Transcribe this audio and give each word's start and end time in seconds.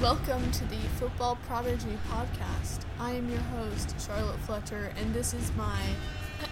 Welcome 0.00 0.52
to 0.52 0.64
the 0.66 0.76
Football 1.00 1.36
Prodigy 1.48 1.98
Podcast. 2.08 2.82
I 3.00 3.14
am 3.14 3.28
your 3.28 3.40
host, 3.40 3.96
Charlotte 4.00 4.38
Fletcher, 4.38 4.92
and 4.96 5.12
this 5.12 5.34
is 5.34 5.50
my 5.56 5.80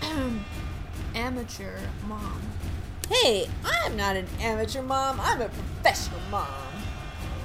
amateur 1.14 1.78
mom. 2.08 2.42
Hey, 3.08 3.48
I'm 3.64 3.96
not 3.96 4.16
an 4.16 4.26
amateur 4.40 4.82
mom, 4.82 5.20
I'm 5.20 5.40
a 5.42 5.48
professional 5.48 6.18
mom. 6.28 6.48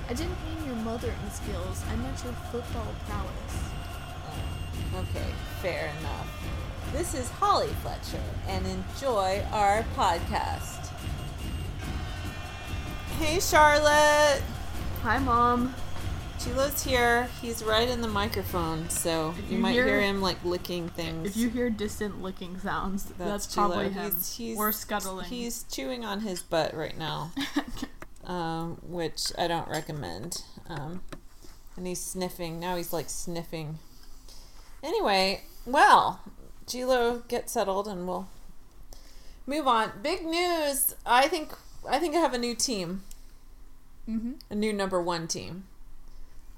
I 0.09 0.13
didn't 0.13 0.35
mean 0.43 0.65
your 0.65 0.75
mothering 0.77 1.13
skills, 1.31 1.83
I 1.87 1.95
meant 1.97 2.23
your 2.23 2.33
football 2.51 2.95
prowess. 3.07 3.59
Oh, 4.25 5.01
okay, 5.01 5.27
fair 5.61 5.93
enough. 5.99 6.27
This 6.93 7.13
is 7.13 7.29
Holly 7.29 7.69
Fletcher, 7.83 8.23
and 8.47 8.65
enjoy 8.65 9.45
our 9.51 9.85
podcast. 9.95 10.87
Hey, 13.19 13.39
Charlotte. 13.39 14.41
Hi, 15.03 15.19
Mom. 15.19 15.75
Chilo's 16.43 16.83
here. 16.83 17.29
He's 17.39 17.63
right 17.63 17.87
in 17.87 18.01
the 18.01 18.07
microphone, 18.07 18.89
so 18.89 19.35
you, 19.47 19.57
you 19.57 19.61
might 19.61 19.73
hear- 19.73 19.85
hear, 19.85 20.01
him 20.01 20.23
like 20.23 20.43
licking 20.43 20.89
things. 20.89 21.29
If 21.29 21.37
you 21.37 21.49
hear 21.49 21.69
distant 21.69 22.23
licking 22.23 22.59
sounds, 22.59 23.03
that's, 23.15 23.45
Chilo. 23.45 23.67
probably 23.67 23.89
him. 23.91 24.11
He's, 24.11 24.35
he's, 24.35 24.57
or 24.57 24.71
scuttling. 24.71 25.27
He's 25.27 25.65
chewing 25.65 26.03
on 26.03 26.21
his 26.21 26.41
butt 26.41 26.73
right 26.73 26.97
now, 26.97 27.31
um, 28.25 28.79
which 28.81 29.31
I 29.37 29.47
don't 29.47 29.67
recommend. 29.67 30.41
Um, 30.67 31.03
and 31.77 31.85
he's 31.85 32.01
sniffing. 32.01 32.59
Now 32.59 32.75
he's 32.75 32.91
like 32.91 33.11
sniffing. 33.11 33.77
Anyway, 34.81 35.43
well, 35.67 36.21
Gilo, 36.65 37.27
get 37.27 37.51
settled, 37.51 37.87
and 37.87 38.07
we'll 38.07 38.29
move 39.45 39.67
on. 39.67 39.91
Big 40.01 40.25
news! 40.25 40.95
I 41.05 41.27
think 41.27 41.51
I 41.87 41.99
think 41.99 42.15
I 42.15 42.19
have 42.19 42.33
a 42.33 42.39
new 42.39 42.55
team, 42.55 43.03
mm-hmm. 44.09 44.31
a 44.49 44.55
new 44.55 44.73
number 44.73 44.99
one 44.99 45.27
team. 45.27 45.65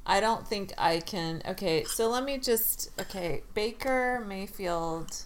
I 0.05 0.20
don't 0.20 0.48
think 0.48 0.73
I 0.77 0.99
can. 0.99 1.41
Okay, 1.48 1.84
so 1.85 2.09
let 2.09 2.23
me 2.23 2.37
just. 2.37 2.90
Okay, 2.99 3.43
Baker 3.54 4.23
Mayfield. 4.27 5.23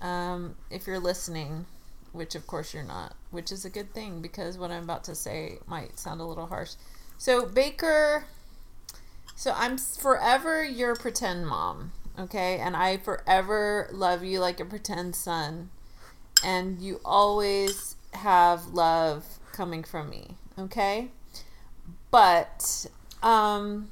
Um, 0.00 0.56
if 0.70 0.86
you're 0.86 1.00
listening, 1.00 1.66
which 2.12 2.34
of 2.34 2.46
course 2.46 2.74
you're 2.74 2.82
not, 2.82 3.14
which 3.30 3.50
is 3.50 3.64
a 3.64 3.70
good 3.70 3.92
thing 3.94 4.20
because 4.20 4.58
what 4.58 4.70
I'm 4.70 4.84
about 4.84 5.04
to 5.04 5.14
say 5.14 5.58
might 5.66 5.98
sound 5.98 6.20
a 6.20 6.24
little 6.24 6.46
harsh. 6.46 6.72
So 7.18 7.46
Baker. 7.46 8.26
So 9.34 9.52
I'm 9.56 9.78
forever 9.78 10.62
your 10.62 10.94
pretend 10.94 11.48
mom, 11.48 11.92
okay? 12.18 12.58
And 12.58 12.76
I 12.76 12.98
forever 12.98 13.88
love 13.90 14.22
you 14.22 14.38
like 14.40 14.60
a 14.60 14.64
pretend 14.64 15.16
son. 15.16 15.70
And 16.44 16.80
you 16.80 17.00
always 17.04 17.96
have 18.12 18.66
love 18.68 19.24
coming 19.52 19.82
from 19.82 20.10
me, 20.10 20.36
okay? 20.58 21.08
But 22.10 22.86
um 23.22 23.90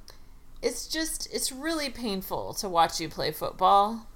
it's 0.63 0.87
just 0.87 1.33
it's 1.33 1.51
really 1.51 1.91
painful 1.91 2.55
to 2.55 2.69
watch 2.69 3.01
you 3.01 3.09
play 3.09 3.33
football. 3.33 4.07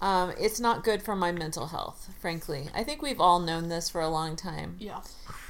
Um, 0.00 0.34
it's 0.38 0.60
not 0.60 0.84
good 0.84 1.02
for 1.02 1.16
my 1.16 1.32
mental 1.32 1.68
health, 1.68 2.10
frankly. 2.20 2.68
I 2.74 2.84
think 2.84 3.00
we've 3.00 3.20
all 3.20 3.40
known 3.40 3.68
this 3.68 3.88
for 3.88 4.02
a 4.02 4.08
long 4.08 4.36
time. 4.36 4.76
Yeah. 4.78 5.00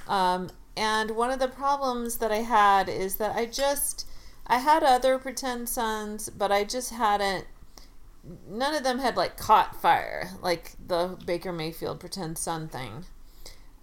Um, 0.06 0.50
and 0.76 1.12
one 1.12 1.30
of 1.30 1.40
the 1.40 1.48
problems 1.48 2.18
that 2.18 2.30
I 2.30 2.38
had 2.38 2.88
is 2.88 3.16
that 3.16 3.34
I 3.34 3.46
just 3.46 4.06
I 4.46 4.58
had 4.58 4.82
other 4.82 5.18
pretend 5.18 5.68
sons, 5.68 6.28
but 6.28 6.52
I 6.52 6.64
just 6.64 6.90
hadn't 6.92 7.46
none 8.48 8.74
of 8.74 8.84
them 8.84 9.00
had 9.00 9.16
like 9.16 9.36
caught 9.36 9.80
fire 9.80 10.30
like 10.40 10.72
the 10.86 11.18
Baker 11.26 11.52
Mayfield 11.52 12.00
pretend 12.00 12.38
son 12.38 12.68
thing. 12.68 13.04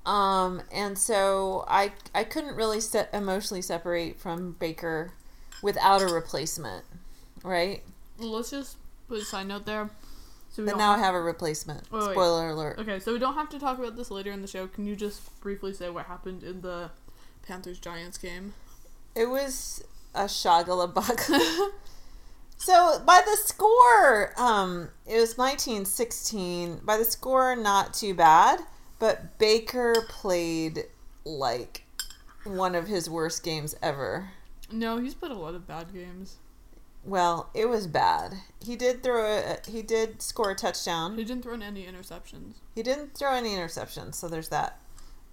Um, 0.05 0.63
and 0.71 0.97
so 0.97 1.63
I 1.67 1.93
I 2.13 2.23
couldn't 2.23 2.55
really 2.55 2.81
set 2.81 3.09
emotionally 3.13 3.61
separate 3.61 4.19
from 4.19 4.53
Baker 4.53 5.13
without 5.61 6.01
a 6.01 6.07
replacement, 6.07 6.83
right? 7.43 7.83
Well, 8.17 8.31
let's 8.31 8.49
just 8.49 8.77
put 9.07 9.19
a 9.19 9.25
side 9.25 9.47
note 9.47 9.65
there. 9.65 9.89
So 10.51 10.65
But 10.65 10.77
now 10.77 10.91
I 10.91 10.97
have 10.97 11.15
a 11.15 11.21
replacement. 11.21 11.89
Wait, 11.91 11.99
wait. 11.99 12.11
Spoiler 12.11 12.49
alert. 12.49 12.79
Okay, 12.79 12.99
so 12.99 13.13
we 13.13 13.19
don't 13.19 13.35
have 13.35 13.49
to 13.49 13.59
talk 13.59 13.79
about 13.79 13.95
this 13.95 14.11
later 14.11 14.31
in 14.31 14.41
the 14.41 14.47
show. 14.47 14.67
Can 14.67 14.85
you 14.85 14.95
just 14.95 15.39
briefly 15.39 15.73
say 15.73 15.89
what 15.89 16.07
happened 16.07 16.43
in 16.43 16.61
the 16.61 16.91
Panthers 17.47 17.79
Giants 17.79 18.17
game? 18.17 18.53
It 19.15 19.29
was 19.29 19.83
a 20.13 20.23
shagalabug. 20.25 21.19
so 22.57 23.01
by 23.05 23.21
the 23.25 23.37
score, 23.37 24.33
um, 24.37 24.89
it 25.05 25.19
was 25.19 25.37
nineteen 25.37 25.85
sixteen. 25.85 26.81
By 26.83 26.97
the 26.97 27.05
score, 27.05 27.55
not 27.55 27.93
too 27.93 28.13
bad, 28.13 28.59
but 29.01 29.37
Baker 29.37 29.95
played 30.07 30.85
like 31.25 31.83
one 32.45 32.75
of 32.75 32.87
his 32.87 33.09
worst 33.09 33.43
games 33.43 33.75
ever. 33.81 34.29
No, 34.71 34.97
he's 34.99 35.13
played 35.13 35.31
a 35.33 35.35
lot 35.35 35.55
of 35.55 35.67
bad 35.67 35.91
games. 35.93 36.37
Well, 37.03 37.49
it 37.55 37.67
was 37.67 37.87
bad. 37.87 38.35
He 38.63 38.75
did 38.75 39.01
throw 39.03 39.25
a, 39.25 39.57
he 39.67 39.81
did 39.81 40.21
score 40.21 40.51
a 40.51 40.55
touchdown. 40.55 41.17
He 41.17 41.23
didn't 41.23 41.41
throw 41.43 41.55
in 41.55 41.63
any 41.63 41.83
interceptions. 41.85 42.53
He 42.75 42.83
didn't 42.83 43.15
throw 43.17 43.33
any 43.33 43.49
interceptions, 43.49 44.15
so 44.15 44.27
there's 44.27 44.49
that. 44.49 44.79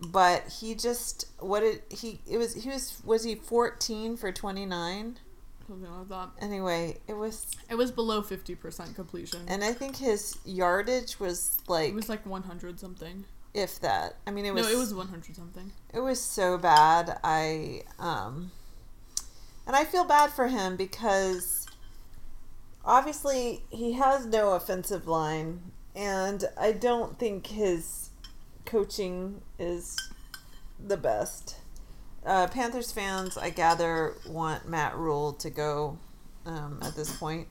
But 0.00 0.48
he 0.60 0.74
just 0.74 1.26
what 1.40 1.60
did 1.60 1.82
he 1.90 2.20
it 2.26 2.38
was 2.38 2.54
he 2.54 2.70
was 2.70 3.02
was 3.04 3.24
he 3.24 3.34
14 3.34 4.16
for 4.16 4.32
29? 4.32 5.18
Something 5.66 5.90
like 5.92 6.08
that. 6.08 6.30
Anyway, 6.40 6.96
it 7.06 7.12
was 7.14 7.46
It 7.68 7.74
was 7.74 7.90
below 7.90 8.22
50% 8.22 8.94
completion. 8.94 9.40
and 9.48 9.62
I 9.62 9.74
think 9.74 9.96
his 9.96 10.38
yardage 10.46 11.20
was 11.20 11.58
like 11.68 11.90
it 11.90 11.94
was 11.94 12.08
like 12.08 12.24
100 12.24 12.80
something. 12.80 13.24
If 13.58 13.80
that. 13.80 14.14
I 14.26 14.30
mean 14.30 14.46
it 14.46 14.54
was 14.54 14.66
no, 14.66 14.72
it 14.72 14.78
was 14.78 14.94
100 14.94 15.34
something. 15.34 15.72
it 15.92 16.00
was 16.00 16.20
so 16.20 16.58
bad. 16.58 17.18
I 17.24 17.82
um 17.98 18.52
and 19.66 19.74
I 19.74 19.84
feel 19.84 20.04
bad 20.04 20.30
for 20.30 20.46
him 20.46 20.76
because 20.76 21.66
obviously 22.84 23.64
he 23.70 23.94
has 23.94 24.26
no 24.26 24.52
offensive 24.52 25.08
line 25.08 25.72
and 25.96 26.44
I 26.56 26.72
don't 26.72 27.18
think 27.18 27.48
his 27.48 28.10
coaching 28.64 29.42
is 29.58 29.96
the 30.78 30.96
best. 30.96 31.56
Uh, 32.24 32.46
Panthers 32.46 32.92
fans, 32.92 33.36
I 33.36 33.50
gather, 33.50 34.14
want 34.28 34.68
Matt 34.68 34.96
Rhule 34.96 35.32
to 35.34 35.50
go 35.50 35.98
um, 36.46 36.78
at 36.82 36.94
this 36.94 37.16
point. 37.16 37.48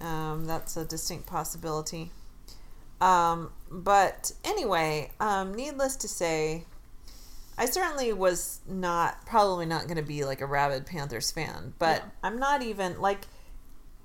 Um, 0.00 0.46
that's 0.46 0.76
a 0.76 0.84
distinct 0.84 1.26
possibility. 1.26 2.10
Um, 3.00 3.52
but 3.82 4.32
anyway, 4.44 5.10
um, 5.20 5.54
needless 5.54 5.96
to 5.96 6.08
say, 6.08 6.64
I 7.58 7.66
certainly 7.66 8.12
was 8.12 8.60
not, 8.68 9.26
probably 9.26 9.66
not 9.66 9.84
going 9.84 9.96
to 9.96 10.02
be 10.02 10.24
like 10.24 10.40
a 10.40 10.46
rabid 10.46 10.86
Panthers 10.86 11.30
fan, 11.30 11.74
but 11.78 11.98
Yeah. 11.98 12.10
I'm 12.22 12.38
not 12.38 12.62
even 12.62 13.00
like 13.00 13.26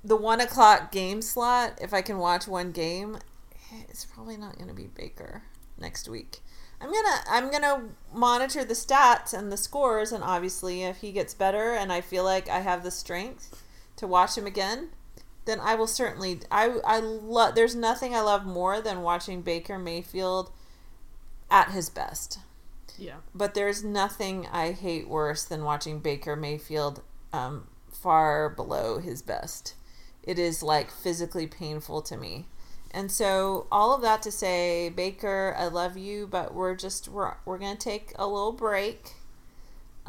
the 0.03 0.16
one 0.16 0.41
o'clock 0.41 0.91
game 0.91 1.22
slot. 1.22 1.78
If 1.81 1.94
I 1.94 2.02
can 2.02 2.18
watch 2.18 2.47
one 2.47 2.72
game, 2.72 3.18
it's 3.88 4.06
probably 4.06 4.38
not 4.38 4.56
going 4.57 4.69
to 4.69 4.74
be 4.75 4.88
Baker 4.88 5.44
next 5.78 6.09
week. 6.09 6.40
I'm 6.81 6.94
gonna 6.94 7.24
I'm 7.30 7.51
gonna 7.51 7.90
monitor 8.13 8.63
the 8.63 8.74
stats 8.74 9.34
and 9.38 9.51
the 9.51 9.57
scores, 9.57 10.13
and 10.13 10.24
obviously, 10.24 10.84
if 10.84 10.97
he 10.97 11.12
gets 11.12 11.34
better 11.34 11.74
and 11.74 11.91
I 11.91 12.00
feel 12.00 12.24
like 12.24 12.47
I 12.47 12.59
have 12.62 12.84
the 12.84 12.91
strength 12.91 13.62
to 13.97 14.07
watch 14.07 14.38
him 14.38 14.46
again, 14.47 14.91
then 15.50 15.60
I 15.60 15.76
will 15.76 15.88
certainly. 15.88 16.42
I 16.52 16.80
I 16.86 17.00
love. 17.00 17.56
There's 17.56 17.76
nothing 17.76 18.14
I 18.14 18.22
love 18.22 18.46
more 18.46 18.82
than 18.82 19.02
watching 19.02 19.42
Baker 19.42 19.80
Mayfield 19.80 20.52
at 21.50 21.72
his 21.72 21.90
best. 21.90 22.40
Yeah. 22.98 23.16
But 23.34 23.54
there's 23.54 23.84
nothing 23.84 24.48
I 24.52 24.72
hate 24.72 25.08
worse 25.08 25.44
than 25.44 25.64
watching 25.64 26.00
Baker 26.00 26.36
Mayfield 26.36 27.02
um, 27.34 27.68
far 27.92 28.50
below 28.50 29.00
his 29.00 29.22
best. 29.22 29.74
It 30.22 30.38
is 30.38 30.62
like 30.62 30.92
physically 30.92 31.48
painful 31.48 32.02
to 32.04 32.18
me. 32.18 32.48
And 32.92 33.12
so 33.12 33.68
all 33.72 33.94
of 33.94 34.02
that 34.02 34.22
to 34.24 34.31
say, 34.31 34.90
Baker, 34.90 35.56
I 35.58 35.68
love 35.68 35.98
you, 35.98 36.28
but 36.28 36.54
we're 36.54 36.76
just 36.76 37.08
we're 37.08 37.36
we're 37.46 37.58
gonna 37.58 37.76
take 37.76 38.12
a 38.16 38.28
little 38.28 38.52
break 38.52 39.14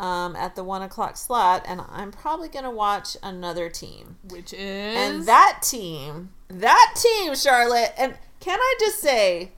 um, 0.00 0.34
at 0.34 0.56
the 0.56 0.64
one 0.64 0.80
o'clock 0.80 1.16
slot, 1.18 1.62
and 1.68 1.82
I'm 1.90 2.10
probably 2.10 2.48
gonna 2.48 2.70
watch 2.70 3.18
another 3.22 3.68
team. 3.68 4.16
Which 4.28 4.54
is. 4.54 4.96
And 4.96 5.26
that 5.26 5.60
team, 5.62 6.30
that 6.48 6.94
team, 6.96 7.36
Charlotte, 7.36 7.92
and 7.98 8.14
can 8.40 8.58
I 8.58 8.74
just 8.80 9.00
say, 9.00 9.52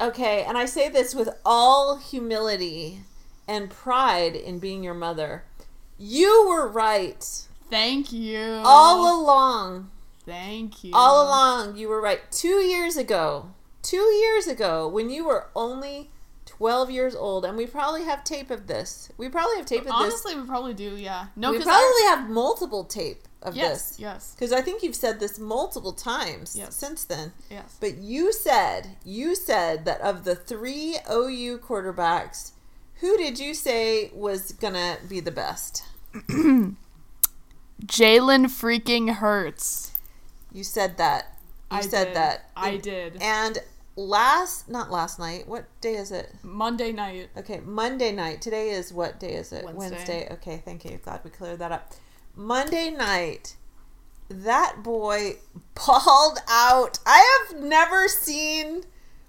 okay, 0.00 0.44
and 0.44 0.56
I 0.56 0.64
say 0.64 0.88
this 0.88 1.12
with 1.12 1.28
all 1.44 1.96
humility 1.96 3.00
and 3.48 3.68
pride 3.68 4.36
in 4.36 4.60
being 4.60 4.84
your 4.84 4.94
mother, 4.94 5.42
you 5.98 6.46
were 6.48 6.68
right 6.68 7.24
Thank 7.68 8.12
you. 8.12 8.62
all 8.64 9.20
along. 9.22 9.90
Thank 10.24 10.84
you. 10.84 10.92
All 10.94 11.26
along, 11.26 11.76
you 11.76 11.88
were 11.88 12.00
right. 12.00 12.20
Two 12.30 12.60
years 12.60 12.96
ago, 12.96 13.50
two 13.82 13.96
years 13.96 14.46
ago, 14.46 14.86
when 14.86 15.10
you 15.10 15.24
were 15.24 15.48
only 15.56 16.10
12 16.48 16.90
years 16.90 17.14
old, 17.14 17.44
and 17.44 17.56
we 17.56 17.66
probably 17.66 18.04
have 18.04 18.24
tape 18.24 18.50
of 18.50 18.66
this. 18.66 19.10
We 19.16 19.28
probably 19.28 19.56
have 19.58 19.66
tape 19.66 19.80
of 19.80 19.86
this. 19.86 19.94
Honestly, 19.94 20.34
we 20.34 20.46
probably 20.46 20.74
do, 20.74 20.96
yeah. 20.96 21.26
No, 21.36 21.52
we 21.52 21.58
probably 21.62 22.02
have 22.08 22.28
multiple 22.30 22.84
tape 22.84 23.22
of 23.42 23.54
Yes, 23.54 23.90
this. 23.90 24.00
yes, 24.00 24.12
yes. 24.14 24.34
Because 24.34 24.52
I 24.52 24.60
think 24.62 24.82
you've 24.82 24.96
said 24.96 25.20
this 25.20 25.38
multiple 25.38 25.92
times 25.92 26.56
Yes. 26.56 26.74
since 26.74 27.04
then. 27.04 27.32
yes. 27.50 27.76
But 27.80 27.98
you 27.98 28.32
said, 28.32 28.96
you 29.04 29.34
said 29.34 29.84
that 29.84 30.00
of 30.00 30.24
the 30.24 30.34
three 30.34 30.96
OU 31.10 31.58
quarterbacks, 31.58 32.52
who 33.00 33.16
did 33.16 33.38
you 33.38 33.54
say 33.54 34.10
was 34.14 34.52
going 34.52 34.74
to 34.74 34.96
be 35.08 35.20
the 35.20 35.30
best? 35.30 35.84
Jalen 37.86 38.46
freaking 38.46 39.14
Hurts. 39.16 39.92
You 40.52 40.64
said 40.64 40.96
that. 40.98 41.38
You 41.70 41.76
I 41.78 41.80
said 41.82 42.04
did. 42.06 42.16
that. 42.16 42.50
I 42.56 42.70
And- 42.70 42.82
did. 42.82 43.22
And 43.22 43.58
last, 43.98 44.68
not 44.68 44.90
last 44.90 45.18
night. 45.18 45.48
What 45.48 45.66
day 45.80 45.96
is 45.96 46.12
it? 46.12 46.32
Monday 46.42 46.92
night. 46.92 47.30
Okay, 47.36 47.60
Monday 47.64 48.12
night. 48.12 48.40
Today 48.40 48.70
is 48.70 48.92
what 48.92 49.18
day 49.18 49.34
is 49.34 49.52
it? 49.52 49.64
Wednesday. 49.64 50.28
Okay, 50.30 50.62
thank 50.64 50.84
you. 50.84 50.98
Glad 50.98 51.20
we 51.24 51.30
cleared 51.30 51.58
that 51.58 51.72
up. 51.72 51.92
Monday 52.36 52.90
night, 52.90 53.56
that 54.28 54.76
boy 54.82 55.36
balled 55.74 56.38
out. 56.48 57.00
I 57.04 57.46
have 57.48 57.60
never 57.60 58.06
seen 58.06 58.84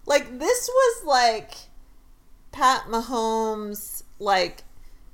like 0.06 0.40
this 0.40 0.70
was 0.72 1.06
like 1.06 1.54
Pat 2.52 2.84
Mahomes 2.84 4.04
like 4.20 4.64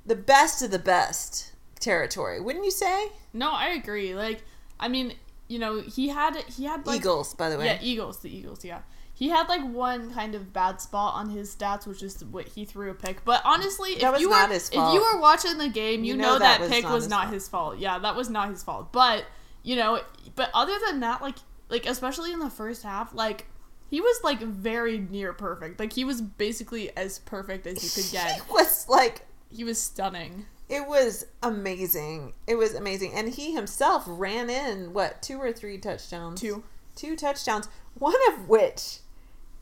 the 0.04 0.16
best 0.16 0.62
of 0.62 0.70
the 0.70 0.78
best 0.78 1.52
territory, 1.80 2.40
wouldn't 2.40 2.64
you 2.64 2.70
say? 2.70 3.08
No, 3.32 3.50
I 3.50 3.68
agree. 3.68 4.14
Like, 4.14 4.42
I 4.78 4.88
mean, 4.88 5.14
you 5.48 5.58
know, 5.58 5.80
he 5.80 6.08
had 6.08 6.36
he 6.44 6.64
had 6.64 6.86
like 6.86 7.00
Eagles, 7.00 7.32
by 7.32 7.48
the 7.48 7.56
way. 7.56 7.66
Yeah, 7.66 7.78
Eagles, 7.80 8.18
the 8.18 8.34
Eagles, 8.34 8.62
yeah. 8.62 8.80
He 9.18 9.30
had 9.30 9.48
like 9.48 9.64
one 9.64 10.12
kind 10.12 10.34
of 10.34 10.52
bad 10.52 10.78
spot 10.78 11.14
on 11.14 11.30
his 11.30 11.54
stats, 11.56 11.86
which 11.86 12.02
is 12.02 12.22
what 12.22 12.48
he 12.48 12.66
threw 12.66 12.90
a 12.90 12.94
pick. 12.94 13.24
But 13.24 13.40
honestly, 13.46 13.92
if 13.92 14.20
you 14.20 14.28
were 14.28 14.46
if 14.52 14.72
you 14.74 15.00
were 15.00 15.18
watching 15.18 15.56
the 15.56 15.70
game, 15.70 16.04
you, 16.04 16.12
You 16.12 16.20
know, 16.20 16.34
know 16.34 16.38
that, 16.38 16.58
that 16.58 16.60
was 16.60 16.70
pick 16.70 16.84
not 16.84 16.92
was 16.92 17.04
his 17.04 17.10
not 17.10 17.22
fault. 17.22 17.34
his 17.34 17.48
fault. 17.48 17.78
Yeah, 17.78 17.98
that 17.98 18.14
was 18.14 18.28
not 18.28 18.50
his 18.50 18.62
fault. 18.62 18.92
But 18.92 19.24
you 19.62 19.74
know, 19.74 20.00
but 20.34 20.50
other 20.52 20.74
than 20.86 21.00
that, 21.00 21.22
like 21.22 21.36
like 21.70 21.86
especially 21.86 22.30
in 22.30 22.40
the 22.40 22.50
first 22.50 22.82
half, 22.82 23.14
like 23.14 23.46
he 23.88 24.02
was 24.02 24.20
like 24.22 24.40
very 24.40 24.98
near 24.98 25.32
perfect. 25.32 25.80
Like 25.80 25.94
he 25.94 26.04
was 26.04 26.20
basically 26.20 26.94
as 26.94 27.18
perfect 27.20 27.66
as 27.66 27.82
you 27.82 28.02
could 28.02 28.12
get. 28.12 28.36
It 28.36 28.50
was 28.50 28.86
like 28.86 29.22
He 29.50 29.64
was 29.64 29.80
stunning. 29.80 30.44
it 30.68 30.86
was 30.86 31.24
amazing. 31.42 32.34
It 32.46 32.56
was 32.56 32.74
amazing. 32.74 33.14
And 33.14 33.30
he 33.30 33.54
himself 33.54 34.04
ran 34.06 34.50
in 34.50 34.92
what, 34.92 35.22
two 35.22 35.40
or 35.40 35.52
three 35.52 35.78
touchdowns? 35.78 36.38
Two. 36.40 36.64
two 36.94 37.16
touchdowns, 37.16 37.68
one 37.94 38.14
of 38.34 38.48
which 38.48 38.98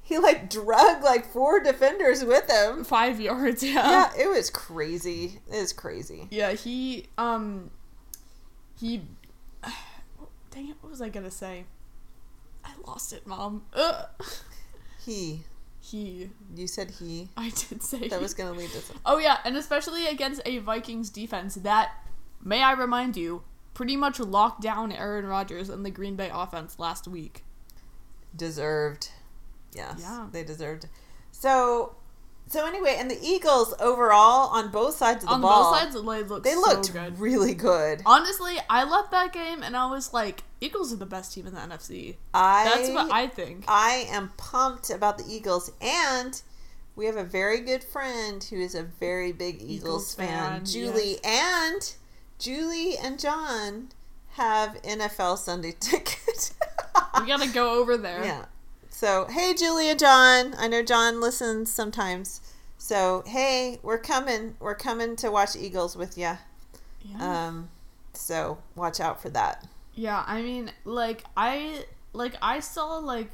he 0.06 0.18
like 0.18 0.48
drug 0.50 1.02
like 1.02 1.26
four 1.32 1.58
defenders 1.60 2.22
with 2.24 2.48
him. 2.48 2.84
Five 2.84 3.20
yards, 3.20 3.62
Yeah, 3.62 4.10
Yeah, 4.16 4.24
it 4.24 4.28
was 4.28 4.50
crazy. 4.50 5.40
It 5.50 5.60
was 5.60 5.72
crazy. 5.72 6.28
Yeah, 6.30 6.52
he 6.52 7.06
um 7.18 7.70
he 8.78 9.02
dang 10.50 10.68
it, 10.68 10.76
what 10.80 10.90
was 10.90 11.00
I 11.02 11.08
gonna 11.08 11.30
say? 11.30 11.64
I 12.64 12.70
lost 12.86 13.12
it, 13.12 13.26
mom. 13.26 13.64
Ugh. 13.74 14.06
He, 15.04 15.42
He 15.80 16.30
you 16.54 16.66
said 16.66 16.92
he. 16.92 17.28
I 17.36 17.50
did 17.50 17.82
say 17.82 18.08
That 18.08 18.16
he. 18.18 18.22
was 18.22 18.34
gonna 18.34 18.52
lead 18.52 18.70
to 18.70 18.80
something. 18.80 19.00
Oh 19.04 19.18
yeah, 19.18 19.38
and 19.44 19.56
especially 19.56 20.06
against 20.06 20.40
a 20.44 20.58
Vikings 20.58 21.10
defense 21.10 21.56
that 21.56 21.92
may 22.42 22.62
I 22.62 22.72
remind 22.72 23.16
you, 23.16 23.42
pretty 23.74 23.96
much 23.96 24.18
locked 24.20 24.60
down 24.62 24.92
Aaron 24.92 25.26
Rodgers 25.26 25.68
and 25.68 25.84
the 25.84 25.90
Green 25.90 26.14
Bay 26.16 26.30
offense 26.32 26.78
last 26.78 27.06
week. 27.08 27.44
Deserved. 28.36 29.10
Yes, 29.74 29.98
Yeah. 30.00 30.26
they 30.32 30.44
deserved. 30.44 30.86
So, 31.32 31.96
so 32.48 32.66
anyway, 32.66 32.96
and 32.98 33.10
the 33.10 33.18
Eagles 33.22 33.74
overall 33.80 34.48
on 34.50 34.70
both 34.70 34.96
sides 34.96 35.24
of 35.24 35.28
the 35.30 35.34
On 35.34 35.40
ball, 35.40 35.72
both 35.72 35.80
sides, 35.80 35.94
they 35.94 36.00
looked 36.00 36.44
they 36.44 36.54
so 36.54 36.92
good. 36.92 37.18
really 37.18 37.54
good. 37.54 38.02
Honestly, 38.06 38.56
I 38.70 38.84
left 38.84 39.10
that 39.12 39.32
game 39.32 39.62
and 39.62 39.76
I 39.76 39.90
was 39.90 40.12
like, 40.12 40.42
Eagles 40.60 40.92
are 40.92 40.96
the 40.96 41.06
best 41.06 41.32
team 41.34 41.46
in 41.46 41.54
the 41.54 41.60
NFC. 41.60 42.16
I 42.32 42.64
That's 42.64 42.90
what 42.90 43.10
I 43.12 43.26
think. 43.26 43.64
I 43.68 44.06
am 44.10 44.30
pumped 44.36 44.90
about 44.90 45.18
the 45.18 45.24
Eagles, 45.28 45.70
and 45.80 46.40
we 46.96 47.06
have 47.06 47.16
a 47.16 47.24
very 47.24 47.60
good 47.60 47.82
friend 47.84 48.42
who 48.44 48.56
is 48.56 48.74
a 48.74 48.82
very 48.84 49.32
big 49.32 49.56
Eagles, 49.56 49.72
Eagles 49.72 50.14
fan, 50.14 50.28
fan, 50.28 50.64
Julie, 50.64 51.16
and 51.24 51.94
Julie 52.38 52.96
and 52.96 53.18
John 53.18 53.88
have 54.30 54.80
NFL 54.82 55.38
Sunday 55.38 55.72
ticket. 55.80 56.52
we 57.20 57.26
gotta 57.26 57.48
go 57.48 57.78
over 57.80 57.96
there. 57.96 58.24
yeah. 58.24 58.44
So 58.94 59.26
hey, 59.28 59.54
Julia 59.54 59.96
John. 59.96 60.54
I 60.56 60.68
know 60.68 60.80
John 60.80 61.20
listens 61.20 61.70
sometimes. 61.70 62.40
So 62.78 63.24
hey, 63.26 63.80
we're 63.82 63.98
coming. 63.98 64.54
We're 64.60 64.76
coming 64.76 65.16
to 65.16 65.32
watch 65.32 65.56
Eagles 65.56 65.96
with 65.96 66.16
you. 66.16 66.38
Yeah. 67.02 67.18
Um, 67.46 67.70
so 68.12 68.58
watch 68.76 69.00
out 69.00 69.20
for 69.20 69.30
that. 69.30 69.66
Yeah, 69.96 70.22
I 70.28 70.42
mean, 70.42 70.70
like 70.84 71.24
I 71.36 71.86
like 72.12 72.36
I 72.40 72.60
saw 72.60 72.98
like 72.98 73.32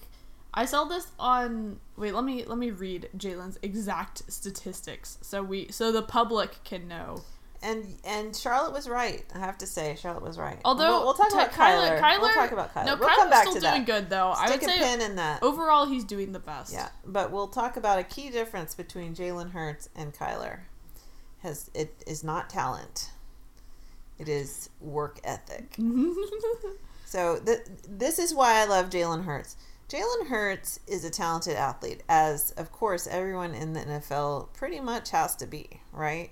I 0.54 0.64
saw 0.64 0.84
this 0.84 1.08
on 1.18 1.78
wait, 1.94 2.14
let 2.14 2.24
me 2.24 2.46
let 2.46 2.56
me 2.56 2.70
read 2.70 3.10
Jalen's 3.14 3.58
exact 3.60 4.32
statistics 4.32 5.18
so 5.20 5.42
we 5.42 5.70
so 5.70 5.92
the 5.92 6.02
public 6.02 6.64
can 6.64 6.88
know. 6.88 7.20
And 7.62 7.84
and 8.04 8.34
Charlotte 8.34 8.72
was 8.72 8.88
right. 8.88 9.22
I 9.34 9.38
have 9.38 9.58
to 9.58 9.66
say, 9.66 9.94
Charlotte 10.00 10.22
was 10.22 10.38
right. 10.38 10.58
Although 10.64 10.90
we'll, 10.90 11.04
we'll 11.04 11.14
talk 11.14 11.32
about 11.32 11.50
Kyler. 11.52 12.18
We'll 12.20 12.32
talk 12.32 12.52
about 12.52 12.74
Kyler. 12.74 12.86
No, 12.86 12.96
we'll 12.96 13.08
Kyler's 13.08 13.16
come 13.16 13.30
back 13.30 13.42
still 13.42 13.54
to 13.54 13.60
doing 13.60 13.72
that. 13.72 13.86
good 13.86 14.10
though. 14.10 14.30
I 14.30 14.50
would 14.50 14.62
a 14.62 14.64
say 14.64 14.78
pin 14.78 15.00
in 15.02 15.16
that. 15.16 15.42
overall 15.42 15.84
he's 15.86 16.04
doing 16.04 16.32
the 16.32 16.38
best. 16.38 16.72
Yeah, 16.72 16.88
but 17.04 17.30
we'll 17.30 17.48
talk 17.48 17.76
about 17.76 17.98
a 17.98 18.02
key 18.04 18.30
difference 18.30 18.74
between 18.74 19.14
Jalen 19.14 19.50
Hurts 19.50 19.90
and 19.94 20.14
Kyler. 20.14 20.60
Has 21.42 21.70
it 21.74 22.02
is 22.06 22.24
not 22.24 22.48
talent. 22.48 23.10
It 24.18 24.28
is 24.28 24.70
work 24.80 25.20
ethic. 25.24 25.76
So 27.04 27.40
th- 27.44 27.66
this 27.88 28.20
is 28.20 28.32
why 28.32 28.60
I 28.60 28.66
love 28.66 28.88
Jalen 28.88 29.24
Hurts. 29.24 29.56
Jalen 29.88 30.28
Hurts 30.28 30.78
is 30.86 31.04
a 31.04 31.10
talented 31.10 31.56
athlete, 31.56 32.04
as 32.08 32.52
of 32.52 32.70
course 32.70 33.08
everyone 33.08 33.52
in 33.52 33.72
the 33.72 33.80
NFL 33.80 34.52
pretty 34.52 34.78
much 34.78 35.10
has 35.10 35.34
to 35.36 35.46
be, 35.48 35.80
right? 35.92 36.30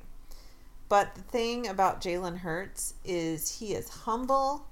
But 0.88 1.14
the 1.14 1.22
thing 1.22 1.66
about 1.66 2.00
Jalen 2.00 2.38
Hurts 2.38 2.94
is 3.04 3.58
he 3.58 3.74
is 3.74 3.88
humble. 3.88 4.66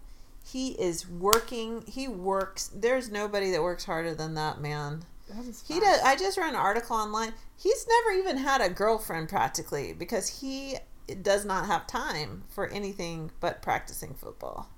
He 0.44 0.70
is 0.72 1.08
working. 1.08 1.84
He 1.86 2.08
works. 2.08 2.70
There's 2.74 3.10
nobody 3.10 3.50
that 3.50 3.62
works 3.62 3.84
harder 3.84 4.14
than 4.14 4.34
that 4.34 4.60
man. 4.60 5.04
That 5.28 5.44
He 5.66 5.80
does. 5.80 6.00
I 6.02 6.16
just 6.16 6.38
read 6.38 6.50
an 6.50 6.54
article 6.54 6.96
online. 6.96 7.34
He's 7.56 7.86
never 7.88 8.16
even 8.16 8.38
had 8.38 8.60
a 8.60 8.68
girlfriend 8.68 9.28
practically 9.28 9.92
because 9.92 10.40
he 10.40 10.76
does 11.22 11.44
not 11.44 11.66
have 11.66 11.86
time 11.86 12.44
for 12.48 12.68
anything 12.68 13.30
but 13.40 13.62
practicing 13.62 14.14
football. 14.14 14.68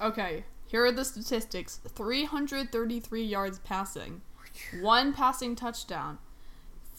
Okay, 0.00 0.44
here 0.66 0.84
are 0.84 0.92
the 0.92 1.04
statistics 1.04 1.80
333 1.88 3.22
yards 3.22 3.58
passing, 3.60 4.22
one 4.80 5.12
passing 5.12 5.56
touchdown, 5.56 6.18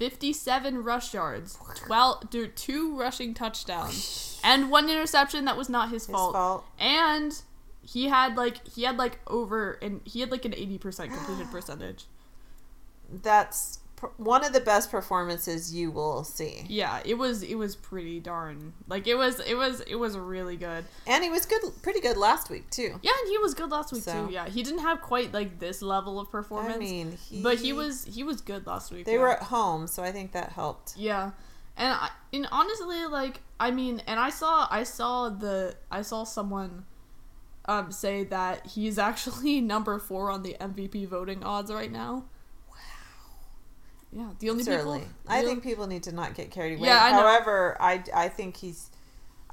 57 0.01 0.83
rush 0.83 1.13
yards, 1.13 1.59
12, 1.75 2.31
dude, 2.31 2.55
two 2.55 2.97
rushing 2.97 3.35
touchdowns, 3.35 4.41
and 4.43 4.71
one 4.71 4.89
interception 4.89 5.45
that 5.45 5.55
was 5.55 5.69
not 5.69 5.89
his, 5.91 6.07
His 6.07 6.15
fault. 6.15 6.33
fault. 6.33 6.65
And 6.79 7.39
he 7.83 8.07
had 8.07 8.35
like 8.35 8.67
he 8.67 8.81
had 8.81 8.97
like 8.97 9.19
over 9.27 9.73
and 9.73 10.01
he 10.03 10.21
had 10.21 10.31
like 10.31 10.43
an 10.43 10.53
80% 10.53 10.79
completion 11.13 11.47
percentage. 11.49 12.05
That's 13.11 13.77
one 14.17 14.43
of 14.43 14.53
the 14.53 14.59
best 14.59 14.91
performances 14.91 15.73
you 15.73 15.91
will 15.91 16.23
see. 16.23 16.65
Yeah, 16.67 17.01
it 17.05 17.15
was 17.15 17.43
it 17.43 17.55
was 17.55 17.75
pretty 17.75 18.19
darn 18.19 18.73
like 18.87 19.07
it 19.07 19.15
was 19.15 19.39
it 19.39 19.55
was 19.55 19.81
it 19.81 19.95
was 19.95 20.17
really 20.17 20.55
good. 20.57 20.85
And 21.07 21.23
he 21.23 21.29
was 21.29 21.45
good, 21.45 21.61
pretty 21.81 21.99
good 21.99 22.17
last 22.17 22.49
week 22.49 22.69
too. 22.69 22.99
Yeah, 23.01 23.11
and 23.19 23.29
he 23.29 23.37
was 23.37 23.53
good 23.53 23.71
last 23.71 23.91
week 23.91 24.03
So- 24.03 24.27
too. 24.27 24.33
Yeah, 24.33 24.47
he 24.47 24.63
didn't 24.63 24.81
have 24.81 25.01
quite 25.01 25.33
like 25.33 25.59
this 25.59 25.81
level 25.81 26.19
of 26.19 26.31
performance. 26.31 26.75
I 26.75 26.79
mean, 26.79 27.17
he, 27.29 27.41
but 27.41 27.59
he 27.59 27.73
was 27.73 28.05
he 28.05 28.23
was 28.23 28.41
good 28.41 28.65
last 28.67 28.91
week. 28.91 29.05
They 29.05 29.13
yeah. 29.13 29.19
were 29.19 29.29
at 29.31 29.43
home, 29.43 29.87
so 29.87 30.03
I 30.03 30.11
think 30.11 30.31
that 30.33 30.51
helped. 30.51 30.95
Yeah, 30.97 31.31
and 31.77 31.93
I, 31.93 32.09
and 32.33 32.47
honestly, 32.51 33.05
like 33.05 33.41
I 33.59 33.71
mean, 33.71 34.01
and 34.07 34.19
I 34.19 34.29
saw 34.29 34.67
I 34.69 34.83
saw 34.83 35.29
the 35.29 35.75
I 35.91 36.01
saw 36.01 36.23
someone 36.23 36.85
um 37.65 37.91
say 37.91 38.23
that 38.25 38.67
he's 38.67 38.97
actually 39.09 39.61
number 39.61 39.99
four 39.99 40.31
on 40.31 40.43
the 40.43 40.55
MVP 40.59 41.07
voting 41.07 41.43
odds 41.43 41.71
right 41.71 41.91
now. 41.91 42.25
Yeah, 44.13 44.29
the 44.39 44.49
only 44.49 44.61
It's 44.61 44.69
people. 44.69 45.01
I 45.27 45.41
the- 45.41 45.47
think 45.47 45.63
people 45.63 45.87
need 45.87 46.03
to 46.03 46.11
not 46.11 46.33
get 46.35 46.51
carried 46.51 46.77
away. 46.77 46.87
Yeah, 46.87 47.03
I 47.03 47.11
know. 47.11 47.17
However, 47.19 47.77
I, 47.79 48.03
I 48.13 48.27
think 48.29 48.57
he's, 48.57 48.89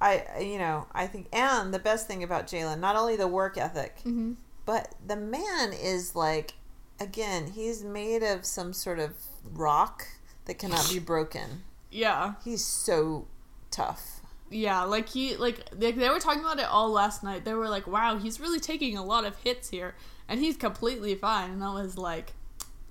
I 0.01 0.25
you 0.41 0.59
know 0.59 0.87
I 0.93 1.07
think 1.07 1.29
and 1.33 1.73
the 1.75 1.79
best 1.79 2.07
thing 2.07 2.23
about 2.23 2.47
Jalen, 2.47 2.81
not 2.81 2.97
only 2.97 3.17
the 3.17 3.29
work 3.29 3.57
ethic, 3.57 3.99
Mhm. 4.05 4.37
but 4.65 4.95
the 5.07 5.17
man 5.17 5.73
is 5.73 6.15
like, 6.17 6.55
again, 7.01 7.53
he's 7.53 7.85
made 7.85 8.23
of 8.23 8.45
some 8.45 8.73
sort 8.73 8.99
of 8.99 9.13
rock 9.53 10.07
that 10.47 10.59
cannot 10.59 10.89
be 10.91 10.99
broken. 10.99 11.63
Yeah, 11.91 12.35
He's 12.45 12.65
so 12.65 13.27
tough. 13.71 14.21
yeah, 14.51 14.83
like 14.83 15.09
he 15.11 15.37
like 15.37 15.71
they, 15.71 15.93
they 15.93 16.09
were 16.11 16.19
talking 16.21 16.41
about 16.43 16.59
it 16.59 16.67
all 16.67 16.91
last 16.91 17.23
night. 17.23 17.45
They 17.45 17.55
were 17.55 17.69
like, 17.69 17.87
"Wow, 17.87 18.19
he's 18.19 18.41
really 18.41 18.61
taking 18.61 18.97
a 18.97 19.05
lot 19.05 19.25
of 19.25 19.37
hits 19.39 19.71
here, 19.71 19.95
and 20.29 20.41
he's 20.41 20.57
completely 20.57 21.15
fine." 21.15 21.51
And 21.53 21.65
I 21.65 21.73
was 21.75 21.97
like, 21.97 22.33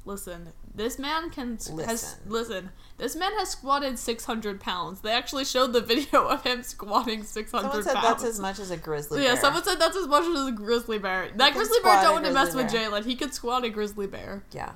"Listen, 0.05 0.53
this 0.77 0.97
man 0.97 1.29
can 1.29 1.51
has 1.57 1.69
Listen. 1.71 2.19
listen. 2.27 2.69
This 2.97 3.15
man 3.15 3.31
has 3.37 3.49
squatted 3.49 3.99
six 3.99 4.23
hundred 4.25 4.61
pounds. 4.61 5.01
They 5.01 5.11
actually 5.11 5.43
showed 5.43 5.73
the 5.73 5.81
video 5.93 6.27
of 6.27 6.43
him 6.43 6.63
squatting 6.63 7.23
six 7.23 7.51
Someone 7.51 7.83
said 7.83 7.95
pounds. 7.95 8.07
that's 8.07 8.23
as 8.23 8.39
much 8.39 8.59
as 8.59 8.71
a 8.71 8.77
grizzly 8.77 9.23
yeah, 9.23 9.35
someone 9.35 9.63
said 9.63 9.79
that's 9.79 9.97
as 9.97 10.07
much 10.07 10.23
as 10.25 10.47
a 10.47 10.51
grizzly 10.53 10.97
bear. 10.99 11.29
That 11.35 11.53
grizzly 11.53 11.79
bear 11.83 12.01
don't 12.01 12.13
want 12.13 12.25
to 12.25 12.31
mess 12.33 12.53
grizzly 12.53 12.63
with 12.63 12.71
bear. 12.71 12.89
Jalen. 12.91 13.05
He 13.05 13.15
could 13.15 13.33
squat 13.33 13.65
a 13.65 13.69
grizzly 13.69 14.07
bear. 14.07 14.43
Yeah. 14.53 14.71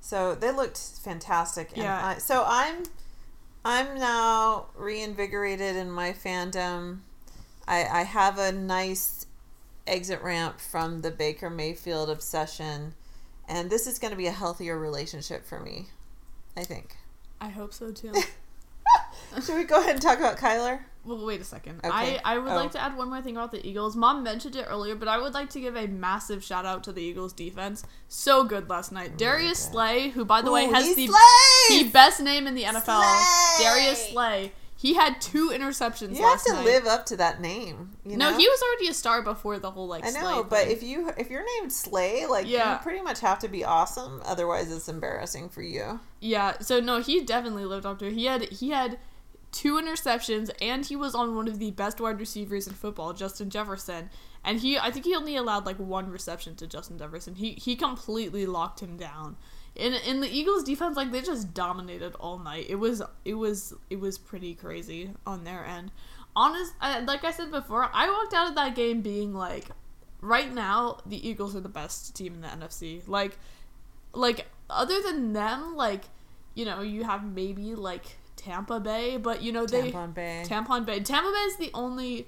So 0.00 0.34
they 0.34 0.50
looked 0.52 0.78
fantastic. 0.78 1.68
And 1.74 1.82
Yeah. 1.82 2.06
I, 2.06 2.18
so 2.18 2.44
I'm 2.46 2.84
I'm 3.64 3.98
now 3.98 4.66
reinvigorated 4.76 5.76
in 5.76 5.90
my 5.90 6.12
fandom. 6.12 7.00
I, 7.66 7.84
I 7.84 8.02
have 8.04 8.38
a 8.38 8.50
nice 8.52 9.26
exit 9.86 10.22
ramp 10.22 10.60
from 10.60 11.02
the 11.02 11.10
Baker 11.10 11.50
Mayfield 11.50 12.08
obsession, 12.08 12.94
and 13.48 13.70
this 13.70 13.86
is 13.86 13.98
going 13.98 14.10
to 14.12 14.16
be 14.16 14.26
a 14.26 14.32
healthier 14.32 14.78
relationship 14.78 15.44
for 15.46 15.58
me. 15.60 15.86
I 16.56 16.64
think. 16.64 16.96
I 17.40 17.48
hope 17.48 17.72
so 17.72 17.90
too. 17.92 18.12
Should 19.44 19.56
we 19.56 19.64
go 19.64 19.78
ahead 19.80 19.92
and 19.92 20.02
talk 20.02 20.18
about 20.18 20.38
Kyler? 20.38 20.80
Well, 21.04 21.24
wait 21.24 21.40
a 21.40 21.44
second. 21.44 21.80
Okay. 21.84 22.18
I, 22.24 22.34
I 22.34 22.38
would 22.38 22.50
Oh. 22.50 22.56
like 22.56 22.72
to 22.72 22.82
add 22.82 22.96
one 22.96 23.08
more 23.08 23.22
thing 23.22 23.36
about 23.36 23.50
the 23.52 23.66
Eagles. 23.66 23.94
Mom 23.96 24.22
mentioned 24.22 24.56
it 24.56 24.66
earlier, 24.68 24.94
but 24.94 25.08
I 25.08 25.18
would 25.18 25.34
like 25.34 25.50
to 25.50 25.60
give 25.60 25.76
a 25.76 25.86
massive 25.86 26.42
shout 26.42 26.66
out 26.66 26.82
to 26.84 26.92
the 26.92 27.02
Eagles 27.02 27.32
defense. 27.32 27.84
So 28.08 28.44
good 28.44 28.68
last 28.68 28.90
night. 28.92 29.12
Oh 29.14 29.16
Darius 29.16 29.64
God. 29.66 29.72
Slay, 29.72 30.08
who 30.10 30.24
by 30.24 30.42
the 30.42 30.50
way 30.50 30.66
has 30.66 30.94
the, 30.94 31.06
slays! 31.06 31.82
the 31.84 31.90
best 31.90 32.20
name 32.20 32.46
in 32.46 32.54
the 32.54 32.64
NFL, 32.64 33.02
Slay! 33.02 33.64
Darius 33.64 34.08
Slay. 34.10 34.52
He 34.80 34.94
had 34.94 35.20
two 35.20 35.50
interceptions 35.50 36.14
You 36.16 36.22
have 36.22 36.40
to 36.44 36.52
night. 36.52 36.64
live 36.64 36.86
up 36.86 37.04
to 37.06 37.16
that 37.16 37.40
name. 37.40 37.96
You 38.04 38.16
no, 38.16 38.30
know? 38.30 38.38
he 38.38 38.46
was 38.46 38.62
already 38.62 38.86
a 38.88 38.94
star 38.94 39.22
before 39.22 39.58
the 39.58 39.72
whole 39.72 39.88
like. 39.88 40.06
I 40.06 40.10
know, 40.10 40.44
but 40.44 40.66
thing. 40.66 40.70
if 40.70 40.84
you 40.84 41.10
if 41.18 41.30
you're 41.30 41.44
named 41.58 41.72
Slay, 41.72 42.26
like 42.26 42.46
Yeah. 42.46 42.74
you 42.74 42.82
pretty 42.84 43.02
much 43.02 43.18
have 43.18 43.40
to 43.40 43.48
be 43.48 43.64
awesome. 43.64 44.22
Otherwise, 44.24 44.70
it's 44.70 44.88
embarrassing 44.88 45.48
for 45.48 45.62
you. 45.62 45.98
Yeah, 46.20 46.58
so 46.60 46.78
no, 46.78 47.00
he 47.00 47.20
definitely 47.24 47.64
lived 47.64 47.86
up 47.86 47.98
to 47.98 48.06
it. 48.06 48.12
He 48.12 48.26
had 48.26 48.42
he 48.50 48.70
had 48.70 49.00
two 49.52 49.74
interceptions 49.74 50.50
and 50.60 50.84
he 50.84 50.96
was 50.96 51.14
on 51.14 51.34
one 51.34 51.48
of 51.48 51.58
the 51.58 51.70
best 51.70 52.00
wide 52.00 52.20
receivers 52.20 52.66
in 52.66 52.74
football, 52.74 53.12
Justin 53.12 53.50
Jefferson. 53.50 54.10
And 54.44 54.60
he 54.60 54.78
I 54.78 54.90
think 54.90 55.04
he 55.04 55.14
only 55.14 55.36
allowed 55.36 55.66
like 55.66 55.78
one 55.78 56.10
reception 56.10 56.54
to 56.56 56.66
Justin 56.66 56.98
Jefferson. 56.98 57.34
He 57.34 57.52
he 57.52 57.76
completely 57.76 58.46
locked 58.46 58.80
him 58.80 58.96
down. 58.96 59.36
In 59.74 59.94
in 59.94 60.20
the 60.20 60.28
Eagles 60.28 60.64
defense 60.64 60.96
like 60.96 61.12
they 61.12 61.22
just 61.22 61.54
dominated 61.54 62.14
all 62.20 62.38
night. 62.38 62.66
It 62.68 62.76
was 62.76 63.02
it 63.24 63.34
was 63.34 63.74
it 63.90 64.00
was 64.00 64.18
pretty 64.18 64.54
crazy 64.54 65.10
on 65.26 65.44
their 65.44 65.64
end. 65.64 65.90
Honest 66.36 66.72
I, 66.80 67.00
like 67.00 67.24
I 67.24 67.30
said 67.30 67.50
before, 67.50 67.90
I 67.92 68.08
walked 68.08 68.34
out 68.34 68.48
of 68.48 68.54
that 68.56 68.74
game 68.74 69.00
being 69.00 69.34
like 69.34 69.66
right 70.20 70.52
now 70.52 70.98
the 71.06 71.26
Eagles 71.26 71.56
are 71.56 71.60
the 71.60 71.68
best 71.68 72.14
team 72.14 72.34
in 72.34 72.40
the 72.42 72.48
NFC. 72.48 73.02
Like 73.06 73.38
like 74.12 74.46
other 74.70 75.00
than 75.02 75.32
them, 75.32 75.74
like 75.74 76.04
you 76.54 76.64
know, 76.64 76.82
you 76.82 77.04
have 77.04 77.24
maybe 77.24 77.74
like 77.74 78.18
Tampa 78.48 78.80
Bay, 78.80 79.16
but 79.18 79.42
you 79.42 79.52
know 79.52 79.66
they 79.66 79.92
Tampon 79.92 80.14
Bay. 80.14 80.42
Tampon 80.46 80.84
Bay. 80.86 81.00
Tampa 81.00 81.30
Bay 81.30 81.38
is 81.40 81.56
the 81.56 81.70
only 81.74 82.26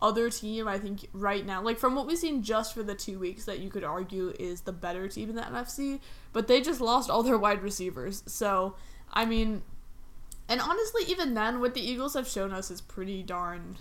other 0.00 0.28
team 0.30 0.68
I 0.68 0.78
think 0.78 1.08
right 1.12 1.44
now, 1.44 1.62
like 1.62 1.78
from 1.78 1.94
what 1.96 2.06
we've 2.06 2.18
seen 2.18 2.42
just 2.42 2.74
for 2.74 2.82
the 2.82 2.94
two 2.94 3.18
weeks, 3.18 3.46
that 3.46 3.58
you 3.58 3.70
could 3.70 3.82
argue 3.82 4.32
is 4.38 4.60
the 4.60 4.72
better 4.72 5.08
team 5.08 5.30
in 5.30 5.36
the 5.36 5.42
NFC. 5.42 6.00
But 6.32 6.46
they 6.48 6.60
just 6.60 6.80
lost 6.80 7.10
all 7.10 7.22
their 7.22 7.38
wide 7.38 7.62
receivers, 7.62 8.22
so 8.26 8.74
I 9.12 9.24
mean, 9.24 9.62
and 10.48 10.60
honestly, 10.60 11.02
even 11.08 11.34
then, 11.34 11.60
what 11.60 11.74
the 11.74 11.80
Eagles 11.80 12.14
have 12.14 12.28
shown 12.28 12.52
us 12.52 12.70
is 12.70 12.80
pretty 12.80 13.22
darn 13.22 13.76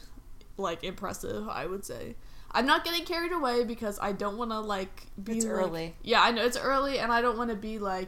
like 0.57 0.83
impressive. 0.83 1.47
I 1.49 1.65
would 1.67 1.85
say. 1.85 2.15
I'm 2.51 2.65
not 2.65 2.85
getting 2.85 3.03
carried 3.03 3.33
away 3.33 3.65
because 3.65 3.99
I 4.01 4.13
don't 4.13 4.37
want 4.37 4.51
to 4.51 4.59
like 4.61 5.07
be 5.21 5.33
It's 5.37 5.45
like- 5.45 5.53
early. 5.53 5.95
yeah, 6.01 6.21
I 6.23 6.31
know 6.31 6.45
it's 6.45 6.55
early, 6.57 6.97
and 6.99 7.11
I 7.11 7.21
don't 7.21 7.37
want 7.37 7.49
to 7.49 7.55
be 7.57 7.79
like, 7.79 8.07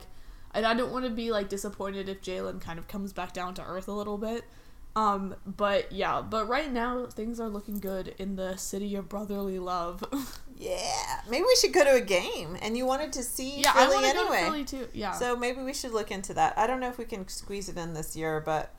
and 0.54 0.66
I 0.66 0.74
don't 0.74 0.92
want 0.92 1.06
to 1.06 1.12
be 1.12 1.32
like 1.32 1.50
disappointed 1.50 2.10
if 2.10 2.22
Jalen 2.22 2.62
kind 2.62 2.80
of 2.80 2.88
comes 2.88 3.14
back 3.14 3.34
down 3.34 3.54
to 3.56 3.64
earth 3.64 3.88
a 3.88 3.94
little 3.94 4.18
bit. 4.18 4.44
Um, 4.96 5.36
but 5.46 5.92
yeah, 5.92 6.22
but 6.22 6.50
right 6.50 6.72
now 6.72 7.06
things 7.06 7.40
are 7.40 7.50
looking 7.50 7.80
good 7.80 8.16
in 8.18 8.36
the 8.36 8.58
city 8.58 8.96
of 8.96 9.08
brotherly 9.10 9.60
love. 9.60 10.04
Yeah, 10.60 11.22
maybe 11.30 11.44
we 11.44 11.56
should 11.56 11.72
go 11.72 11.84
to 11.84 11.94
a 11.94 12.02
game. 12.02 12.58
And 12.64 12.76
you 12.76 12.88
wanted 12.88 13.14
to 13.14 13.22
see 13.22 13.62
yeah, 13.62 13.74
I 13.76 13.86
Philly 13.86 13.96
want 13.96 14.06
to 14.08 14.14
go 14.14 14.22
anyway. 14.22 14.40
to 14.40 14.46
Philly 14.46 14.66
too. 14.66 14.90
Yeah, 14.92 15.12
So 15.12 15.36
maybe 15.36 15.62
we 15.62 15.72
should 15.72 15.92
look 15.92 16.10
into 16.10 16.34
that. 16.34 16.58
I 16.58 16.66
don't 16.66 16.80
know 16.80 16.90
if 16.90 16.98
we 16.98 17.06
can 17.06 17.28
squeeze 17.28 17.70
it 17.70 17.78
in 17.78 17.94
this 17.94 18.16
year, 18.16 18.42
but 18.44 18.74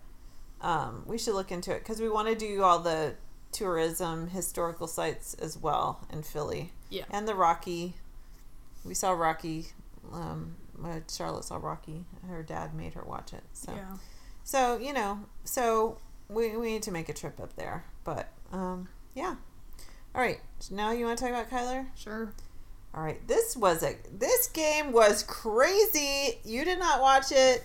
um, 0.61 1.05
we 1.07 1.19
should 1.19 1.35
look 1.35 1.53
into 1.53 1.73
it 1.73 1.79
because 1.79 2.01
we 2.01 2.09
want 2.09 2.27
to 2.29 2.35
do 2.35 2.65
all 2.65 2.81
the 2.81 3.15
tourism 3.53 4.27
historical 4.29 4.89
sites 4.89 5.35
as 5.35 5.57
well 5.57 6.05
in 6.13 6.25
Philly. 6.25 6.73
Yeah. 6.91 7.05
And 7.11 7.29
the 7.29 7.37
Rocky. 7.37 7.95
We 8.85 8.95
saw 8.95 9.13
Rocky. 9.13 9.67
Um, 10.13 10.57
uh, 10.85 11.01
Charlotte 11.11 11.45
saw 11.45 11.57
Rocky. 11.57 12.05
Her 12.29 12.43
dad 12.43 12.75
made 12.75 12.95
her 12.95 13.05
watch 13.05 13.33
it. 13.33 13.43
So, 13.53 13.73
yeah. 13.73 13.97
so 14.45 14.79
you 14.79 14.93
know, 14.93 15.21
so 15.45 15.99
we, 16.29 16.57
we 16.57 16.73
need 16.73 16.83
to 16.85 16.93
make 16.93 17.09
a 17.09 17.15
trip 17.15 17.41
up 17.41 17.57
there. 17.57 17.85
But 18.05 18.29
um, 18.53 18.89
yeah. 19.15 19.37
All 20.15 20.23
right. 20.23 20.41
So 20.61 20.75
now 20.75 20.93
you 20.93 21.07
want 21.07 21.19
to 21.19 21.25
talk 21.25 21.33
about 21.33 21.51
Kyler? 21.51 21.87
Sure. 21.95 22.33
All 22.95 23.03
right, 23.03 23.27
this 23.29 23.57
was 23.57 23.83
a 23.83 23.97
this 24.13 24.49
game 24.49 24.93
was 24.93 25.23
crazy. 25.23 26.41
You 26.45 26.65
did 26.65 26.79
not 26.79 27.01
watch 27.01 27.31
it. 27.31 27.63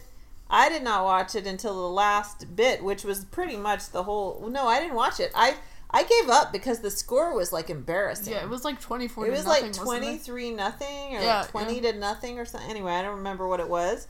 I 0.50 0.70
did 0.70 0.84
not 0.84 1.06
watch 1.06 1.34
it 1.34 1.48
until 1.48 1.74
the 1.74 1.90
last 1.90 2.56
bit, 2.56 2.84
which 2.84 3.04
was 3.04 3.24
pretty 3.26 3.56
much 3.56 3.90
the 3.90 4.04
whole. 4.04 4.48
No, 4.50 4.68
I 4.68 4.80
didn't 4.80 4.96
watch 4.96 5.20
it. 5.20 5.32
I 5.34 5.56
I 5.94 6.04
gave 6.04 6.30
up 6.30 6.52
because 6.52 6.80
the 6.80 6.90
score 6.90 7.36
was 7.36 7.54
like 7.54 7.70
embarrassing. 7.70 8.34
Yeah, 8.34 8.44
it 8.44 8.50
was 8.50 8.66
like 8.66 8.82
twenty 8.82 9.08
four. 9.08 9.28
It 9.28 9.32
was 9.32 9.46
like 9.46 9.72
twenty 9.74 10.18
three 10.18 10.52
nothing 10.52 11.16
or 11.16 11.22
Yeah, 11.22 11.42
like 11.42 11.50
twenty 11.50 11.82
to 11.82 11.94
nothing 11.94 12.40
or 12.40 12.46
something. 12.46 12.70
Anyway, 12.70 12.92
I 12.92 13.04
don't 13.04 13.18
remember 13.18 13.48
what 13.48 13.60
it 13.60 13.70
was, 13.70 14.08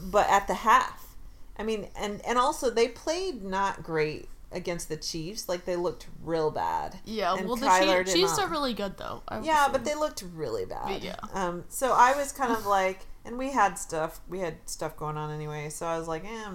but 0.00 0.28
at 0.28 0.46
the 0.46 0.54
half, 0.54 1.16
I 1.58 1.64
mean, 1.64 1.88
and 1.96 2.20
and 2.24 2.38
also 2.38 2.70
they 2.70 2.88
played 2.88 3.42
not 3.44 3.82
great 3.82 4.28
against 4.52 4.88
the 4.88 4.96
Chiefs. 4.96 5.48
Like 5.48 5.64
they 5.64 5.74
looked 5.74 6.06
real 6.22 6.52
bad. 6.52 7.00
Yeah, 7.04 7.34
and 7.36 7.46
well, 7.48 7.56
the 7.56 7.66
Kyler 7.66 7.98
Chiefs, 8.04 8.12
did 8.12 8.20
Chiefs 8.20 8.36
not. 8.38 8.46
are 8.46 8.50
really 8.50 8.72
good 8.74 8.96
though. 8.96 9.22
I 9.26 9.40
Yeah, 9.40 9.66
say. 9.66 9.72
but 9.72 9.84
they 9.84 9.96
looked 9.96 10.22
really 10.34 10.64
bad. 10.64 11.02
Yeah. 11.02 11.16
Um. 11.32 11.64
So 11.68 11.92
I 11.92 12.16
was 12.16 12.30
kind 12.30 12.52
of 12.52 12.64
like, 12.64 13.00
and 13.24 13.36
we 13.36 13.50
had 13.50 13.76
stuff. 13.76 14.20
We 14.28 14.38
had 14.38 14.56
stuff 14.66 14.96
going 14.96 15.16
on 15.16 15.32
anyway. 15.32 15.68
So 15.70 15.84
I 15.86 15.98
was 15.98 16.06
like, 16.06 16.24
eh, 16.24 16.50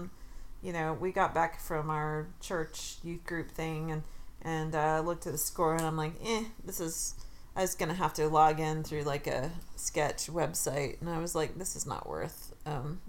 you 0.62 0.72
know, 0.72 0.94
we 0.94 1.12
got 1.12 1.34
back 1.34 1.60
from 1.60 1.90
our 1.90 2.28
church 2.40 2.96
youth 3.04 3.26
group 3.26 3.52
thing, 3.52 3.92
and 3.92 4.04
and 4.42 4.76
uh, 4.76 5.02
looked 5.06 5.26
at 5.26 5.34
the 5.34 5.38
score, 5.38 5.76
and 5.76 5.86
I'm 5.86 5.98
like, 5.98 6.14
eh, 6.26 6.46
this 6.64 6.80
is. 6.80 7.16
I 7.56 7.62
was 7.62 7.76
gonna 7.76 7.96
have 7.96 8.14
to 8.14 8.28
log 8.28 8.60
in 8.60 8.84
through 8.84 9.04
like 9.04 9.28
a 9.28 9.52
sketch 9.76 10.28
website, 10.28 11.02
and 11.02 11.10
I 11.10 11.20
was 11.20 11.36
like, 11.36 11.58
this 11.58 11.76
is 11.76 11.86
not 11.86 12.08
worth. 12.08 12.54
Um, 12.66 13.02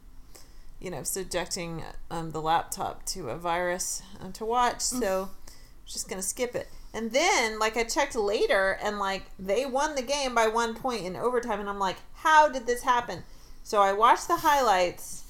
you 0.81 0.91
know, 0.91 1.03
subjecting 1.03 1.85
um, 2.11 2.31
the 2.31 2.41
laptop 2.41 3.05
to 3.07 3.29
a 3.29 3.37
virus 3.37 4.03
uh, 4.21 4.33
to 4.33 4.45
watch. 4.45 4.81
So 4.81 5.31
I'm 5.47 5.87
just 5.87 6.09
gonna 6.09 6.23
skip 6.23 6.55
it. 6.55 6.69
And 6.93 7.13
then, 7.13 7.61
like, 7.61 7.77
I 7.77 7.85
checked 7.85 8.17
later, 8.17 8.79
and 8.83 8.99
like 8.99 9.23
they 9.39 9.67
won 9.67 9.95
the 9.95 10.03
game 10.03 10.35
by 10.35 10.49
one 10.49 10.75
point 10.75 11.05
in 11.05 11.15
overtime, 11.15 11.61
and 11.61 11.69
I'm 11.69 11.79
like, 11.79 11.99
how 12.15 12.49
did 12.49 12.67
this 12.67 12.83
happen? 12.83 13.23
So 13.63 13.81
I 13.81 13.93
watched 13.93 14.27
the 14.27 14.39
highlights, 14.39 15.23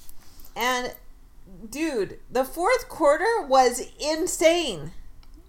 and 0.55 0.95
dude, 1.69 2.17
the 2.31 2.45
fourth 2.45 2.89
quarter 2.89 3.45
was 3.45 3.87
insane. 3.99 4.93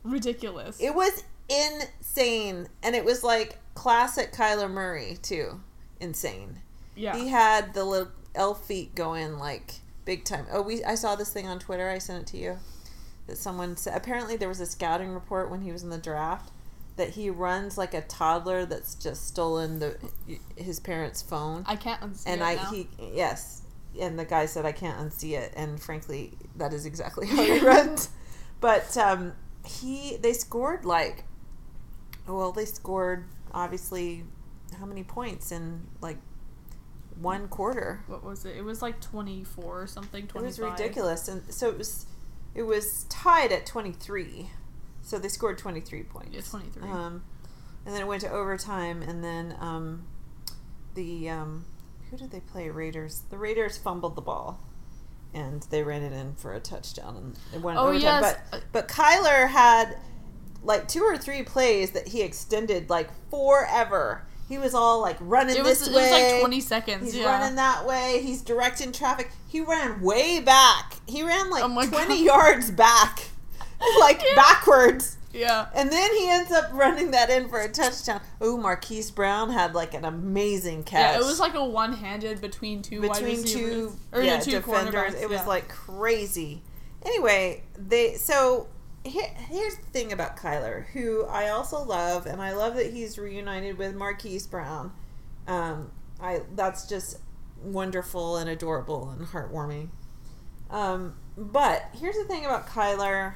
Ridiculous. 0.04 0.80
It 0.80 0.94
was 0.94 1.24
insane, 1.48 2.68
and 2.82 2.94
it 2.94 3.04
was 3.04 3.22
like 3.24 3.58
classic 3.74 4.32
Kyler 4.32 4.70
Murray 4.70 5.18
too. 5.22 5.60
Insane. 6.00 6.58
yeah. 6.96 7.16
He 7.16 7.28
had 7.28 7.74
the 7.74 7.84
little 7.84 8.10
elf 8.34 8.66
feet 8.66 8.94
going 8.94 9.38
like 9.38 9.74
big 10.04 10.24
time. 10.24 10.46
Oh, 10.52 10.62
we 10.62 10.82
I 10.84 10.94
saw 10.94 11.14
this 11.14 11.32
thing 11.32 11.46
on 11.46 11.58
Twitter. 11.58 11.88
I 11.88 11.98
sent 11.98 12.22
it 12.22 12.26
to 12.32 12.36
you. 12.36 12.58
That 13.26 13.38
someone 13.38 13.76
said 13.76 13.96
apparently 13.96 14.36
there 14.36 14.48
was 14.48 14.60
a 14.60 14.66
scouting 14.66 15.12
report 15.12 15.50
when 15.50 15.62
he 15.62 15.70
was 15.70 15.84
in 15.84 15.90
the 15.90 15.98
draft 15.98 16.50
that 16.96 17.10
he 17.10 17.30
runs 17.30 17.78
like 17.78 17.94
a 17.94 18.02
toddler 18.02 18.66
that's 18.66 18.94
just 18.94 19.26
stolen 19.26 19.78
the 19.78 19.96
his 20.56 20.80
parents' 20.80 21.22
phone. 21.22 21.64
I 21.66 21.76
can't 21.76 22.00
unsee 22.00 22.24
and 22.26 22.40
it 22.40 22.44
I 22.44 22.54
now. 22.56 22.70
he 22.70 22.88
yes, 23.12 23.62
and 24.00 24.18
the 24.18 24.24
guy 24.24 24.46
said 24.46 24.66
I 24.66 24.72
can't 24.72 24.98
unsee 24.98 25.38
it, 25.38 25.52
and 25.56 25.80
frankly 25.80 26.32
that 26.56 26.72
is 26.72 26.84
exactly 26.84 27.26
how 27.28 27.42
he 27.42 27.60
runs. 27.60 28.10
But 28.60 28.96
um, 28.96 29.32
he 29.64 30.16
they 30.16 30.32
scored 30.32 30.84
like 30.84 31.24
well 32.26 32.52
they 32.52 32.64
scored 32.64 33.24
obviously 33.52 34.24
how 34.78 34.86
many 34.86 35.02
points 35.04 35.52
in 35.52 35.82
like 36.00 36.18
one 37.20 37.46
quarter 37.48 38.02
what 38.06 38.24
was 38.24 38.44
it? 38.44 38.56
It 38.56 38.64
was 38.64 38.80
like 38.82 39.00
twenty 39.00 39.44
four 39.44 39.82
or 39.82 39.86
something. 39.86 40.24
it 40.24 40.34
was 40.34 40.58
ridiculous 40.58 41.28
and 41.28 41.42
so 41.52 41.68
it 41.68 41.78
was 41.78 42.06
it 42.54 42.62
was 42.62 43.04
tied 43.08 43.50
at 43.52 43.64
23 43.64 44.50
so 45.00 45.18
they 45.18 45.28
scored 45.28 45.56
23 45.58 46.02
points 46.04 46.30
Yeah, 46.32 46.40
twenty 46.42 46.68
three. 46.70 46.88
um, 46.88 47.22
and 47.86 47.94
then 47.94 48.02
it 48.02 48.06
went 48.06 48.20
to 48.22 48.30
overtime 48.30 49.02
and 49.02 49.22
then 49.24 49.54
um, 49.60 50.04
the 50.94 51.28
um, 51.30 51.64
who 52.10 52.16
did 52.16 52.30
they 52.30 52.40
play 52.40 52.68
raiders 52.70 53.22
the 53.30 53.38
raiders 53.38 53.78
fumbled 53.78 54.16
the 54.16 54.20
ball 54.22 54.60
and 55.34 55.62
they 55.70 55.82
ran 55.82 56.02
it 56.02 56.12
in 56.12 56.34
for 56.34 56.52
a 56.54 56.60
touchdown 56.60 57.16
and 57.16 57.38
it 57.54 57.60
went 57.62 57.78
Oh, 57.78 57.88
overtime 57.88 58.22
yes. 58.22 58.36
but 58.50 58.62
but 58.72 58.88
kyler 58.88 59.48
had 59.48 59.96
like 60.62 60.86
two 60.88 61.02
or 61.02 61.16
three 61.18 61.42
plays 61.42 61.90
that 61.92 62.08
he 62.08 62.22
extended 62.22 62.88
like 62.90 63.08
forever 63.30 64.24
he 64.48 64.58
was 64.58 64.74
all 64.74 65.00
like 65.00 65.16
running 65.20 65.56
it 65.56 65.62
was 65.64 65.78
this 65.80 65.88
it 65.88 65.94
way 65.94 66.02
was 66.10 66.32
like 66.32 66.40
twenty 66.40 66.60
seconds. 66.60 67.04
He's 67.04 67.16
yeah. 67.16 67.24
running 67.40 67.56
that 67.56 67.86
way. 67.86 68.20
He's 68.22 68.42
directing 68.42 68.92
traffic. 68.92 69.30
He 69.48 69.60
ran 69.62 70.02
way 70.02 70.40
back. 70.40 70.96
He 71.06 71.22
ran 71.22 71.48
like 71.48 71.64
Oh 71.64 71.68
20 71.68 71.90
God. 71.90 72.18
yards 72.18 72.70
back, 72.70 73.28
like 74.00 74.20
Yeah. 74.26 74.34
backwards. 74.36 75.16
Yeah. 75.32 75.68
And 75.74 75.90
then 75.90 76.14
he 76.16 76.28
ends 76.28 76.52
up 76.52 76.70
running 76.72 77.10
that 77.12 77.30
in 77.30 77.48
for 77.48 77.60
a 77.60 77.68
touchdown. 77.68 78.20
Oh, 78.40 78.56
Marquise 78.56 79.10
Brown 79.10 79.50
had 79.50 79.74
like 79.74 79.94
an 79.94 80.04
amazing 80.04 80.84
catch. 80.84 81.14
Yeah, 81.14 81.20
it 81.20 81.24
was 81.24 81.40
like 81.40 81.54
a 81.54 81.64
one 81.64 81.92
handed 81.92 82.40
between 82.40 82.82
two 82.82 83.02
wide 83.02 83.24
between 83.24 83.44
two, 83.44 83.96
or 84.12 84.22
yeah, 84.22 84.36
no, 84.36 84.42
two 84.42 84.50
defenders. 84.52 85.14
It 85.14 85.28
was 85.28 85.40
yeah. 85.40 85.46
like 85.46 85.68
crazy. 85.68 86.62
Anyway, 87.04 87.62
they 87.76 88.14
so 88.14 88.68
here, 89.04 89.28
here's 89.48 89.76
the 89.76 89.84
thing 89.86 90.12
about 90.12 90.36
Kyler, 90.36 90.86
who 90.86 91.24
I 91.24 91.48
also 91.48 91.82
love, 91.82 92.26
and 92.26 92.40
I 92.40 92.52
love 92.52 92.76
that 92.76 92.92
he's 92.92 93.18
reunited 93.18 93.78
with 93.78 93.94
Marquise 93.94 94.46
Brown. 94.46 94.92
Um, 95.46 95.90
I 96.20 96.42
that's 96.54 96.88
just 96.88 97.18
wonderful 97.62 98.36
and 98.36 98.48
adorable 98.48 99.10
and 99.10 99.26
heartwarming. 99.26 99.88
Um, 100.70 101.14
but 101.36 101.84
here's 101.98 102.16
the 102.16 102.24
thing 102.24 102.44
about 102.44 102.66
Kyler. 102.66 103.34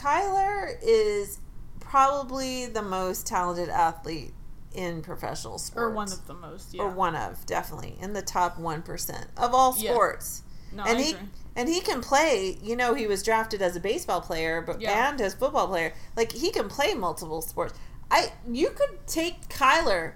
Kyler 0.00 0.76
is 0.82 1.38
probably 1.80 2.66
the 2.66 2.82
most 2.82 3.26
talented 3.26 3.68
athlete 3.68 4.32
in 4.72 5.02
professional 5.02 5.58
sports, 5.58 5.82
Or 5.82 5.90
one 5.90 6.12
of 6.12 6.26
the 6.26 6.34
most, 6.34 6.72
yeah. 6.72 6.82
or 6.82 6.90
one 6.90 7.16
of 7.16 7.44
definitely 7.46 7.96
in 8.00 8.12
the 8.12 8.22
top 8.22 8.58
one 8.58 8.82
percent 8.82 9.26
of 9.36 9.52
all 9.52 9.74
Yeah. 9.76 9.92
sports. 9.92 10.42
no, 10.72 10.84
and 10.84 10.98
I 10.98 11.02
he 11.02 11.10
agree. 11.12 11.28
and 11.56 11.68
he 11.68 11.80
can 11.80 12.00
play. 12.00 12.56
You 12.62 12.76
know, 12.76 12.94
he 12.94 13.06
was 13.08 13.22
drafted 13.24 13.60
as 13.60 13.74
a 13.74 13.80
baseball 13.80 14.20
player, 14.20 14.62
but 14.62 14.80
Yeah. 14.80 15.08
and 15.10 15.20
as 15.20 15.34
football 15.34 15.66
player. 15.66 15.92
Like 16.16 16.30
he 16.32 16.50
can 16.52 16.68
play 16.68 16.94
multiple 16.94 17.42
sports. 17.42 17.74
I 18.10 18.32
you 18.48 18.70
could 18.70 19.06
take 19.08 19.48
Kyler. 19.48 20.12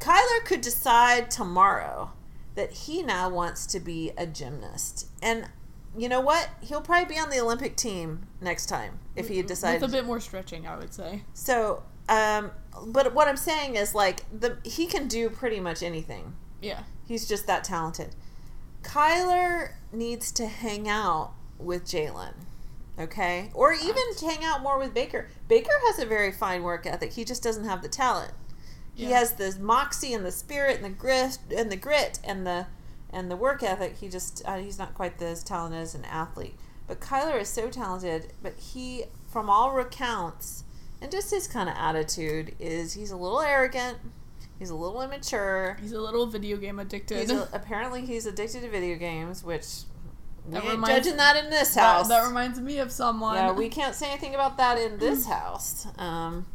Kyler 0.00 0.44
could 0.44 0.60
decide 0.60 1.30
tomorrow 1.30 2.10
that 2.56 2.72
he 2.72 3.02
now 3.02 3.28
wants 3.28 3.66
to 3.66 3.78
be 3.80 4.12
a 4.18 4.26
gymnast, 4.26 5.06
and 5.22 5.48
you 5.96 6.08
know 6.08 6.20
what? 6.20 6.48
He'll 6.60 6.80
probably 6.80 7.14
be 7.14 7.20
on 7.20 7.30
the 7.30 7.40
Olympic 7.40 7.76
team 7.76 8.26
next 8.40 8.66
time 8.66 8.98
if 9.14 9.28
he 9.28 9.42
decides. 9.42 9.80
With 9.82 9.90
a 9.90 9.96
bit 9.96 10.04
more 10.06 10.20
stretching, 10.20 10.66
I 10.66 10.76
would 10.76 10.92
say. 10.92 11.22
so, 11.34 11.82
um, 12.08 12.50
but 12.86 13.14
what 13.14 13.28
I'm 13.28 13.36
saying 13.36 13.76
is 13.76 13.94
like 13.94 14.20
the 14.38 14.58
he 14.64 14.86
can 14.86 15.08
do 15.08 15.28
pretty 15.30 15.60
much 15.60 15.82
anything. 15.82 16.34
Yeah. 16.60 16.82
He's 17.06 17.26
just 17.28 17.46
that 17.46 17.64
talented. 17.64 18.14
Kyler 18.82 19.72
needs 19.92 20.30
to 20.32 20.46
hang 20.46 20.88
out 20.88 21.32
with 21.58 21.84
Jalen, 21.84 22.34
okay? 22.98 23.50
Or 23.54 23.72
even 23.72 24.02
hang 24.20 24.44
out 24.44 24.62
more 24.62 24.78
with 24.78 24.94
Baker. 24.94 25.28
Baker 25.48 25.72
has 25.86 25.98
a 25.98 26.06
very 26.06 26.30
fine 26.32 26.62
work 26.62 26.86
ethic. 26.86 27.12
He 27.12 27.24
just 27.24 27.42
doesn't 27.42 27.64
have 27.64 27.82
the 27.82 27.88
talent. 27.88 28.32
He 28.94 29.06
has 29.12 29.32
the 29.34 29.54
moxie 29.60 30.14
and 30.14 30.24
the 30.24 30.32
spirit 30.32 30.76
and 30.76 30.84
the 30.84 30.88
grit 30.88 31.38
and 31.54 31.70
the 31.70 31.76
grit 31.76 32.18
and 32.24 32.46
the 32.46 32.66
and 33.16 33.30
the 33.30 33.36
work 33.36 33.62
ethic. 33.62 33.96
He 33.98 34.08
just 34.08 34.42
uh, 34.46 34.58
he's 34.58 34.78
not 34.78 34.94
quite 34.94 35.20
as 35.22 35.42
talented 35.42 35.80
as 35.80 35.94
an 35.94 36.04
athlete. 36.04 36.54
But 36.86 37.00
Kyler 37.00 37.40
is 37.40 37.48
so 37.48 37.68
talented. 37.68 38.32
But 38.42 38.54
he, 38.58 39.04
from 39.32 39.48
all 39.50 39.72
recounts, 39.72 40.62
and 41.00 41.10
just 41.10 41.30
his 41.30 41.48
kind 41.48 41.68
of 41.68 41.74
attitude 41.76 42.54
is 42.60 42.92
he's 42.92 43.10
a 43.10 43.16
little 43.16 43.40
arrogant. 43.40 43.98
He's 44.58 44.70
a 44.70 44.74
little 44.74 45.02
immature. 45.02 45.76
He's 45.80 45.92
a 45.92 46.00
little 46.00 46.26
video 46.26 46.56
game 46.56 46.78
addicted. 46.78 47.18
He's 47.18 47.30
a, 47.30 47.48
apparently 47.52 48.06
he's 48.06 48.26
addicted 48.26 48.60
to 48.62 48.70
video 48.70 48.96
games, 48.96 49.42
which 49.44 49.66
we 50.46 50.52
That 50.54 50.62
ain't 50.64 50.72
reminds- 50.74 51.04
judging 51.06 51.16
that 51.18 51.36
in 51.42 51.50
this 51.50 51.74
that, 51.74 51.80
house. 51.96 52.08
that 52.08 52.26
reminds 52.26 52.60
me 52.60 52.78
of 52.78 52.90
someone. 52.92 53.34
yeah, 53.36 53.52
we 53.52 53.68
can't 53.68 53.94
say 53.94 54.10
anything 54.10 54.34
about 54.34 54.56
that 54.58 54.78
in 54.78 54.98
this 54.98 55.26
house. 55.36 55.86
Um, 55.98 56.46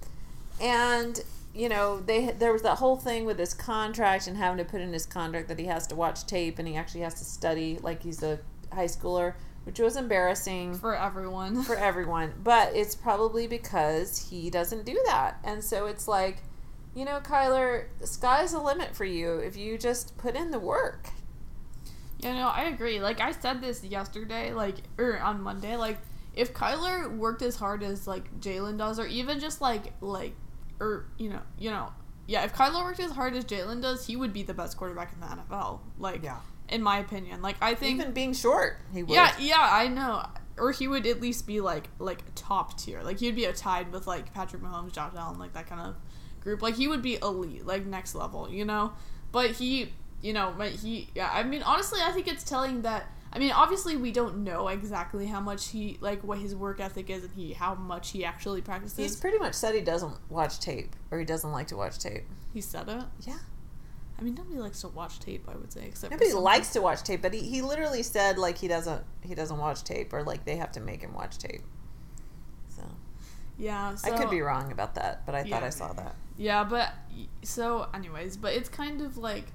and 0.59 1.19
you 1.53 1.67
know, 1.67 1.99
they 1.99 2.27
there 2.27 2.53
was 2.53 2.61
that 2.61 2.77
whole 2.77 2.95
thing 2.95 3.25
with 3.25 3.37
his 3.37 3.53
contract 3.53 4.27
and 4.27 4.37
having 4.37 4.57
to 4.57 4.69
put 4.69 4.81
in 4.81 4.93
his 4.93 5.05
contract 5.05 5.47
that 5.49 5.59
he 5.59 5.65
has 5.65 5.85
to 5.87 5.95
watch 5.95 6.25
tape 6.25 6.59
and 6.59 6.67
he 6.67 6.75
actually 6.75 7.01
has 7.01 7.15
to 7.15 7.25
study 7.25 7.77
like 7.81 8.03
he's 8.03 8.23
a 8.23 8.39
high 8.71 8.85
schooler, 8.85 9.33
which 9.65 9.79
was 9.79 9.97
embarrassing 9.97 10.75
for 10.75 10.95
everyone. 10.95 11.63
for 11.63 11.75
everyone. 11.77 12.33
But 12.41 12.73
it's 12.75 12.95
probably 12.95 13.47
because 13.47 14.29
he 14.29 14.49
doesn't 14.49 14.85
do 14.85 15.01
that. 15.07 15.39
And 15.43 15.63
so 15.63 15.87
it's 15.87 16.07
like, 16.07 16.37
you 16.95 17.03
know, 17.03 17.19
Kyler, 17.19 17.85
sky's 18.03 18.53
the 18.53 18.59
limit 18.59 18.95
for 18.95 19.05
you 19.05 19.37
if 19.37 19.57
you 19.57 19.77
just 19.77 20.17
put 20.17 20.35
in 20.35 20.51
the 20.51 20.59
work. 20.59 21.09
You 22.23 22.33
know, 22.33 22.47
I 22.47 22.63
agree. 22.63 23.01
Like 23.01 23.19
I 23.19 23.31
said 23.31 23.61
this 23.61 23.83
yesterday, 23.83 24.53
like 24.53 24.75
or 24.97 25.19
on 25.19 25.41
Monday, 25.41 25.75
like 25.75 25.97
if 26.33 26.53
Kyler 26.53 27.13
worked 27.13 27.41
as 27.41 27.57
hard 27.57 27.83
as 27.83 28.07
like 28.07 28.39
Jalen 28.39 28.77
does, 28.77 28.99
or 28.99 29.07
even 29.07 29.39
just 29.39 29.59
like 29.59 29.93
like 30.01 30.33
or 30.81 31.05
you 31.17 31.29
know, 31.29 31.39
you 31.57 31.69
know, 31.69 31.93
yeah, 32.27 32.43
if 32.43 32.53
Kyler 32.53 32.83
worked 32.83 32.99
as 32.99 33.11
hard 33.11 33.35
as 33.35 33.45
Jalen 33.45 33.81
does, 33.81 34.05
he 34.07 34.15
would 34.15 34.33
be 34.33 34.43
the 34.43 34.53
best 34.53 34.75
quarterback 34.77 35.13
in 35.13 35.19
the 35.21 35.27
NFL. 35.27 35.79
Like, 35.97 36.23
Yeah. 36.23 36.37
in 36.69 36.81
my 36.81 36.99
opinion, 36.99 37.41
like 37.41 37.55
I 37.61 37.75
think, 37.75 37.99
Even 37.99 38.11
being 38.13 38.33
short, 38.33 38.77
he 38.93 39.03
would. 39.03 39.13
yeah, 39.13 39.33
yeah, 39.39 39.69
I 39.71 39.87
know. 39.87 40.25
Or 40.57 40.71
he 40.71 40.87
would 40.87 41.07
at 41.07 41.21
least 41.21 41.47
be 41.47 41.61
like 41.61 41.89
like 41.99 42.23
top 42.35 42.77
tier. 42.77 43.01
Like 43.03 43.19
he'd 43.19 43.35
be 43.35 43.45
a 43.45 43.53
tied 43.53 43.91
with 43.91 44.05
like 44.07 44.33
Patrick 44.33 44.61
Mahomes, 44.61 44.91
Josh 44.91 45.13
Allen, 45.17 45.39
like 45.39 45.53
that 45.53 45.67
kind 45.67 45.81
of 45.81 45.95
group. 46.41 46.61
Like 46.61 46.75
he 46.75 46.87
would 46.87 47.01
be 47.01 47.15
elite, 47.21 47.65
like 47.65 47.85
next 47.85 48.15
level, 48.15 48.49
you 48.49 48.65
know. 48.65 48.93
But 49.31 49.51
he, 49.51 49.93
you 50.21 50.33
know, 50.33 50.53
but 50.57 50.69
he, 50.71 51.09
yeah. 51.15 51.29
I 51.31 51.43
mean, 51.43 51.63
honestly, 51.63 51.99
I 52.03 52.11
think 52.11 52.27
it's 52.27 52.43
telling 52.43 52.81
that. 52.83 53.07
I 53.33 53.39
mean, 53.39 53.51
obviously, 53.51 53.95
we 53.95 54.11
don't 54.11 54.43
know 54.43 54.67
exactly 54.67 55.27
how 55.27 55.39
much 55.39 55.69
he 55.69 55.97
like 56.01 56.23
what 56.23 56.39
his 56.39 56.53
work 56.53 56.79
ethic 56.81 57.09
is 57.09 57.23
and 57.23 57.33
he 57.33 57.53
how 57.53 57.75
much 57.75 58.11
he 58.11 58.25
actually 58.25 58.61
practices. 58.61 58.97
He's 58.97 59.15
pretty 59.15 59.37
much 59.37 59.53
said 59.53 59.73
he 59.73 59.81
doesn't 59.81 60.15
watch 60.29 60.59
tape 60.59 60.95
or 61.11 61.19
he 61.19 61.25
doesn't 61.25 61.51
like 61.51 61.67
to 61.67 61.77
watch 61.77 61.97
tape. 61.97 62.23
he 62.53 62.59
said 62.59 62.89
it. 62.89 63.03
Yeah. 63.21 63.37
I 64.19 64.23
mean, 64.23 64.35
nobody 64.35 64.59
likes 64.59 64.81
to 64.81 64.89
watch 64.89 65.19
tape. 65.19 65.47
I 65.47 65.55
would 65.55 65.71
say, 65.71 65.85
except 65.87 66.11
Nobody 66.11 66.33
likes 66.33 66.73
to 66.73 66.81
watch 66.81 67.03
tape, 67.03 67.21
but 67.21 67.33
he, 67.33 67.39
he 67.39 67.61
literally 67.61 68.03
said 68.03 68.37
like 68.37 68.57
he 68.57 68.67
doesn't 68.67 69.03
he 69.23 69.33
doesn't 69.33 69.57
watch 69.57 69.83
tape 69.83 70.11
or 70.13 70.23
like 70.23 70.43
they 70.45 70.57
have 70.57 70.71
to 70.73 70.81
make 70.81 71.01
him 71.01 71.13
watch 71.13 71.37
tape. 71.37 71.61
So 72.67 72.83
Yeah, 73.57 73.95
so, 73.95 74.13
I 74.13 74.17
could 74.17 74.29
be 74.29 74.41
wrong 74.41 74.71
about 74.73 74.95
that, 74.95 75.25
but 75.25 75.35
I 75.35 75.43
thought 75.43 75.61
Yeah. 75.61 75.65
I 75.65 75.69
saw 75.69 75.93
that. 75.93 76.15
Yeah, 76.37 76.63
but 76.65 76.93
so 77.43 77.87
anyways, 77.93 78.35
but 78.35 78.53
it's 78.53 78.69
kind 78.69 79.01
of 79.01 79.17
like 79.17 79.45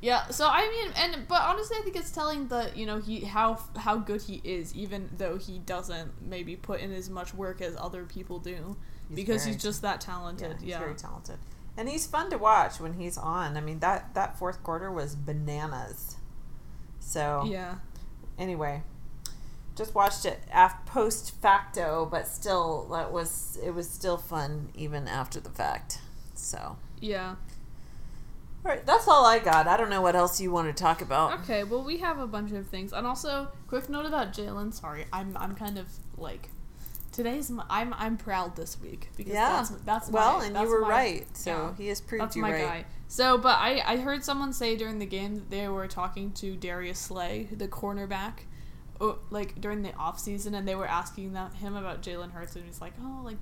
yeah, 0.00 0.28
so 0.28 0.46
I 0.48 0.62
mean 0.68 0.92
and 0.96 1.28
but 1.28 1.42
honestly 1.42 1.76
I 1.78 1.82
think 1.82 1.96
it's 1.96 2.10
telling 2.10 2.48
that, 2.48 2.76
you 2.76 2.86
know, 2.86 2.98
he 3.00 3.20
how 3.20 3.58
how 3.76 3.96
good 3.96 4.22
he 4.22 4.40
is 4.44 4.74
even 4.74 5.10
though 5.16 5.36
he 5.38 5.58
doesn't 5.58 6.22
maybe 6.22 6.56
put 6.56 6.80
in 6.80 6.92
as 6.92 7.10
much 7.10 7.34
work 7.34 7.60
as 7.60 7.76
other 7.76 8.04
people 8.04 8.38
do 8.38 8.76
He's 9.08 9.16
because 9.16 9.42
very- 9.42 9.54
he's 9.54 9.62
just 9.62 9.82
that 9.82 10.00
Yeah, 10.02 10.12
talented. 10.12 10.56
he's 10.60 10.70
Yeah. 10.70 10.78
very 10.78 10.94
talented. 10.94 11.38
And 11.76 11.88
he's 11.88 12.06
fun 12.06 12.30
to 12.30 12.36
watch 12.38 12.80
when 12.80 12.94
he's 12.94 13.16
on. 13.18 13.56
I 13.56 13.60
mean 13.60 13.80
that 13.80 14.14
that 14.14 14.38
fourth 14.38 14.62
quarter 14.62 14.90
was 14.90 15.14
bananas. 15.14 16.16
So 16.98 17.44
Yeah. 17.46 17.76
anyway, 18.38 18.82
just 19.76 19.94
watched 19.94 20.24
it 20.26 20.42
af- 20.52 20.84
post 20.86 21.32
facto, 21.40 22.06
but 22.10 22.26
still 22.26 22.86
that 22.92 23.12
was 23.12 23.58
it 23.62 23.70
was 23.74 23.88
still 23.88 24.16
fun 24.16 24.70
even 24.74 25.08
after 25.08 25.40
the 25.40 25.50
fact. 25.50 26.00
So 26.34 26.76
Yeah. 27.00 27.36
All 28.64 28.70
right, 28.72 28.84
that's 28.84 29.08
all 29.08 29.24
I 29.24 29.38
got. 29.38 29.66
I 29.66 29.76
don't 29.76 29.90
know 29.90 30.02
what 30.02 30.14
else 30.16 30.40
you 30.40 30.50
want 30.50 30.74
to 30.74 30.82
talk 30.82 31.00
about. 31.02 31.40
Okay, 31.40 31.64
well 31.64 31.82
we 31.82 31.98
have 31.98 32.18
a 32.18 32.26
bunch 32.26 32.52
of 32.52 32.66
things. 32.66 32.92
And 32.92 33.06
also, 33.06 33.48
quick 33.68 33.88
note 33.88 34.06
about 34.06 34.32
Jalen. 34.32 34.72
Sorry, 34.74 35.06
I'm 35.12 35.36
I'm 35.36 35.54
kind 35.54 35.78
of 35.78 35.88
like 36.18 36.48
today's 37.12 37.50
my, 37.50 37.64
I'm 37.70 37.94
I'm 37.94 38.16
proud 38.16 38.56
this 38.56 38.80
week 38.80 39.08
because 39.16 39.32
Yeah. 39.32 39.48
that's 39.48 39.70
that's 39.84 40.08
well, 40.10 40.38
my, 40.38 40.44
and 40.46 40.54
that's 40.56 40.64
you 40.64 40.70
were 40.70 40.82
my- 40.82 40.88
right. 40.88 41.36
So 41.36 41.50
yeah. 41.50 41.74
he 41.76 41.88
has 41.88 42.00
proved 42.00 42.22
That's 42.22 42.36
you 42.36 42.42
my 42.42 42.52
right. 42.52 42.64
guy. 42.64 42.84
So, 43.08 43.38
but 43.38 43.58
I, 43.58 43.82
I 43.84 43.96
heard 43.96 44.22
someone 44.22 44.52
say 44.52 44.76
during 44.76 45.00
the 45.00 45.06
game 45.06 45.34
that 45.34 45.50
they 45.50 45.66
were 45.66 45.88
talking 45.88 46.30
to 46.34 46.54
Darius 46.54 47.00
Slay, 47.00 47.48
the 47.50 47.66
cornerback, 47.66 48.34
like 49.30 49.60
during 49.60 49.82
the 49.82 49.92
off 49.96 50.20
season, 50.20 50.54
and 50.54 50.68
they 50.68 50.76
were 50.76 50.86
asking 50.86 51.32
that, 51.32 51.54
him 51.54 51.74
about 51.74 52.02
Jalen 52.02 52.30
Hurts, 52.30 52.54
and 52.54 52.64
he's 52.64 52.80
like, 52.80 52.92
oh, 53.02 53.22
like, 53.24 53.38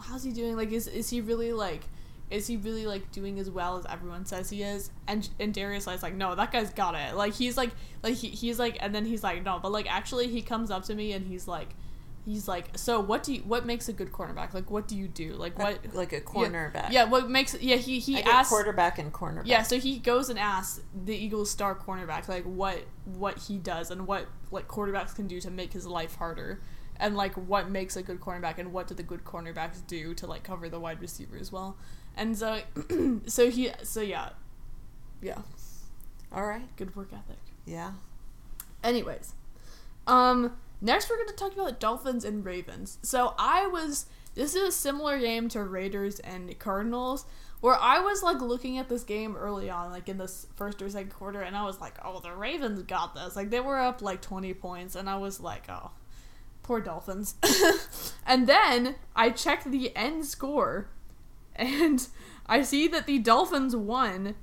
how's 0.00 0.22
he 0.24 0.32
doing? 0.32 0.56
Like, 0.56 0.72
is 0.72 0.86
is 0.86 1.10
he 1.10 1.20
really 1.20 1.52
like, 1.52 1.82
is 2.30 2.46
he 2.46 2.56
really 2.56 2.86
like 2.86 3.10
doing 3.12 3.38
as 3.38 3.50
well 3.50 3.76
as 3.76 3.86
everyone 3.86 4.24
says 4.24 4.50
he 4.50 4.62
is? 4.62 4.90
And 5.08 5.28
and 5.38 5.52
Darius 5.52 5.84
Slay's 5.84 6.02
like, 6.02 6.14
no, 6.14 6.34
that 6.34 6.52
guy's 6.52 6.72
got 6.72 6.94
it. 6.94 7.14
Like 7.14 7.34
he's 7.34 7.56
like 7.56 7.70
like 8.02 8.14
he, 8.14 8.28
he's 8.28 8.58
like, 8.58 8.78
and 8.80 8.94
then 8.94 9.04
he's 9.04 9.22
like, 9.22 9.44
no, 9.44 9.58
but 9.60 9.72
like 9.72 9.92
actually 9.92 10.28
he 10.28 10.40
comes 10.42 10.70
up 10.70 10.84
to 10.84 10.94
me 10.94 11.12
and 11.12 11.26
he's 11.26 11.46
like. 11.48 11.70
He's 12.26 12.46
like, 12.46 12.76
so 12.76 13.00
what 13.00 13.22
do 13.22 13.32
you, 13.32 13.40
what 13.40 13.64
makes 13.64 13.88
a 13.88 13.94
good 13.94 14.12
cornerback? 14.12 14.52
Like, 14.52 14.70
what 14.70 14.86
do 14.86 14.94
you 14.94 15.08
do? 15.08 15.32
Like, 15.32 15.58
what, 15.58 15.78
like 15.94 16.12
a 16.12 16.20
cornerback. 16.20 16.90
yeah, 16.92 17.04
what 17.04 17.30
makes 17.30 17.58
yeah 17.60 17.76
he 17.76 17.98
he 17.98 18.18
I 18.18 18.20
asks 18.20 18.50
quarterback 18.50 18.98
and 18.98 19.10
cornerback. 19.10 19.46
yeah 19.46 19.62
so 19.62 19.78
he 19.78 19.98
goes 19.98 20.28
and 20.28 20.38
asks 20.38 20.82
the 21.06 21.16
Eagles 21.16 21.50
star 21.50 21.74
cornerback 21.74 22.28
like 22.28 22.44
what 22.44 22.82
what 23.06 23.38
he 23.38 23.56
does 23.56 23.90
and 23.90 24.06
what 24.06 24.26
like 24.50 24.68
quarterbacks 24.68 25.14
can 25.14 25.28
do 25.28 25.40
to 25.40 25.50
make 25.50 25.72
his 25.72 25.86
life 25.86 26.16
harder 26.16 26.60
and 26.98 27.16
like 27.16 27.32
what 27.34 27.70
makes 27.70 27.96
a 27.96 28.02
good 28.02 28.20
cornerback 28.20 28.58
and 28.58 28.70
what 28.70 28.86
do 28.86 28.94
the 28.94 29.02
good 29.02 29.24
cornerbacks 29.24 29.84
do 29.86 30.12
to 30.12 30.26
like 30.26 30.44
cover 30.44 30.68
the 30.68 30.78
wide 30.78 31.00
receiver 31.00 31.38
as 31.38 31.50
well 31.50 31.78
and 32.16 32.36
so 32.36 32.60
so 33.26 33.50
he 33.50 33.70
so 33.82 34.00
yeah 34.00 34.30
yeah 35.22 35.38
All 36.32 36.46
right. 36.46 36.74
good 36.76 36.94
work 36.96 37.08
ethic 37.12 37.38
Yeah. 37.66 37.92
Anyways, 38.82 39.34
um, 40.06 40.56
next 40.80 41.10
we're 41.10 41.16
going 41.16 41.28
to 41.28 41.34
talk 41.34 41.52
about 41.52 41.78
Dolphins 41.80 42.24
and 42.24 42.44
Ravens. 42.44 42.98
So 43.02 43.34
I 43.38 43.66
was, 43.66 44.06
this 44.34 44.54
is 44.54 44.68
a 44.68 44.72
similar 44.72 45.18
game 45.18 45.48
to 45.50 45.62
Raiders 45.62 46.18
and 46.20 46.58
Cardinals, 46.58 47.26
where 47.60 47.74
I 47.76 48.00
was 48.00 48.22
like 48.22 48.40
looking 48.40 48.78
at 48.78 48.88
this 48.88 49.04
game 49.04 49.36
early 49.36 49.68
on, 49.68 49.90
like 49.90 50.08
in 50.08 50.16
this 50.16 50.46
first 50.56 50.80
or 50.80 50.88
second 50.88 51.10
quarter, 51.10 51.42
and 51.42 51.54
I 51.54 51.64
was 51.64 51.78
like, 51.78 51.98
oh, 52.02 52.20
the 52.20 52.32
Ravens 52.32 52.82
got 52.84 53.14
this. 53.14 53.36
Like 53.36 53.50
they 53.50 53.60
were 53.60 53.78
up 53.78 54.00
like 54.00 54.22
20 54.22 54.54
points, 54.54 54.96
and 54.96 55.10
I 55.10 55.18
was 55.18 55.40
like, 55.40 55.68
oh, 55.68 55.90
poor 56.62 56.80
Dolphins. 56.80 57.34
and 58.26 58.46
then 58.46 58.94
I 59.14 59.28
checked 59.28 59.70
the 59.70 59.94
end 59.94 60.24
score, 60.24 60.88
and 61.60 62.08
I 62.46 62.62
see 62.62 62.88
that 62.88 63.06
the 63.06 63.18
Dolphins 63.18 63.76
won. 63.76 64.34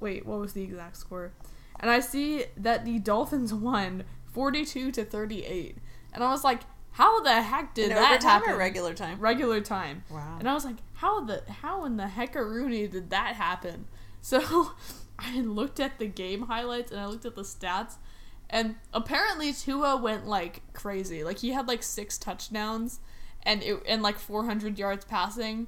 Wait, 0.00 0.26
what 0.26 0.38
was 0.40 0.52
the 0.52 0.62
exact 0.62 0.96
score? 0.96 1.32
And 1.80 1.90
I 1.90 2.00
see 2.00 2.44
that 2.56 2.84
the 2.84 2.98
Dolphins 2.98 3.54
won 3.54 4.04
42 4.32 4.90
to 4.92 5.04
38. 5.04 5.78
And 6.12 6.22
I 6.24 6.30
was 6.30 6.44
like, 6.44 6.60
how 6.92 7.20
the 7.22 7.42
heck 7.42 7.74
did 7.74 7.90
In 7.90 7.96
that 7.96 8.22
happen? 8.22 8.50
or 8.52 8.56
regular 8.56 8.94
time? 8.94 9.18
Regular 9.18 9.60
time. 9.60 10.04
Wow. 10.10 10.36
And 10.38 10.48
I 10.48 10.54
was 10.54 10.64
like, 10.64 10.76
how 10.94 11.24
the 11.24 11.42
how 11.48 11.84
in 11.84 11.96
the 11.96 12.04
heckaroonie 12.04 12.90
did 12.90 13.10
that 13.10 13.34
happen? 13.36 13.86
So 14.24 14.70
I 15.18 15.40
looked 15.40 15.78
at 15.80 15.98
the 15.98 16.06
game 16.06 16.42
highlights 16.46 16.90
and 16.90 16.98
I 16.98 17.04
looked 17.04 17.26
at 17.26 17.34
the 17.34 17.42
stats, 17.42 17.96
and 18.48 18.76
apparently 18.94 19.52
Tua 19.52 19.98
went 19.98 20.26
like 20.26 20.62
crazy. 20.72 21.22
Like 21.22 21.40
he 21.40 21.50
had 21.50 21.68
like 21.68 21.82
six 21.82 22.16
touchdowns, 22.16 23.00
and 23.42 23.62
it 23.62 23.82
and 23.86 24.02
like 24.02 24.18
400 24.18 24.78
yards 24.78 25.04
passing, 25.04 25.66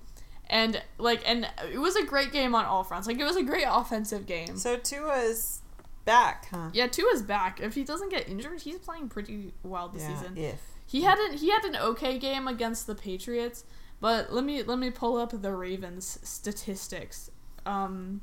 and 0.49 0.83
like 0.99 1.23
and 1.27 1.49
it 1.73 1.79
was 1.79 1.97
a 1.97 2.05
great 2.05 2.33
game 2.33 2.55
on 2.55 2.65
all 2.65 2.85
fronts. 2.85 3.07
Like 3.09 3.19
it 3.19 3.25
was 3.25 3.37
a 3.37 3.43
great 3.43 3.67
offensive 3.69 4.27
game. 4.27 4.57
So 4.57 4.77
Tua's 4.77 5.63
back, 6.05 6.47
huh? 6.51 6.71
Yeah, 6.73 6.87
Tua's 6.87 7.23
back. 7.23 7.61
If 7.61 7.75
he 7.75 7.85
doesn't 7.85 8.11
get 8.11 8.29
injured, 8.29 8.61
he's 8.63 8.79
playing 8.79 9.09
pretty 9.09 9.53
well 9.63 9.89
this 9.89 10.03
Yeah, 10.03 10.19
season. 10.19 10.37
If. 10.37 10.61
He 10.89 11.03
had 11.03 11.19
an 11.19 11.37
he 11.37 11.51
had 11.51 11.65
an 11.65 11.77
okay 11.77 12.19
game 12.19 12.47
against 12.47 12.87
the 12.87 12.95
Patriots, 12.95 13.65
but 14.01 14.33
let 14.33 14.45
me 14.45 14.63
let 14.63 14.79
me 14.79 14.91
pull 14.91 15.17
up 15.17 15.33
the 15.43 15.53
Ravens 15.53 16.19
statistics. 16.23 17.31
Um, 17.65 18.21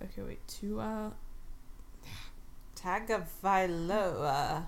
okay, 0.00 0.22
wait, 0.22 0.46
Tua. 0.46 1.14
Tagovailoa. 2.76 4.66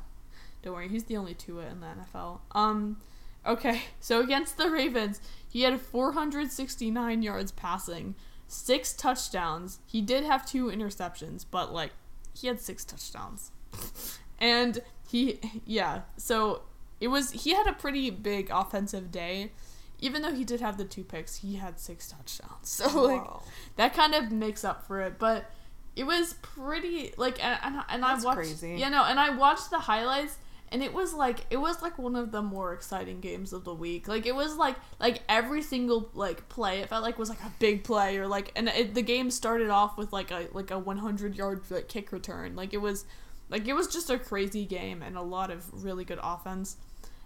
Don't 0.62 0.74
worry, 0.74 0.88
he's 0.88 1.04
the 1.04 1.16
only 1.16 1.34
Tua 1.34 1.66
in 1.66 1.80
the 1.80 1.86
NFL. 1.86 2.40
Um, 2.52 2.98
okay, 3.46 3.82
so 4.00 4.20
against 4.20 4.56
the 4.56 4.70
Ravens, 4.70 5.20
he 5.48 5.62
had 5.62 5.80
469 5.80 7.22
yards 7.22 7.52
passing, 7.52 8.14
six 8.46 8.92
touchdowns. 8.92 9.80
He 9.86 10.00
did 10.00 10.24
have 10.24 10.46
two 10.46 10.66
interceptions, 10.66 11.44
but 11.50 11.72
like 11.72 11.92
he 12.34 12.46
had 12.46 12.60
six 12.60 12.84
touchdowns, 12.84 13.50
and 14.38 14.80
he 15.08 15.38
yeah. 15.66 16.02
So 16.16 16.62
it 17.00 17.08
was 17.08 17.30
he 17.32 17.54
had 17.54 17.66
a 17.66 17.72
pretty 17.72 18.10
big 18.10 18.48
offensive 18.50 19.10
day. 19.10 19.52
Even 19.98 20.22
though 20.22 20.34
he 20.34 20.42
did 20.44 20.60
have 20.60 20.78
the 20.78 20.84
two 20.84 21.04
picks, 21.04 21.36
he 21.36 21.54
had 21.54 21.78
six 21.78 22.08
touchdowns. 22.08 22.68
So 22.68 22.86
like 23.02 23.24
Whoa. 23.24 23.42
that 23.76 23.94
kind 23.94 24.14
of 24.14 24.32
makes 24.32 24.64
up 24.64 24.84
for 24.84 25.00
it 25.00 25.16
but 25.16 25.48
it 25.94 26.04
was 26.04 26.34
pretty 26.42 27.12
like 27.16 27.42
and, 27.44 27.58
and, 27.62 27.84
and 27.88 28.04
i 28.04 28.14
watched 28.14 28.36
crazy. 28.36 28.76
yeah 28.78 28.88
no 28.88 29.04
and 29.04 29.20
i 29.20 29.30
watched 29.30 29.70
the 29.70 29.78
highlights 29.78 30.38
and 30.72 30.82
it 30.82 30.92
was 30.92 31.12
like 31.12 31.46
it 31.50 31.58
was 31.58 31.82
like 31.82 31.98
one 31.98 32.16
of 32.16 32.32
the 32.32 32.42
more 32.42 32.72
exciting 32.72 33.20
games 33.20 33.52
of 33.52 33.64
the 33.64 33.74
week 33.74 34.08
like 34.08 34.26
it 34.26 34.34
was 34.34 34.56
like 34.56 34.74
like 34.98 35.22
every 35.28 35.62
single 35.62 36.10
like 36.14 36.48
play 36.48 36.80
it 36.80 36.88
felt 36.88 37.02
like 37.02 37.18
was 37.18 37.28
like 37.28 37.42
a 37.42 37.52
big 37.58 37.84
play 37.84 38.16
or 38.16 38.26
like 38.26 38.50
and 38.56 38.68
it, 38.68 38.94
the 38.94 39.02
game 39.02 39.30
started 39.30 39.68
off 39.68 39.96
with 39.96 40.12
like 40.12 40.30
a 40.30 40.48
like 40.52 40.70
a 40.70 40.78
100 40.78 41.36
yard 41.36 41.62
like 41.70 41.88
kick 41.88 42.10
return 42.10 42.56
like 42.56 42.72
it 42.72 42.80
was 42.80 43.04
like 43.50 43.68
it 43.68 43.74
was 43.74 43.86
just 43.86 44.10
a 44.10 44.18
crazy 44.18 44.64
game 44.64 45.02
and 45.02 45.16
a 45.16 45.22
lot 45.22 45.50
of 45.50 45.84
really 45.84 46.04
good 46.04 46.20
offense 46.22 46.76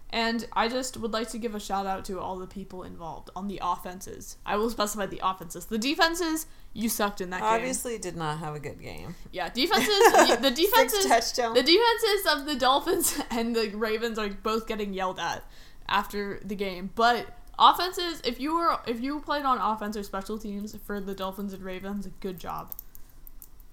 and 0.09 0.45
I 0.53 0.69
just 0.69 0.95
would 0.97 1.11
like 1.11 1.29
to 1.31 1.37
give 1.37 1.53
a 1.53 1.59
shout 1.59 1.85
out 1.85 2.05
to 2.05 2.19
all 2.19 2.37
the 2.37 2.47
people 2.47 2.83
involved 2.83 3.29
on 3.35 3.49
the 3.49 3.59
offenses. 3.61 4.37
I 4.45 4.55
will 4.55 4.69
specify 4.69 5.05
the 5.05 5.19
offenses. 5.21 5.65
The 5.65 5.77
defenses, 5.77 6.45
you 6.77 6.89
sucked 6.89 7.21
in 7.21 7.31
that 7.31 7.41
game. 7.41 7.49
Obviously, 7.49 7.97
did 7.97 8.15
not 8.15 8.37
have 8.37 8.53
a 8.53 8.59
good 8.59 8.79
game. 8.79 9.15
Yeah, 9.31 9.49
defenses. 9.49 9.87
the 9.87 10.51
defenses. 10.55 11.05
The 11.05 11.63
defenses 11.63 12.31
of 12.31 12.45
the 12.45 12.55
Dolphins 12.55 13.19
and 13.31 13.55
the 13.55 13.69
Ravens 13.69 14.19
are 14.19 14.29
both 14.29 14.67
getting 14.67 14.93
yelled 14.93 15.19
at 15.19 15.43
after 15.89 16.39
the 16.45 16.53
game. 16.53 16.91
But 16.93 17.25
offenses, 17.57 18.21
if 18.23 18.39
you 18.39 18.55
were 18.55 18.77
if 18.85 19.01
you 19.01 19.19
played 19.21 19.43
on 19.43 19.57
offense 19.57 19.97
or 19.97 20.03
special 20.03 20.37
teams 20.37 20.77
for 20.85 21.01
the 21.01 21.15
Dolphins 21.15 21.51
and 21.51 21.63
Ravens, 21.63 22.07
good 22.19 22.39
job. 22.39 22.71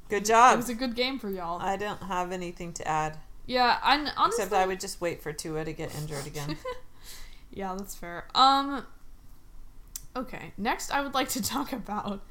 Good 0.08 0.24
job. 0.24 0.54
It 0.54 0.56
was 0.56 0.70
a 0.70 0.74
good 0.74 0.94
game 0.94 1.18
for 1.18 1.28
y'all. 1.28 1.60
I 1.60 1.76
don't 1.76 2.02
have 2.04 2.32
anything 2.32 2.72
to 2.74 2.88
add. 2.88 3.18
yeah, 3.46 3.80
and 3.84 4.10
honestly, 4.16 4.44
Except 4.44 4.62
I 4.62 4.66
would 4.66 4.80
just 4.80 5.02
wait 5.02 5.22
for 5.22 5.30
Tua 5.30 5.66
to 5.66 5.74
get 5.74 5.94
injured 5.94 6.26
again. 6.26 6.56
yeah, 7.50 7.74
that's 7.76 7.94
fair. 7.94 8.28
Um 8.34 8.86
okay, 10.16 10.54
next 10.56 10.90
I 10.90 11.02
would 11.02 11.12
like 11.12 11.28
to 11.30 11.42
talk 11.42 11.70
about 11.74 12.22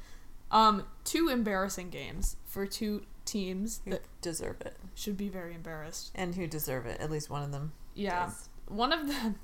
um 0.50 0.84
two 1.04 1.28
embarrassing 1.28 1.90
games 1.90 2.36
for 2.44 2.66
two 2.66 3.02
teams 3.24 3.80
who 3.84 3.90
that 3.92 4.02
deserve 4.20 4.60
it. 4.60 4.76
should 4.94 5.16
be 5.16 5.28
very 5.28 5.54
embarrassed. 5.54 6.10
And 6.14 6.34
who 6.34 6.46
deserve 6.46 6.86
it. 6.86 7.00
At 7.00 7.10
least 7.10 7.30
one 7.30 7.42
of 7.42 7.52
them. 7.52 7.72
Yeah. 7.94 8.26
does. 8.26 8.48
One 8.66 8.92
of 8.92 9.06
them 9.06 9.36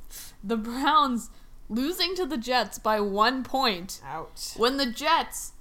the 0.45 0.57
Browns 0.57 1.31
losing 1.69 2.15
to 2.17 2.27
the 2.27 2.39
Jets 2.39 2.79
by 2.79 3.01
1 3.01 3.45
point 3.45 4.01
Ouch. 4.05 4.55
when 4.57 4.77
the 4.77 4.87
Jets 4.87 5.53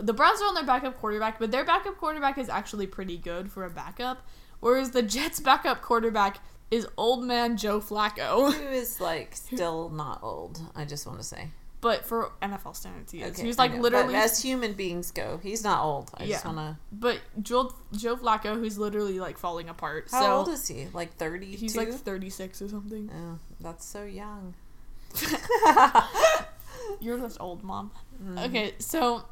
the 0.00 0.12
Browns 0.12 0.40
are 0.42 0.48
on 0.48 0.54
their 0.54 0.64
backup 0.64 0.98
quarterback, 0.98 1.38
but 1.38 1.50
their 1.50 1.64
backup 1.64 1.96
quarterback 1.96 2.36
is 2.36 2.48
actually 2.48 2.86
pretty 2.86 3.16
good 3.16 3.50
for 3.50 3.64
a 3.64 3.70
backup, 3.70 4.26
whereas 4.60 4.90
the 4.90 5.02
Jets 5.02 5.40
backup 5.40 5.80
quarterback 5.80 6.40
is 6.70 6.86
old 6.98 7.24
man 7.24 7.56
Joe 7.56 7.80
Flacco. 7.80 8.52
Who 8.52 8.68
is 8.68 9.00
like 9.00 9.34
still 9.34 9.88
not 9.88 10.22
old, 10.22 10.60
I 10.76 10.84
just 10.84 11.06
want 11.06 11.18
to 11.20 11.24
say. 11.24 11.48
But 11.80 12.04
for 12.04 12.32
NFL 12.42 12.74
standards, 12.74 13.12
he 13.12 13.22
is. 13.22 13.32
Okay, 13.32 13.42
he 13.42 13.46
was 13.46 13.58
like 13.58 13.72
literally 13.72 14.14
But 14.14 14.24
as 14.24 14.42
human 14.42 14.72
beings 14.72 15.12
go, 15.12 15.38
he's 15.40 15.62
not 15.62 15.84
old. 15.84 16.10
I 16.14 16.26
just 16.26 16.44
want 16.44 16.58
to. 16.58 16.76
But 16.90 17.20
Joe 17.40 17.72
Joe 17.92 18.16
Flacco, 18.16 18.54
who's 18.54 18.78
literally 18.78 19.20
like 19.20 19.38
falling 19.38 19.68
apart. 19.68 20.08
How 20.10 20.20
so 20.20 20.32
old 20.38 20.48
is 20.48 20.66
he? 20.66 20.88
Like 20.92 21.14
thirty. 21.14 21.54
he's 21.54 21.76
like 21.76 21.92
36 21.92 22.62
or 22.62 22.68
something. 22.68 23.10
Oh, 23.14 23.38
that's 23.60 23.84
so 23.84 24.04
young. 24.04 24.54
You're 27.00 27.18
just 27.18 27.40
old, 27.40 27.62
mom. 27.62 27.92
Mm. 28.22 28.48
Okay, 28.48 28.74
so, 28.78 29.24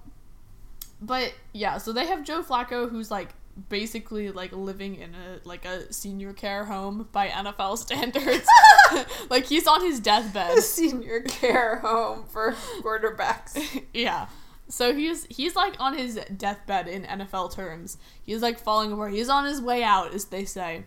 but 1.01 1.35
yeah, 1.53 1.79
so 1.79 1.93
they 1.93 2.07
have 2.07 2.23
Joe 2.23 2.43
Flacco, 2.43 2.89
who's 2.89 3.11
like 3.11 3.31
basically 3.69 4.31
like 4.31 4.53
living 4.53 4.97
in 4.97 5.15
a 5.15 5.41
like 5.45 5.65
a 5.65 5.93
senior 5.93 6.33
care 6.33 6.65
home 6.65 7.09
by 7.13 7.29
NFL 7.29 7.79
standards. 7.79 8.47
like 9.31 9.47
he's 9.47 9.67
on 9.67 9.83
his 9.83 10.01
deathbed. 10.01 10.59
Senior 10.59 11.21
care 11.23 11.77
home 11.77 12.25
for 12.29 12.53
quarterbacks. 12.83 13.83
yeah. 13.95 14.27
So 14.69 14.95
he's 14.95 15.27
he's 15.27 15.57
like 15.57 15.75
on 15.79 15.97
his 15.97 16.21
deathbed 16.37 16.89
in 16.89 17.05
NFL 17.05 17.55
terms. 17.55 17.99
He's 18.23 18.43
like 18.43 18.59
falling 18.59 18.93
apart. 18.93 19.13
He's 19.13 19.29
on 19.29 19.45
his 19.45 19.61
way 19.61 19.83
out, 19.83 20.15
as 20.15 20.27
they 20.27 20.45
say. 20.45 20.85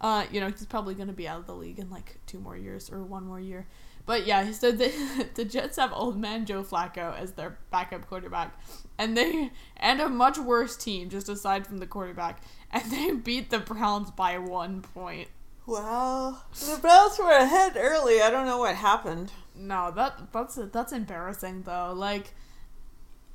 Uh, 0.00 0.26
you 0.30 0.40
know, 0.40 0.48
he's 0.48 0.66
probably 0.66 0.94
gonna 0.94 1.12
be 1.12 1.26
out 1.26 1.40
of 1.40 1.46
the 1.46 1.54
league 1.54 1.78
in 1.78 1.90
like 1.90 2.18
two 2.26 2.38
more 2.38 2.56
years 2.56 2.90
or 2.90 3.02
one 3.02 3.24
more 3.24 3.40
year. 3.40 3.66
But 4.06 4.24
yeah, 4.24 4.52
so 4.52 4.70
the 4.70 4.92
the 5.34 5.44
Jets 5.44 5.76
have 5.76 5.92
old 5.92 6.18
man 6.18 6.46
Joe 6.46 6.62
Flacco 6.62 7.18
as 7.18 7.32
their 7.32 7.58
backup 7.70 8.06
quarterback, 8.06 8.58
and 8.96 9.16
they 9.16 9.50
and 9.76 10.00
a 10.00 10.08
much 10.08 10.38
worse 10.38 10.76
team 10.76 11.10
just 11.10 11.28
aside 11.28 11.66
from 11.66 11.78
the 11.78 11.86
quarterback, 11.86 12.40
and 12.70 12.84
they 12.90 13.10
beat 13.10 13.50
the 13.50 13.58
Browns 13.58 14.12
by 14.12 14.38
one 14.38 14.82
point. 14.82 15.28
Well, 15.66 16.44
the 16.52 16.78
Browns 16.80 17.18
were 17.18 17.32
ahead 17.32 17.72
early. 17.76 18.22
I 18.22 18.30
don't 18.30 18.46
know 18.46 18.58
what 18.58 18.76
happened. 18.76 19.32
No, 19.56 19.90
that 19.90 20.32
that's 20.32 20.54
that's 20.54 20.92
embarrassing 20.92 21.62
though. 21.62 21.92
Like, 21.92 22.32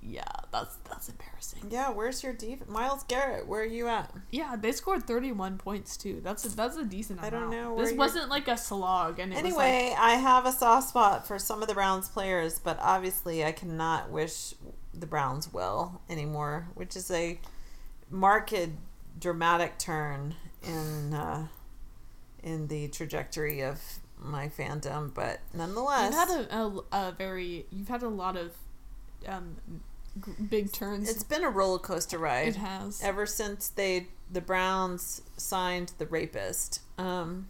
yeah, 0.04 0.24
that's 0.52 0.78
that's 0.90 1.10
embarrassing. 1.10 1.68
Yeah, 1.70 1.92
where's 1.92 2.24
your 2.24 2.34
def? 2.34 2.68
Myles 2.68 3.04
Garrett, 3.04 3.48
where 3.48 3.62
are 3.62 3.66
you 3.66 3.88
at? 3.88 4.12
Yeah, 4.32 4.56
they 4.56 4.72
scored 4.72 5.04
31 5.04 5.58
points 5.58 5.96
too. 5.96 6.22
That's 6.24 6.46
a, 6.46 6.56
that's 6.56 6.76
a 6.76 6.86
decent 6.86 7.22
I 7.22 7.30
don't 7.30 7.52
know 7.52 7.78
This 7.78 7.94
wasn't 7.94 8.30
like 8.30 8.48
a 8.48 8.58
slog, 8.58 9.20
and 9.20 9.32
was 9.32 9.44
like, 9.44 9.46
Anyway, 9.46 9.96
I 9.98 10.16
have 10.16 10.46
a 10.46 10.52
soft 10.52 10.90
spot 10.90 11.28
for 11.28 11.38
some 11.38 11.62
of 11.62 11.68
the 11.68 11.76
Browns 11.76 12.10
players, 12.10 12.60
but 12.60 12.80
obviously 12.82 13.46
I 13.46 13.52
cannot 13.52 14.10
wish 14.10 14.56
the 14.94 15.06
Browns 15.06 15.54
well 15.54 16.02
anymore, 16.10 16.70
which 16.74 16.96
is 16.96 17.12
a 17.12 17.40
marked 18.10 18.54
dramatic 19.20 19.78
turn 19.78 20.36
in 20.64 21.14
uh, 21.14 21.48
in 22.44 22.68
the 22.68 22.88
trajectory 22.88 23.62
of 23.62 23.80
my 24.18 24.48
fandom, 24.48 25.14
but 25.14 25.40
nonetheless, 25.54 26.12
you've 26.12 26.30
had 26.30 26.48
a, 26.52 26.58
a, 26.58 26.84
a 26.92 27.12
very 27.12 27.66
you've 27.72 27.88
had 27.88 28.04
a 28.04 28.10
lot 28.10 28.36
of 28.36 28.54
um 29.28 29.58
g- 30.26 30.32
big 30.50 30.72
turns. 30.72 31.10
it's 31.10 31.24
been 31.24 31.44
a 31.44 31.50
roller 31.50 31.80
coaster 31.80 32.18
ride. 32.18 32.50
it 32.50 32.56
has. 32.58 33.02
ever 33.04 33.26
since 33.26 33.70
they 33.70 34.08
the 34.32 34.42
Browns 34.42 35.22
signed 35.38 35.92
the 35.98 36.06
rapist. 36.06 36.80
Um, 36.98 37.50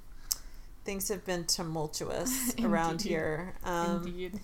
things 0.84 1.10
have 1.10 1.24
been 1.26 1.46
tumultuous 1.46 2.54
around 2.64 3.02
here. 3.04 3.54
Um, 3.64 3.98
Indeed. 4.08 4.40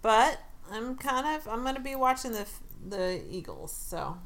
but 0.00 0.40
I'm 0.70 0.96
kind 0.96 1.36
of 1.36 1.46
I'm 1.48 1.62
gonna 1.62 1.80
be 1.80 1.94
watching 1.94 2.32
the 2.32 2.46
the 2.88 3.22
Eagles, 3.30 3.72
so 3.72 4.16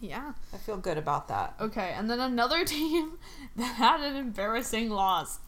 Yeah. 0.00 0.32
I 0.52 0.56
feel 0.58 0.76
good 0.76 0.98
about 0.98 1.28
that. 1.28 1.54
Okay, 1.60 1.94
and 1.96 2.10
then 2.10 2.18
another 2.20 2.64
team 2.66 3.18
that 3.56 3.76
had 3.76 4.00
an 4.00 4.16
embarrassing 4.16 4.90
loss 4.90 5.38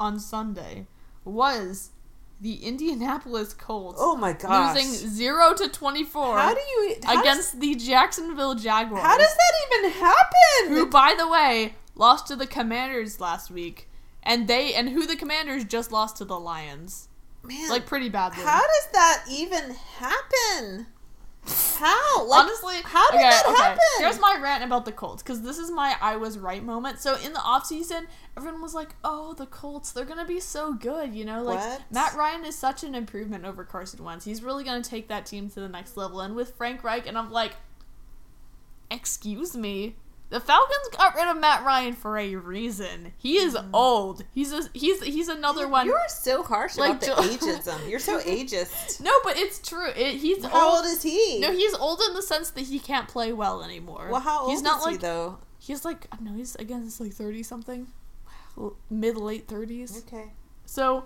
on 0.00 0.18
Sunday 0.20 0.86
was 1.24 1.90
the 2.40 2.64
Indianapolis 2.64 3.54
Colts. 3.54 3.98
Oh 4.00 4.16
my 4.16 4.32
gosh! 4.32 4.76
Losing 4.76 5.08
0 5.08 5.54
to 5.54 5.68
24 5.68 6.38
how 6.38 6.54
do 6.54 6.60
you 6.60 6.96
how 7.04 7.20
against 7.20 7.60
the 7.60 7.74
Jacksonville 7.74 8.54
Jaguars. 8.54 9.02
How 9.02 9.16
does 9.16 9.34
that 9.34 9.78
even 9.78 9.90
happen? 9.92 10.68
who 10.68 10.86
by 10.86 11.14
the 11.16 11.28
way 11.28 11.74
lost 11.94 12.26
to 12.26 12.36
the 12.36 12.46
commanders 12.46 13.20
last 13.20 13.50
week 13.50 13.88
and 14.22 14.48
they 14.48 14.74
and 14.74 14.88
who 14.90 15.06
the 15.06 15.16
commanders 15.16 15.64
just 15.64 15.92
lost 15.92 16.16
to 16.16 16.24
the 16.24 16.38
lions 16.38 17.08
Man, 17.42 17.68
like 17.68 17.86
pretty 17.86 18.08
badly 18.08 18.42
how 18.42 18.60
does 18.60 18.88
that 18.92 19.24
even 19.30 19.76
happen? 19.98 20.86
How? 21.46 22.26
Like, 22.26 22.44
Honestly, 22.44 22.76
how 22.84 23.10
did 23.10 23.18
okay, 23.18 23.28
that 23.28 23.46
okay. 23.46 23.56
happen? 23.62 23.78
Here's 23.98 24.20
my 24.20 24.38
rant 24.42 24.64
about 24.64 24.84
the 24.84 24.92
Colts 24.92 25.22
because 25.22 25.42
this 25.42 25.58
is 25.58 25.70
my 25.70 25.96
I 26.00 26.16
was 26.16 26.38
right 26.38 26.62
moment. 26.64 27.00
So 27.00 27.16
in 27.16 27.32
the 27.32 27.40
offseason, 27.40 28.06
everyone 28.36 28.62
was 28.62 28.74
like, 28.74 28.94
"Oh, 29.04 29.34
the 29.34 29.46
Colts, 29.46 29.92
they're 29.92 30.04
gonna 30.04 30.24
be 30.24 30.40
so 30.40 30.72
good," 30.72 31.14
you 31.14 31.24
know. 31.24 31.42
Like 31.42 31.58
What? 31.58 31.82
Matt 31.90 32.14
Ryan 32.14 32.44
is 32.44 32.56
such 32.56 32.84
an 32.84 32.94
improvement 32.94 33.44
over 33.44 33.64
Carson 33.64 34.02
Wentz. 34.02 34.24
He's 34.24 34.42
really 34.42 34.64
gonna 34.64 34.82
take 34.82 35.08
that 35.08 35.26
team 35.26 35.50
to 35.50 35.60
the 35.60 35.68
next 35.68 35.96
level. 35.96 36.20
And 36.20 36.34
with 36.34 36.54
Frank 36.54 36.82
Reich, 36.82 37.06
and 37.06 37.18
I'm 37.18 37.30
like, 37.30 37.52
excuse 38.90 39.56
me. 39.56 39.96
The 40.34 40.40
Falcons 40.40 40.88
got 40.90 41.14
rid 41.14 41.28
of 41.28 41.38
Matt 41.38 41.64
Ryan 41.64 41.92
for 41.92 42.18
a 42.18 42.34
reason. 42.34 43.12
He 43.16 43.36
is 43.36 43.56
hmm. 43.56 43.72
old. 43.72 44.24
He's 44.32 44.52
a, 44.52 44.68
he's 44.74 45.00
he's 45.00 45.28
another 45.28 45.68
one. 45.68 45.86
You 45.86 45.94
are 45.94 46.08
so 46.08 46.42
harsh 46.42 46.76
Like 46.76 47.04
about 47.04 47.18
the 47.18 47.22
ageism. 47.22 47.88
You're 47.88 48.00
so 48.00 48.18
ageist. 48.20 49.00
no, 49.00 49.12
but 49.22 49.36
it's 49.36 49.60
true. 49.60 49.90
It, 49.90 50.16
he's 50.16 50.44
How 50.44 50.70
old. 50.70 50.76
old 50.78 50.86
is 50.86 51.04
he? 51.04 51.38
No, 51.38 51.52
he's 51.52 51.72
old 51.74 52.00
in 52.08 52.14
the 52.14 52.22
sense 52.22 52.50
that 52.50 52.62
he 52.62 52.80
can't 52.80 53.06
play 53.06 53.32
well 53.32 53.62
anymore. 53.62 54.08
well, 54.10 54.20
how 54.20 54.40
old 54.40 54.50
he's 54.50 54.60
not 54.60 54.80
is 54.80 54.84
like 54.86 54.92
he 54.94 54.98
though? 54.98 55.38
he's 55.60 55.84
like 55.84 56.08
I 56.10 56.16
don't 56.16 56.24
know. 56.24 56.34
He's 56.34 56.56
again, 56.56 56.82
he's 56.82 57.00
like 57.00 57.12
thirty 57.12 57.44
something, 57.44 57.86
mid 58.90 59.16
late 59.16 59.46
thirties. 59.46 60.02
Okay. 60.04 60.32
So, 60.66 61.04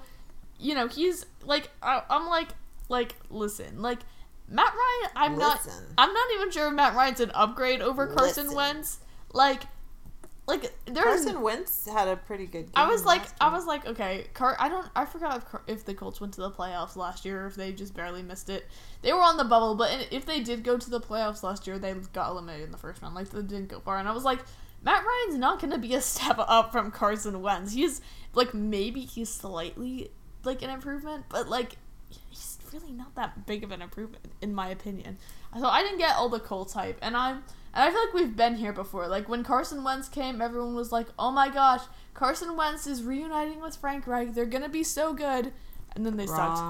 you 0.58 0.74
know, 0.74 0.88
he's 0.88 1.26
like 1.44 1.68
I, 1.82 2.00
I'm 2.08 2.28
like 2.28 2.48
like 2.88 3.14
listen, 3.28 3.82
like 3.82 3.98
Matt 4.48 4.72
Ryan. 4.72 5.12
I'm 5.16 5.36
not. 5.36 5.68
I'm 5.98 6.14
not 6.14 6.26
even 6.36 6.50
sure 6.50 6.68
if 6.68 6.72
Matt 6.72 6.94
Ryan's 6.94 7.20
an 7.20 7.30
upgrade 7.34 7.82
over 7.82 8.06
Carson 8.06 8.44
Listen. 8.44 8.56
Wentz. 8.56 9.00
Like, 9.32 9.62
like 10.46 10.72
there's. 10.86 11.24
Carson 11.24 11.42
Wentz 11.42 11.86
had 11.86 12.08
a 12.08 12.16
pretty 12.16 12.46
good 12.46 12.64
game. 12.64 12.72
I 12.74 12.88
was 12.88 13.04
like, 13.04 13.22
I 13.40 13.52
was 13.52 13.66
like, 13.66 13.86
okay, 13.86 14.26
Car- 14.34 14.56
I 14.58 14.68
don't, 14.68 14.88
I 14.96 15.04
forgot 15.04 15.36
if, 15.36 15.44
Car- 15.44 15.62
if 15.66 15.84
the 15.84 15.94
Colts 15.94 16.20
went 16.20 16.32
to 16.34 16.40
the 16.40 16.50
playoffs 16.50 16.96
last 16.96 17.24
year, 17.24 17.44
or 17.44 17.46
if 17.46 17.54
they 17.54 17.72
just 17.72 17.94
barely 17.94 18.22
missed 18.22 18.48
it. 18.48 18.66
They 19.02 19.12
were 19.12 19.20
on 19.20 19.36
the 19.36 19.44
bubble, 19.44 19.74
but 19.74 20.08
if 20.10 20.24
they 20.24 20.40
did 20.40 20.64
go 20.64 20.78
to 20.78 20.90
the 20.90 21.00
playoffs 21.00 21.42
last 21.42 21.66
year, 21.66 21.78
they 21.78 21.94
got 22.12 22.30
eliminated 22.30 22.64
in 22.64 22.72
the 22.72 22.78
first 22.78 23.02
round. 23.02 23.14
Like 23.14 23.28
they 23.30 23.42
didn't 23.42 23.68
go 23.68 23.80
far, 23.80 23.98
and 23.98 24.08
I 24.08 24.12
was 24.12 24.24
like, 24.24 24.40
Matt 24.82 25.04
Ryan's 25.04 25.38
not 25.38 25.60
going 25.60 25.72
to 25.72 25.78
be 25.78 25.94
a 25.94 26.00
step 26.02 26.36
up 26.38 26.72
from 26.72 26.90
Carson 26.90 27.42
Wentz. 27.42 27.72
He's 27.72 28.00
like 28.34 28.54
maybe 28.54 29.00
he's 29.00 29.28
slightly 29.28 30.10
like 30.44 30.62
an 30.62 30.70
improvement, 30.70 31.26
but 31.28 31.48
like 31.48 31.76
really 32.72 32.92
not 32.92 33.14
that 33.16 33.46
big 33.46 33.64
of 33.64 33.70
an 33.70 33.82
improvement 33.82 34.24
in 34.40 34.54
my 34.54 34.68
opinion. 34.68 35.18
So 35.58 35.66
I 35.66 35.82
didn't 35.82 35.98
get 35.98 36.14
all 36.16 36.28
the 36.28 36.40
Colts 36.40 36.72
hype, 36.74 36.98
and 37.02 37.16
I'm 37.16 37.42
and 37.74 37.84
I 37.84 37.90
feel 37.90 38.00
like 38.04 38.14
we've 38.14 38.36
been 38.36 38.56
here 38.56 38.72
before. 38.72 39.06
Like 39.08 39.28
when 39.28 39.44
Carson 39.44 39.84
Wentz 39.84 40.08
came, 40.08 40.40
everyone 40.40 40.74
was 40.74 40.90
like, 40.92 41.06
"Oh 41.18 41.30
my 41.30 41.48
gosh, 41.48 41.82
Carson 42.14 42.56
Wentz 42.56 42.86
is 42.86 43.02
reuniting 43.02 43.60
with 43.60 43.76
Frank 43.76 44.06
Reich. 44.06 44.34
They're 44.34 44.46
gonna 44.46 44.68
be 44.68 44.84
so 44.84 45.12
good." 45.12 45.52
And 45.96 46.04
then 46.06 46.16
they 46.16 46.26
sucked. 46.26 46.60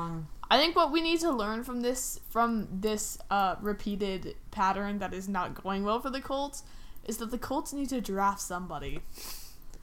I 0.50 0.56
think 0.58 0.74
what 0.76 0.90
we 0.90 1.02
need 1.02 1.20
to 1.20 1.30
learn 1.30 1.62
from 1.64 1.82
this 1.82 2.20
from 2.30 2.68
this 2.70 3.18
uh, 3.30 3.56
repeated 3.60 4.34
pattern 4.50 4.98
that 5.00 5.12
is 5.12 5.28
not 5.28 5.62
going 5.62 5.84
well 5.84 6.00
for 6.00 6.08
the 6.10 6.20
Colts 6.22 6.62
is 7.04 7.18
that 7.18 7.30
the 7.30 7.38
Colts 7.38 7.72
need 7.72 7.88
to 7.90 8.00
draft 8.00 8.40
somebody 8.40 9.00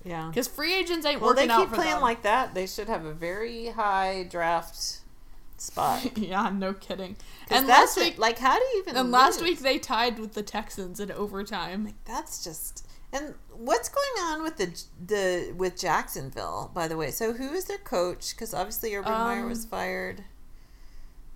Yeah. 0.04 0.28
because 0.30 0.48
free 0.48 0.74
agents 0.74 1.06
ain't 1.06 1.22
Well, 1.22 1.34
they 1.34 1.42
working 1.44 1.52
out 1.52 1.60
keep 1.62 1.74
playing 1.74 1.92
them. 1.94 2.02
like 2.02 2.22
that. 2.24 2.54
They 2.56 2.66
should 2.68 2.88
have 2.88 3.06
a 3.06 3.14
very 3.14 3.68
high 3.70 4.28
draft 4.30 5.02
spot. 5.62 6.18
yeah, 6.18 6.50
no 6.50 6.74
kidding. 6.74 7.16
And 7.50 7.68
last 7.68 7.98
it. 7.98 8.04
week, 8.04 8.18
like, 8.18 8.40
how 8.40 8.58
do 8.58 8.64
you 8.64 8.80
even? 8.84 8.96
and 8.98 9.12
last 9.12 9.42
week 9.42 9.60
they 9.60 9.80
tied 9.80 10.20
with 10.20 10.34
the 10.34 10.44
Texans 10.44 11.00
in 11.00 11.12
overtime. 11.12 11.94
That's 12.06 12.44
just. 12.44 12.86
And 13.14 13.36
what's 13.52 13.88
going 13.88 14.28
on 14.28 14.44
with 14.44 14.58
the 14.58 14.84
the 15.06 15.54
with 15.56 15.80
Jacksonville? 15.80 16.72
By 16.74 16.88
the 16.88 16.98
way, 16.98 17.12
so 17.12 17.34
who 17.34 17.54
is 17.54 17.66
their 17.66 17.78
coach? 17.78 18.32
Because 18.36 18.54
obviously 18.54 18.94
Urban 18.96 19.12
Meyer 19.12 19.44
Um, 19.44 19.50
was 19.50 19.64
fired, 19.66 20.24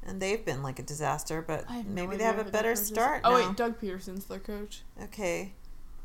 and 0.05 0.21
they've 0.21 0.43
been 0.43 0.61
like 0.61 0.79
a 0.79 0.83
disaster. 0.83 1.41
But 1.41 1.65
have 1.69 1.85
no 1.85 1.93
maybe 1.93 2.17
they 2.17 2.25
have 2.25 2.39
a 2.39 2.49
better 2.49 2.75
start. 2.75 3.21
Oh 3.23 3.31
now. 3.37 3.47
wait, 3.47 3.55
Doug 3.55 3.79
Pederson's 3.79 4.25
their 4.25 4.39
coach. 4.39 4.81
Okay. 5.03 5.53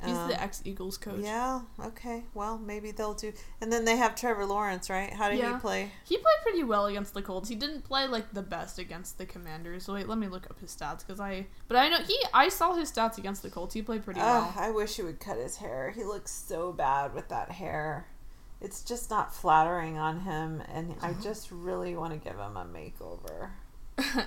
He's 0.05 0.17
Um, 0.17 0.29
the 0.29 0.41
ex 0.41 0.61
Eagles 0.65 0.99
coach. 0.99 1.21
Yeah. 1.21 1.63
Okay. 1.81 2.25
Well, 2.35 2.59
maybe 2.59 2.91
they'll 2.91 3.15
do. 3.15 3.33
And 3.61 3.73
then 3.73 3.85
they 3.85 3.97
have 3.97 4.15
Trevor 4.15 4.45
Lawrence, 4.47 4.89
right? 4.91 5.13
How 5.13 5.29
did 5.31 5.39
Yeah. 5.39 5.55
he 5.55 5.61
play? 5.61 5.91
He 6.05 6.17
played 6.17 6.37
pretty 6.43 6.63
well 6.65 6.87
against 6.87 7.15
the 7.15 7.23
Colts. 7.23 7.49
He 7.49 7.55
didn't 7.55 7.83
play 7.83 8.07
like 8.07 8.33
the 8.33 8.43
best 8.43 8.79
against 8.79 9.19
the 9.19 9.27
Commanders. 9.27 9.85
So 9.85 9.95
wait, 9.95 10.09
let 10.09 10.19
me 10.19 10.29
look 10.29 10.47
up 10.51 10.61
his 10.61 10.71
stats 10.75 10.99
because 11.07 11.21
I. 11.21 11.47
But 11.69 11.77
I 11.79 11.89
know 11.89 11.99
he. 12.03 12.19
I 12.33 12.49
saw 12.49 12.75
his 12.75 12.91
stats 12.93 13.19
against 13.19 13.43
the 13.43 13.51
Colts. 13.51 13.75
He 13.75 13.83
played 13.83 14.05
pretty 14.05 14.21
Ugh, 14.21 14.27
well. 14.27 14.55
I 14.57 14.71
wish 14.71 14.97
he 14.97 15.03
would 15.03 15.21
cut 15.21 15.37
his 15.39 15.57
hair. 15.57 15.91
He 15.95 16.05
looks 16.05 16.31
so 16.33 16.73
bad 16.73 17.15
with 17.15 17.29
that 17.29 17.51
hair. 17.53 18.07
It's 18.61 18.83
just 18.83 19.11
not 19.11 19.35
flattering 19.35 19.99
on 19.99 20.21
him, 20.21 20.63
and 20.73 20.95
I 21.03 21.13
just 21.15 21.51
really 21.51 21.97
want 21.97 22.13
to 22.15 22.19
give 22.19 22.39
him 22.39 22.57
a 22.57 22.65
makeover. 22.65 23.51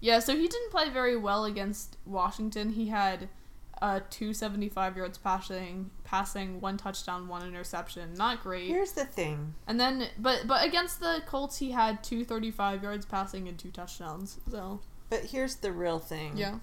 yeah, 0.00 0.18
so 0.18 0.34
he 0.34 0.48
didn't 0.48 0.70
play 0.70 0.90
very 0.90 1.16
well 1.16 1.44
against 1.44 1.96
Washington. 2.04 2.70
He 2.72 2.88
had 2.88 3.28
uh 3.82 4.00
275 4.10 4.96
yards 4.96 5.18
passing, 5.18 5.90
passing, 6.04 6.60
one 6.60 6.76
touchdown, 6.76 7.28
one 7.28 7.46
interception. 7.46 8.14
Not 8.14 8.42
great. 8.42 8.68
Here's 8.68 8.92
the 8.92 9.04
thing. 9.04 9.54
And 9.66 9.78
then 9.78 10.08
but 10.18 10.46
but 10.46 10.64
against 10.66 11.00
the 11.00 11.22
Colts 11.26 11.58
he 11.58 11.72
had 11.72 12.02
235 12.02 12.82
yards 12.82 13.04
passing 13.06 13.48
and 13.48 13.58
two 13.58 13.70
touchdowns. 13.70 14.38
So, 14.50 14.80
But 15.10 15.24
here's 15.26 15.56
the 15.56 15.72
real 15.72 15.98
thing. 15.98 16.36
yeah. 16.36 16.58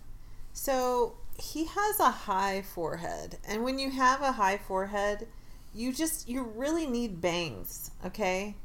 So 0.53 1.15
he 1.39 1.65
has 1.65 1.99
a 1.99 2.11
high 2.11 2.61
forehead, 2.61 3.37
and 3.47 3.63
when 3.63 3.79
you 3.79 3.89
have 3.91 4.21
a 4.21 4.33
high 4.33 4.57
forehead, 4.57 5.27
you 5.73 5.91
just 5.91 6.29
you 6.29 6.43
really 6.43 6.85
need 6.85 7.21
bangs, 7.21 7.89
okay? 8.05 8.55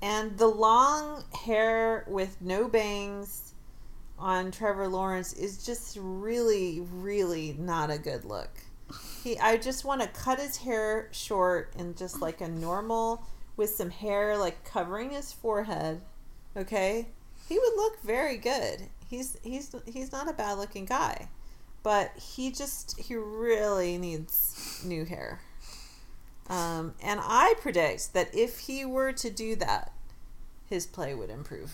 And 0.00 0.38
the 0.38 0.46
long 0.48 1.24
hair 1.44 2.04
with 2.08 2.40
no 2.40 2.68
bangs 2.68 3.51
on 4.22 4.52
Trevor 4.52 4.86
Lawrence 4.86 5.32
is 5.32 5.66
just 5.66 5.98
really, 6.00 6.80
really 6.92 7.56
not 7.58 7.90
a 7.90 7.98
good 7.98 8.24
look. 8.24 8.50
He, 9.22 9.36
I 9.38 9.56
just 9.56 9.84
want 9.84 10.00
to 10.00 10.06
cut 10.08 10.38
his 10.38 10.58
hair 10.58 11.08
short 11.10 11.72
and 11.76 11.96
just 11.96 12.22
like 12.22 12.40
a 12.40 12.48
normal 12.48 13.26
with 13.56 13.70
some 13.70 13.90
hair 13.90 14.36
like 14.38 14.64
covering 14.64 15.10
his 15.10 15.32
forehead. 15.32 16.02
Okay, 16.56 17.08
he 17.48 17.58
would 17.58 17.76
look 17.76 18.00
very 18.02 18.36
good. 18.36 18.82
He's 19.08 19.36
he's 19.42 19.74
he's 19.86 20.12
not 20.12 20.30
a 20.30 20.32
bad 20.32 20.58
looking 20.58 20.84
guy, 20.84 21.28
but 21.82 22.16
he 22.16 22.52
just 22.52 22.98
he 23.00 23.16
really 23.16 23.98
needs 23.98 24.82
new 24.84 25.04
hair. 25.04 25.40
Um, 26.48 26.94
and 27.02 27.18
I 27.22 27.54
predict 27.60 28.14
that 28.14 28.34
if 28.34 28.60
he 28.60 28.84
were 28.84 29.12
to 29.14 29.30
do 29.30 29.56
that, 29.56 29.92
his 30.66 30.86
play 30.86 31.14
would 31.14 31.30
improve. 31.30 31.72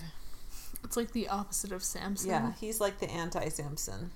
It's 0.84 0.96
like 0.96 1.12
the 1.12 1.28
opposite 1.28 1.72
of 1.72 1.82
Samson. 1.82 2.30
Yeah, 2.30 2.52
he's 2.60 2.80
like 2.80 2.98
the 2.98 3.10
anti 3.10 3.48
Samson. 3.48 4.10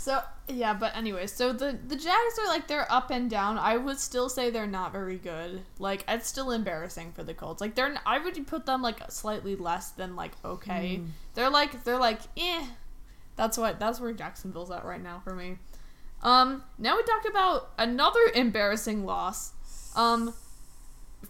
So 0.00 0.22
yeah, 0.48 0.72
but 0.72 0.96
anyway, 0.96 1.26
so 1.26 1.52
the 1.52 1.78
the 1.86 1.94
Jags 1.94 2.38
are 2.40 2.46
like 2.46 2.68
they're 2.68 2.90
up 2.90 3.10
and 3.10 3.28
down. 3.28 3.58
I 3.58 3.76
would 3.76 3.98
still 3.98 4.30
say 4.30 4.48
they're 4.48 4.66
not 4.66 4.92
very 4.92 5.18
good. 5.18 5.60
Like 5.78 6.04
it's 6.08 6.26
still 6.26 6.52
embarrassing 6.52 7.12
for 7.12 7.22
the 7.22 7.34
Colts. 7.34 7.60
Like 7.60 7.74
they're 7.74 7.94
I 8.06 8.18
would 8.18 8.46
put 8.46 8.64
them 8.64 8.80
like 8.80 9.10
slightly 9.10 9.56
less 9.56 9.90
than 9.90 10.16
like 10.16 10.32
okay. 10.42 11.02
They're 11.34 11.50
like 11.50 11.84
they're 11.84 11.98
like 11.98 12.20
eh. 12.38 12.64
That's 13.36 13.58
what 13.58 13.78
that's 13.78 14.00
where 14.00 14.14
Jacksonville's 14.14 14.70
at 14.70 14.86
right 14.86 15.02
now 15.02 15.20
for 15.22 15.34
me. 15.34 15.58
Um, 16.22 16.62
now 16.78 16.96
we 16.96 17.02
talk 17.02 17.28
about 17.28 17.68
another 17.76 18.20
embarrassing 18.34 19.04
loss. 19.04 19.52
Um, 19.94 20.32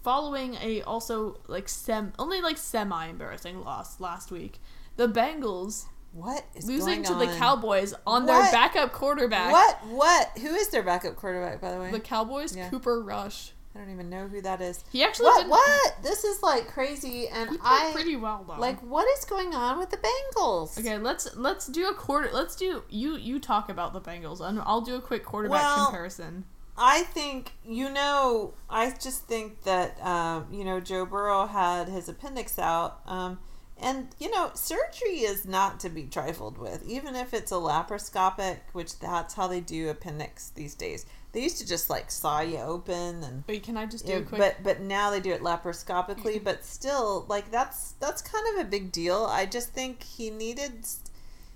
following 0.03 0.55
a 0.61 0.81
also 0.83 1.37
like 1.47 1.69
sem 1.69 2.13
only 2.19 2.41
like 2.41 2.57
semi 2.57 3.07
embarrassing 3.07 3.63
loss 3.63 3.99
last 3.99 4.31
week. 4.31 4.59
The 4.97 5.07
Bengals 5.07 5.85
What 6.13 6.43
is 6.55 6.65
losing 6.67 7.03
to 7.03 7.13
the? 7.15 7.27
Cowboys 7.37 7.93
on 8.05 8.25
What? 8.25 8.27
their 8.27 8.51
backup 8.51 8.91
quarterback. 8.93 9.51
What? 9.51 9.77
What? 9.87 10.29
Who 10.39 10.53
is 10.53 10.69
their 10.69 10.83
backup 10.83 11.15
quarterback, 11.15 11.61
by 11.61 11.71
the 11.71 11.79
way? 11.79 11.91
The 11.91 11.99
Cowboys, 11.99 12.55
Yeah. 12.55 12.69
Cooper 12.69 13.01
Rush. 13.01 13.53
I 13.73 13.79
don't 13.79 13.89
even 13.89 14.09
know 14.09 14.27
who 14.27 14.41
that 14.41 14.59
is. 14.59 14.83
He 14.91 15.01
actually 15.01 15.27
What? 15.27 15.47
What? 15.47 15.95
This 16.03 16.25
is 16.25 16.43
like 16.43 16.67
crazy, 16.67 17.29
and 17.29 17.51
He 17.51 17.57
I 17.63 17.91
pretty 17.93 18.17
well 18.17 18.43
though. 18.45 18.59
like. 18.59 18.81
What 18.81 19.07
is 19.17 19.23
going 19.23 19.55
on 19.55 19.79
with 19.79 19.91
the 19.91 19.97
Bengals? 19.97 20.77
okay, 20.77 20.97
let's 20.97 21.33
let's 21.37 21.67
do 21.67 21.87
a 21.87 21.93
quarter. 21.93 22.29
Let's 22.33 22.57
do 22.57 22.83
you 22.89 23.15
you 23.15 23.39
talk 23.39 23.69
about 23.69 23.93
the 23.93 24.01
Bengals, 24.01 24.41
and 24.41 24.59
I'll 24.59 24.81
do 24.81 24.95
a 24.95 25.01
quick 25.01 25.23
quarterback 25.23 25.61
Well, 25.63 25.85
comparison. 25.85 26.43
I 26.77 27.03
think 27.03 27.53
you 27.65 27.89
know. 27.89 28.53
I 28.69 28.89
just 28.91 29.25
think 29.27 29.63
that 29.63 30.01
um, 30.05 30.47
you 30.51 30.63
know 30.63 30.79
Joe 30.79 31.05
Burrow 31.05 31.45
had 31.47 31.89
his 31.89 32.07
appendix 32.09 32.57
out, 32.57 32.99
um, 33.05 33.39
and 33.77 34.07
you 34.19 34.31
know 34.31 34.51
surgery 34.53 35.19
is 35.19 35.45
not 35.45 35.79
to 35.81 35.89
be 35.89 36.03
trifled 36.03 36.57
with, 36.57 36.83
even 36.87 37.15
if 37.15 37.33
it's 37.33 37.51
a 37.51 37.55
laparoscopic, 37.55 38.59
which 38.73 38.99
that's 38.99 39.33
how 39.33 39.47
they 39.47 39.59
do 39.59 39.89
appendix 39.89 40.49
these 40.49 40.75
days. 40.75 41.05
They 41.33 41.43
used 41.43 41.59
to 41.59 41.67
just 41.67 41.89
like 41.89 42.11
saw 42.11 42.41
you 42.41 42.57
open 42.57 43.23
and 43.23 43.43
Wait, 43.47 43.63
can 43.63 43.77
I 43.77 43.85
just 43.85 44.05
do 44.05 44.17
a 44.17 44.21
quick? 44.21 44.39
but 44.39 44.55
but 44.63 44.81
now 44.81 45.11
they 45.11 45.21
do 45.21 45.31
it 45.31 45.41
laparoscopically. 45.41 46.43
But 46.43 46.65
still, 46.65 47.25
like 47.29 47.51
that's 47.51 47.93
that's 47.93 48.21
kind 48.21 48.45
of 48.53 48.65
a 48.65 48.69
big 48.69 48.91
deal. 48.91 49.27
I 49.29 49.45
just 49.45 49.69
think 49.69 50.03
he 50.03 50.29
needed 50.29 50.85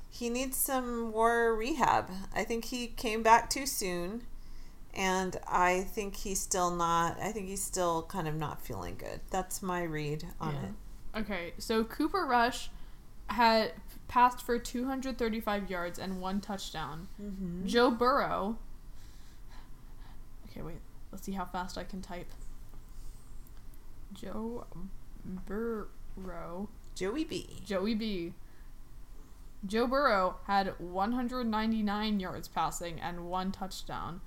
he 0.10 0.30
needs 0.30 0.56
some 0.56 1.12
more 1.12 1.54
rehab. 1.54 2.10
I 2.34 2.45
think 2.45 2.65
he 2.65 2.88
came 2.88 3.21
back 3.21 3.49
too 3.49 3.65
soon, 3.65 4.23
and 4.96 5.38
I 5.48 5.82
think 5.82 6.16
he's 6.16 6.40
still 6.40 6.72
not. 6.72 7.18
I 7.22 7.32
think 7.32 7.48
he's 7.48 7.64
still 7.64 8.04
kind 8.04 8.28
of 8.28 8.36
not 8.36 8.62
feeling 8.62 8.96
good. 8.98 9.20
That's 9.30 9.62
my 9.62 9.84
read 9.84 10.26
on 10.40 10.54
Yeah. 10.54 10.62
it. 10.64 11.20
Okay, 11.22 11.54
so 11.58 11.84
Cooper 11.84 12.26
Rush 12.26 12.70
had 13.30 13.74
passed 14.08 14.42
for 14.46 14.60
235 14.60 15.70
yards 15.70 15.98
and 16.00 16.22
one 16.22 16.42
touchdown. 16.42 17.08
Mm-hmm. 17.22 17.66
Joe 17.66 17.90
Burrow. 17.92 18.58
Okay, 20.50 20.62
wait. 20.62 20.80
Let's 21.12 21.26
see 21.26 21.32
how 21.32 21.46
fast 21.46 21.78
I 21.78 21.84
can 21.84 22.02
type. 22.02 22.32
Joe 24.14 24.66
Burrow. 25.26 26.70
Joey 26.94 27.24
B. 27.26 27.62
Joey 27.66 27.96
B. 27.96 28.34
Joe 29.66 29.88
Burrow 29.88 30.36
had 30.46 30.76
199 30.80 32.20
yards 32.20 32.48
passing 32.48 33.00
and 33.00 33.26
one 33.26 33.52
touchdown. 33.52 34.22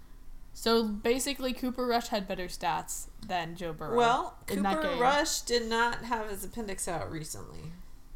So 0.60 0.82
basically, 0.88 1.52
Cooper 1.52 1.86
Rush 1.86 2.08
had 2.08 2.26
better 2.26 2.46
stats 2.46 3.06
than 3.24 3.54
Joe 3.54 3.72
Burrow. 3.72 3.96
Well, 3.96 4.34
Cooper. 4.48 4.96
Rush 4.98 5.42
did 5.42 5.68
not 5.68 6.02
have 6.02 6.28
his 6.30 6.44
appendix 6.44 6.88
out 6.88 7.12
recently. 7.12 7.60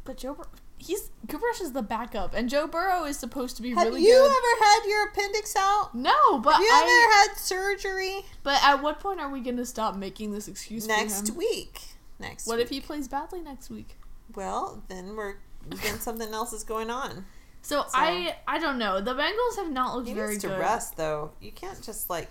but 0.02 0.16
Joe, 0.16 0.34
Bur- 0.34 0.48
he's 0.76 1.10
Cooper 1.28 1.46
Rush 1.46 1.60
is 1.60 1.70
the 1.72 1.82
backup, 1.82 2.34
and 2.34 2.50
Joe 2.50 2.66
Burrow 2.66 3.04
is 3.04 3.16
supposed 3.16 3.54
to 3.58 3.62
be 3.62 3.70
Have 3.70 3.86
really 3.86 4.00
Have 4.00 4.08
you 4.08 4.14
good. 4.16 4.24
ever 4.32 4.64
had 4.64 4.80
your 4.88 5.08
appendix 5.08 5.54
out? 5.56 5.94
no, 5.94 6.40
but 6.40 6.54
Have 6.54 6.62
you 6.62 6.68
I. 6.72 7.22
ever 7.28 7.30
had 7.30 7.38
surgery? 7.38 8.24
But 8.42 8.58
at 8.64 8.82
what 8.82 8.98
point 8.98 9.20
are 9.20 9.30
we 9.30 9.38
gonna 9.38 9.64
stop 9.64 9.94
making 9.94 10.32
this 10.32 10.48
excuse 10.48 10.88
Next 10.88 11.28
for 11.28 11.32
him? 11.34 11.38
week. 11.38 11.80
Next. 12.18 12.48
What 12.48 12.56
week. 12.56 12.64
if 12.64 12.70
he 12.70 12.80
plays 12.80 13.06
badly 13.06 13.40
next 13.40 13.70
week? 13.70 13.96
Well, 14.34 14.82
then 14.88 15.14
we're 15.14 15.36
then 15.64 16.00
something 16.00 16.34
else 16.34 16.52
is 16.52 16.64
going 16.64 16.90
on. 16.90 17.24
So, 17.62 17.84
I 17.94 18.36
I 18.46 18.58
don't 18.58 18.78
know. 18.78 19.00
The 19.00 19.14
Bengals 19.14 19.56
have 19.56 19.70
not 19.70 19.94
looked 19.94 20.08
He 20.08 20.14
very 20.14 20.30
needs 20.32 20.42
to 20.42 20.48
good. 20.48 20.58
rest 20.60 20.96
though. 20.96 21.30
You 21.40 21.52
can't 21.52 21.80
just 21.82 22.10
like, 22.10 22.28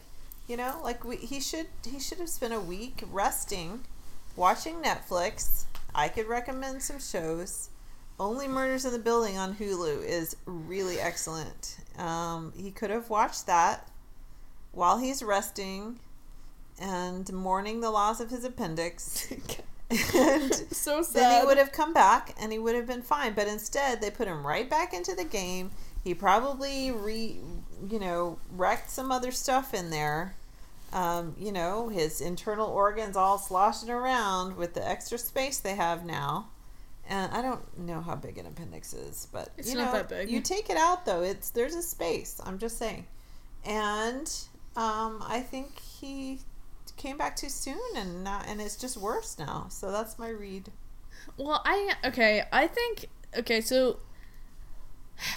you 0.48 0.58
know, 0.58 0.80
like 0.84 1.04
we, 1.06 1.15
he 1.15 1.39
should 1.39 1.67
he 1.89 2.00
should 2.00 2.20
have 2.20 2.30
spent 2.30 2.54
a 2.54 2.60
week 2.60 3.04
resting, 3.12 3.86
watching 4.36 4.76
Netflix. 4.82 5.65
I 5.96 6.10
could 6.10 6.28
recommend 6.28 6.82
some 6.84 7.00
shows. 7.00 7.70
Only 8.20 8.48
Murders 8.48 8.86
in 8.86 8.91
the 8.91 9.00
Building 9.00 9.38
on 9.38 9.56
Hulu 9.56 10.06
is 10.06 10.36
really 10.46 11.00
excellent. 11.00 11.78
Um, 11.98 12.54
he 12.56 12.70
could 12.70 12.89
have 12.91 13.10
watched 13.10 13.48
that 13.48 13.88
while 14.74 15.00
he's 15.00 15.24
resting 15.24 16.00
and 16.80 17.32
mourning 17.34 17.82
the 17.82 17.89
loss 17.89 18.20
of 18.20 18.30
his 18.30 18.44
appendix. 18.44 19.32
and 20.15 20.54
so 20.71 21.01
sad. 21.01 21.21
then 21.21 21.41
he 21.41 21.45
would 21.45 21.58
have 21.58 21.71
come 21.71 21.93
back 21.93 22.34
and 22.39 22.51
he 22.51 22.60
would 22.60 22.75
have 22.75 22.88
been 22.88 23.01
fine. 23.01 23.34
But 23.34 23.47
instead, 23.47 24.01
they 24.01 24.10
put 24.12 24.27
him 24.27 24.45
right 24.45 24.69
back 24.69 24.93
into 24.93 25.13
the 25.15 25.23
game. 25.25 25.71
He 26.04 26.13
probably 26.13 26.91
re, 26.91 27.38
you 27.89 27.99
know, 27.99 28.39
wrecked 28.56 28.89
some 28.89 29.12
other 29.12 29.32
stuff 29.32 29.73
in 29.73 29.89
there. 29.91 30.36
Um, 30.93 31.36
you 31.39 31.51
know, 31.51 31.88
his 31.89 32.19
internal 32.19 32.67
organs 32.67 33.15
all 33.15 33.38
sloshing 33.38 33.89
around 33.89 34.58
with 34.58 34.73
the 34.73 34.86
extra 34.88 35.17
space 35.17 35.58
they 35.60 35.75
have 35.75 36.04
now. 36.06 36.47
And 37.10 37.32
I 37.34 37.41
don't 37.41 37.77
know 37.77 38.01
how 38.01 38.15
big 38.15 38.38
an 38.38 38.45
appendix 38.45 38.93
is, 38.93 39.27
but 39.32 39.49
It's 39.58 39.69
you 39.71 39.77
not 39.77 39.86
know, 39.93 39.99
that 39.99 40.10
big. 40.10 40.30
you 40.30 40.41
take 40.41 40.69
it 40.69 40.77
out 40.77 41.06
though. 41.06 41.21
It's 41.23 41.49
there's 41.49 41.75
a 41.75 41.82
space. 41.82 42.39
I'm 42.45 42.58
just 42.58 42.77
saying, 42.77 43.06
and 43.65 44.32
um, 44.75 45.23
I 45.27 45.39
think 45.49 45.80
he 45.80 46.39
came 47.02 47.18
back 47.18 47.36
too 47.36 47.50
soon, 47.50 47.80
and 47.96 48.24
not, 48.24 48.46
and 48.48 48.62
it's 48.62 48.76
just 48.76 48.98
worse 48.98 49.38
now. 49.40 49.68
So 49.70 49.92
that's 49.92 50.20
my 50.20 50.30
read. 50.30 50.72
Well, 51.38 51.62
I 51.66 51.96
okay. 52.06 52.44
I 52.52 52.68
think 52.68 53.08
okay. 53.38 53.62
So, 53.62 54.00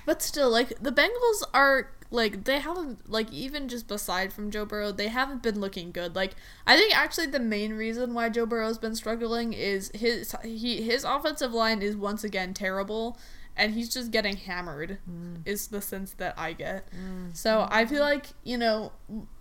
but 0.05 0.22
still, 0.22 0.50
like 0.50 0.81
the 0.81 0.92
Bengals 0.92 1.42
are 1.53 1.92
like 2.11 2.44
they 2.44 2.61
haven't 2.61 3.11
like 3.11 3.33
even 3.33 3.68
just 3.68 3.88
beside 3.88 4.33
from 4.33 4.50
Joe 4.50 4.64
Burrow, 4.64 4.92
they 4.92 5.09
haven't 5.09 5.42
been 5.42 5.61
looking 5.61 5.90
good. 5.90 6.14
Like 6.14 6.35
I 6.66 6.77
think 6.77 6.96
actually 6.96 7.27
the 7.27 7.40
main 7.40 7.72
reason 7.72 8.14
why 8.14 8.29
Joe 8.29 8.46
Burrow's 8.46 8.79
been 8.79 8.94
struggling 8.94 9.53
is 9.53 9.90
his 9.94 10.35
he 10.44 10.83
his 10.83 11.05
offensive 11.05 11.53
line 11.53 11.83
is 11.83 11.96
once 11.96 12.24
again 12.24 12.55
terrible. 12.55 13.18
And 13.57 13.72
he's 13.72 13.94
just 13.94 14.11
getting 14.11 14.37
hammered, 14.37 14.98
mm. 15.09 15.37
is 15.44 15.68
the 15.68 15.81
sense 15.81 16.14
that 16.14 16.35
I 16.37 16.55
get. 16.55 16.88
Mm. 16.90 17.37
So 17.37 17.68
I 17.70 17.87
feel 17.87 18.00
like 18.00 18.27
you 18.42 18.59
know, 18.59 18.90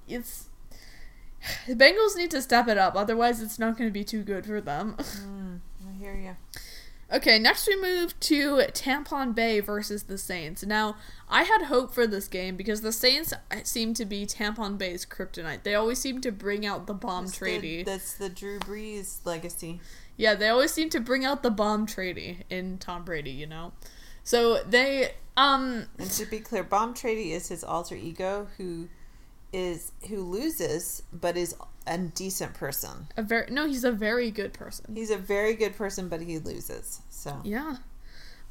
it's 0.07 0.49
the 1.67 1.75
Bengals 1.75 2.15
need 2.15 2.31
to 2.31 2.41
step 2.41 2.67
it 2.67 2.77
up. 2.77 2.95
Otherwise, 2.95 3.41
it's 3.41 3.59
not 3.59 3.77
going 3.77 3.89
to 3.89 3.93
be 3.93 4.03
too 4.03 4.23
good 4.23 4.45
for 4.45 4.61
them. 4.61 4.95
I 5.87 5.93
hear 5.97 6.15
you. 6.15 6.35
Okay, 7.11 7.37
next 7.37 7.67
we 7.67 7.79
move 7.79 8.19
to 8.21 8.63
Tampa 8.73 9.31
Bay 9.35 9.59
versus 9.59 10.03
the 10.03 10.17
Saints. 10.17 10.65
Now, 10.65 10.95
I 11.29 11.43
had 11.43 11.63
hope 11.63 11.93
for 11.93 12.07
this 12.07 12.27
game 12.27 12.55
because 12.55 12.81
the 12.81 12.91
Saints 12.91 13.33
seem 13.63 13.93
to 13.93 14.05
be 14.05 14.25
Tampa 14.25 14.67
Bay's 14.71 15.05
kryptonite. 15.05 15.61
They 15.61 15.75
always 15.75 15.99
seem 15.99 16.21
to 16.21 16.31
bring 16.31 16.65
out 16.65 16.87
the 16.87 16.95
bomb 16.95 17.25
That's 17.25 17.37
the, 17.37 17.83
that's 17.83 18.13
the 18.15 18.29
Drew 18.29 18.59
Brees 18.59 19.19
legacy. 19.25 19.79
Yeah, 20.17 20.33
they 20.33 20.49
always 20.49 20.71
seem 20.71 20.89
to 20.89 20.99
bring 20.99 21.23
out 21.23 21.43
the 21.43 21.51
bomb 21.51 21.85
tradie 21.85 22.37
in 22.49 22.79
Tom 22.79 23.03
Brady, 23.03 23.31
you 23.31 23.45
know? 23.45 23.73
So 24.23 24.63
they, 24.63 25.11
um, 25.37 25.87
And 25.99 26.09
to 26.11 26.25
be 26.25 26.39
clear, 26.39 26.63
Bomb 26.63 26.93
Trady 26.93 27.31
is 27.31 27.49
his 27.49 27.63
alter 27.63 27.95
ego 27.95 28.47
who 28.57 28.87
is 29.53 29.91
who 30.09 30.21
loses 30.21 31.03
but 31.13 31.37
is 31.37 31.55
a 31.85 31.97
decent 31.97 32.53
person. 32.53 33.07
a 33.15 33.23
very, 33.23 33.51
no, 33.51 33.67
he's 33.67 33.83
a 33.83 33.91
very 33.91 34.31
good 34.31 34.53
person. 34.53 34.95
He's 34.95 35.11
a 35.11 35.17
very 35.17 35.53
good 35.53 35.75
person, 35.75 36.09
but 36.09 36.21
he 36.21 36.39
loses. 36.39 37.01
So 37.09 37.39
Yeah. 37.43 37.77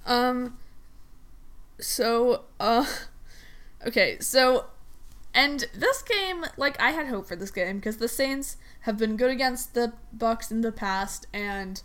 Um 0.07 0.59
so 1.81 2.45
uh 2.61 2.87
okay, 3.87 4.19
so 4.21 4.67
and 5.35 5.65
this 5.75 6.03
game 6.03 6.45
like 6.57 6.81
I 6.81 6.93
had 6.93 7.07
hope 7.07 7.27
for 7.27 7.37
this 7.37 7.51
game 7.51 7.77
because 7.77 7.97
the 7.97 8.09
Saints 8.09 8.57
have 8.81 8.97
been 8.99 9.17
good 9.17 9.31
against 9.31 9.75
the 9.75 9.93
Bucks 10.12 10.51
in 10.51 10.61
the 10.61 10.73
past 10.73 11.27
and 11.33 11.83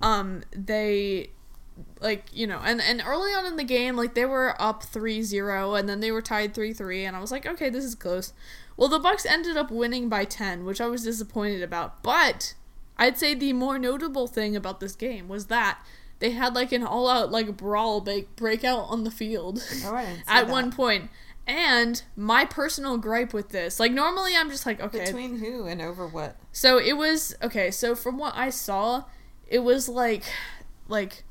um 0.00 0.42
they 0.52 1.30
like 2.00 2.24
you 2.32 2.46
know 2.46 2.60
and 2.64 2.80
and 2.80 3.02
early 3.06 3.30
on 3.32 3.44
in 3.46 3.56
the 3.56 3.64
game 3.64 3.96
like 3.96 4.14
they 4.14 4.24
were 4.24 4.54
up 4.60 4.82
3-0 4.82 5.78
and 5.78 5.88
then 5.88 6.00
they 6.00 6.10
were 6.10 6.22
tied 6.22 6.54
3-3 6.54 7.04
and 7.06 7.16
I 7.16 7.20
was 7.20 7.30
like 7.30 7.46
okay 7.46 7.68
this 7.70 7.84
is 7.84 7.94
close. 7.94 8.32
Well, 8.78 8.88
the 8.90 8.98
Bucks 8.98 9.24
ended 9.24 9.56
up 9.56 9.70
winning 9.70 10.10
by 10.10 10.26
10, 10.26 10.66
which 10.66 10.82
I 10.82 10.86
was 10.86 11.02
disappointed 11.02 11.62
about. 11.62 12.02
But 12.02 12.52
I'd 12.98 13.16
say 13.16 13.32
the 13.32 13.54
more 13.54 13.78
notable 13.78 14.26
thing 14.26 14.54
about 14.54 14.80
this 14.80 14.94
game 14.94 15.28
was 15.28 15.46
that 15.46 15.78
they 16.18 16.32
had 16.32 16.54
like 16.54 16.72
an 16.72 16.82
all-out 16.82 17.30
like 17.32 17.56
brawl 17.56 18.02
break 18.02 18.36
breakout 18.36 18.86
on 18.90 19.04
the 19.04 19.10
field 19.10 19.62
Oh, 19.84 19.94
I 19.94 20.04
didn't 20.04 20.16
see 20.18 20.22
at 20.28 20.46
that. 20.46 20.52
one 20.52 20.70
point. 20.70 21.08
And 21.46 22.02
my 22.16 22.44
personal 22.44 22.98
gripe 22.98 23.32
with 23.32 23.48
this, 23.48 23.80
like 23.80 23.92
normally 23.92 24.34
I'm 24.36 24.50
just 24.50 24.66
like 24.66 24.80
okay, 24.80 25.04
between 25.06 25.38
who 25.38 25.64
and 25.66 25.80
over 25.80 26.06
what? 26.06 26.36
so 26.52 26.76
it 26.78 26.98
was 26.98 27.34
okay. 27.42 27.70
So 27.70 27.94
from 27.94 28.18
what 28.18 28.34
I 28.36 28.50
saw, 28.50 29.04
it 29.46 29.60
was 29.60 29.88
like, 29.88 30.24
like, 30.88 31.22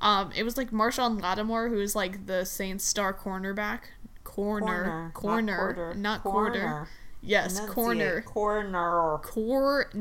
um, 0.00 0.30
it 0.36 0.42
was 0.42 0.56
like 0.56 0.70
Marshon 0.70 1.20
Lattimore, 1.20 1.68
who 1.68 1.80
is 1.80 1.94
like 1.96 2.26
the 2.26 2.44
Saints 2.44 2.84
star 2.84 3.12
cornerback, 3.14 3.80
corner, 4.24 5.10
corner, 5.14 5.56
quarter. 5.56 5.94
not 5.94 6.22
quarter. 6.22 6.88
Yes, 7.22 7.58
corner, 7.60 8.20
Corner. 8.22 9.18
corner. 9.22 9.92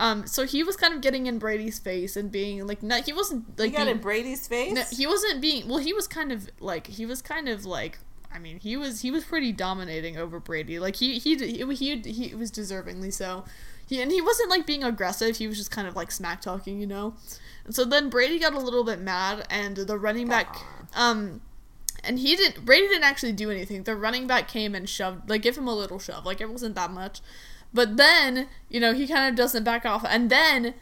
Um, 0.00 0.28
so 0.28 0.46
he 0.46 0.62
was 0.62 0.76
kind 0.76 0.94
of 0.94 1.00
getting 1.00 1.26
in 1.26 1.40
Brady's 1.40 1.80
face 1.80 2.14
and 2.16 2.30
being 2.30 2.64
like, 2.68 2.84
not 2.84 3.04
he 3.04 3.12
wasn't 3.12 3.58
like 3.58 3.70
He 3.72 3.76
got 3.76 3.84
being- 3.86 3.96
in 3.96 4.00
Brady's 4.02 4.46
face. 4.46 4.72
No, 4.72 4.84
he 4.92 5.08
wasn't 5.08 5.40
being 5.40 5.66
well. 5.66 5.78
He 5.78 5.92
was 5.92 6.06
kind 6.06 6.30
of 6.30 6.48
like 6.60 6.86
he 6.86 7.04
was 7.04 7.20
kind 7.20 7.48
of 7.48 7.64
like. 7.64 7.98
I 8.32 8.38
mean, 8.38 8.60
he 8.60 8.76
was 8.76 9.00
he 9.00 9.10
was 9.10 9.24
pretty 9.24 9.52
dominating 9.52 10.16
over 10.16 10.38
Brady. 10.38 10.78
Like 10.78 10.96
he 10.96 11.18
he 11.18 11.36
he 11.36 11.74
he, 11.74 11.98
he 12.00 12.34
was 12.34 12.50
deservingly 12.50 13.12
so. 13.12 13.44
He 13.86 14.02
and 14.02 14.12
he 14.12 14.20
wasn't 14.20 14.50
like 14.50 14.66
being 14.66 14.84
aggressive. 14.84 15.36
He 15.36 15.46
was 15.46 15.56
just 15.56 15.70
kind 15.70 15.88
of 15.88 15.96
like 15.96 16.10
smack 16.10 16.42
talking, 16.42 16.78
you 16.78 16.86
know. 16.86 17.14
And 17.64 17.74
so 17.74 17.84
then 17.84 18.10
Brady 18.10 18.38
got 18.38 18.54
a 18.54 18.58
little 18.58 18.84
bit 18.84 19.00
mad, 19.00 19.46
and 19.48 19.76
the 19.76 19.98
running 19.98 20.28
back, 20.28 20.56
um, 20.94 21.40
and 22.04 22.18
he 22.18 22.36
didn't. 22.36 22.66
Brady 22.66 22.88
didn't 22.88 23.04
actually 23.04 23.32
do 23.32 23.50
anything. 23.50 23.84
The 23.84 23.96
running 23.96 24.26
back 24.26 24.46
came 24.46 24.74
and 24.74 24.88
shoved, 24.88 25.28
like, 25.30 25.42
give 25.42 25.56
him 25.56 25.66
a 25.66 25.74
little 25.74 25.98
shove. 25.98 26.26
Like 26.26 26.40
it 26.40 26.50
wasn't 26.50 26.74
that 26.74 26.90
much. 26.90 27.20
But 27.72 27.96
then, 27.96 28.48
you 28.68 28.80
know, 28.80 28.94
he 28.94 29.06
kind 29.06 29.28
of 29.28 29.36
doesn't 29.36 29.64
back 29.64 29.86
off, 29.86 30.04
and 30.06 30.30
then 30.30 30.74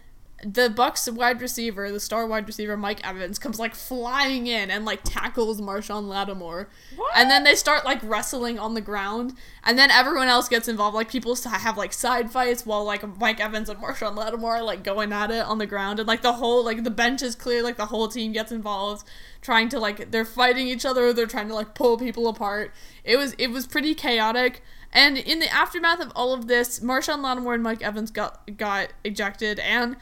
the 0.45 0.69
Bucks 0.69 1.09
wide 1.11 1.41
receiver, 1.41 1.91
the 1.91 1.99
star 1.99 2.27
wide 2.27 2.47
receiver 2.47 2.77
Mike 2.77 3.07
Evans, 3.07 3.39
comes 3.39 3.59
like 3.59 3.75
flying 3.75 4.47
in 4.47 4.71
and 4.71 4.85
like 4.85 5.01
tackles 5.03 5.63
Marshon 5.63 6.09
Lattimore, 6.09 6.69
and 7.15 7.31
then 7.31 7.43
they 7.43 7.55
start 7.55 7.87
like 7.87 8.01
wrestling 8.03 8.59
on 8.59 8.75
the 8.75 8.83
ground, 8.83 9.33
and 9.65 9.79
then 9.79 9.91
everyone 9.91 10.29
else 10.29 10.49
gets 10.49 10.69
involved. 10.69 10.95
Like 10.95 11.11
people 11.11 11.35
have 11.37 11.79
like 11.79 11.95
side 11.95 12.31
fights 12.31 12.67
while 12.67 12.85
like 12.85 13.19
Mike 13.19 13.41
Evans 13.41 13.71
and 13.71 13.81
Marshon 13.81 14.15
Lattimore 14.15 14.57
are 14.57 14.63
like 14.63 14.85
going 14.85 15.11
at 15.11 15.31
it 15.31 15.45
on 15.45 15.57
the 15.57 15.67
ground, 15.67 15.99
and 15.99 16.07
like 16.07 16.21
the 16.21 16.35
whole 16.35 16.63
like 16.63 16.85
the 16.85 16.91
bench 16.91 17.23
is 17.23 17.35
clear, 17.35 17.63
like 17.63 17.79
the 17.79 17.87
whole 17.87 18.09
team 18.09 18.33
gets 18.33 18.53
involved, 18.53 19.09
trying 19.41 19.71
to 19.71 19.81
like 19.81 20.11
they're 20.11 20.27
fighting 20.27 20.69
each 20.69 20.85
other, 20.85 21.15
they're 21.15 21.27
trying 21.27 21.49
to 21.49 21.55
like 21.55 21.75
pull 21.75 21.97
people 21.97 22.29
apart. 22.29 22.75
It 23.05 23.17
was 23.17 23.33
it 23.39 23.49
was 23.49 23.67
pretty 23.67 23.95
chaotic. 23.95 24.63
And 24.93 25.17
in 25.17 25.41
the 25.41 25.53
aftermath 25.53 26.01
of 26.01 26.13
all 26.15 26.33
of 26.33 26.47
this, 26.47 26.81
Marshon 26.81 27.23
Lattimore 27.23 27.55
and 27.55 27.63
Mike 27.63 27.83
Evans 27.83 28.11
got 28.11 28.59
got 28.59 28.93
ejected, 29.03 29.59
and 29.61 29.97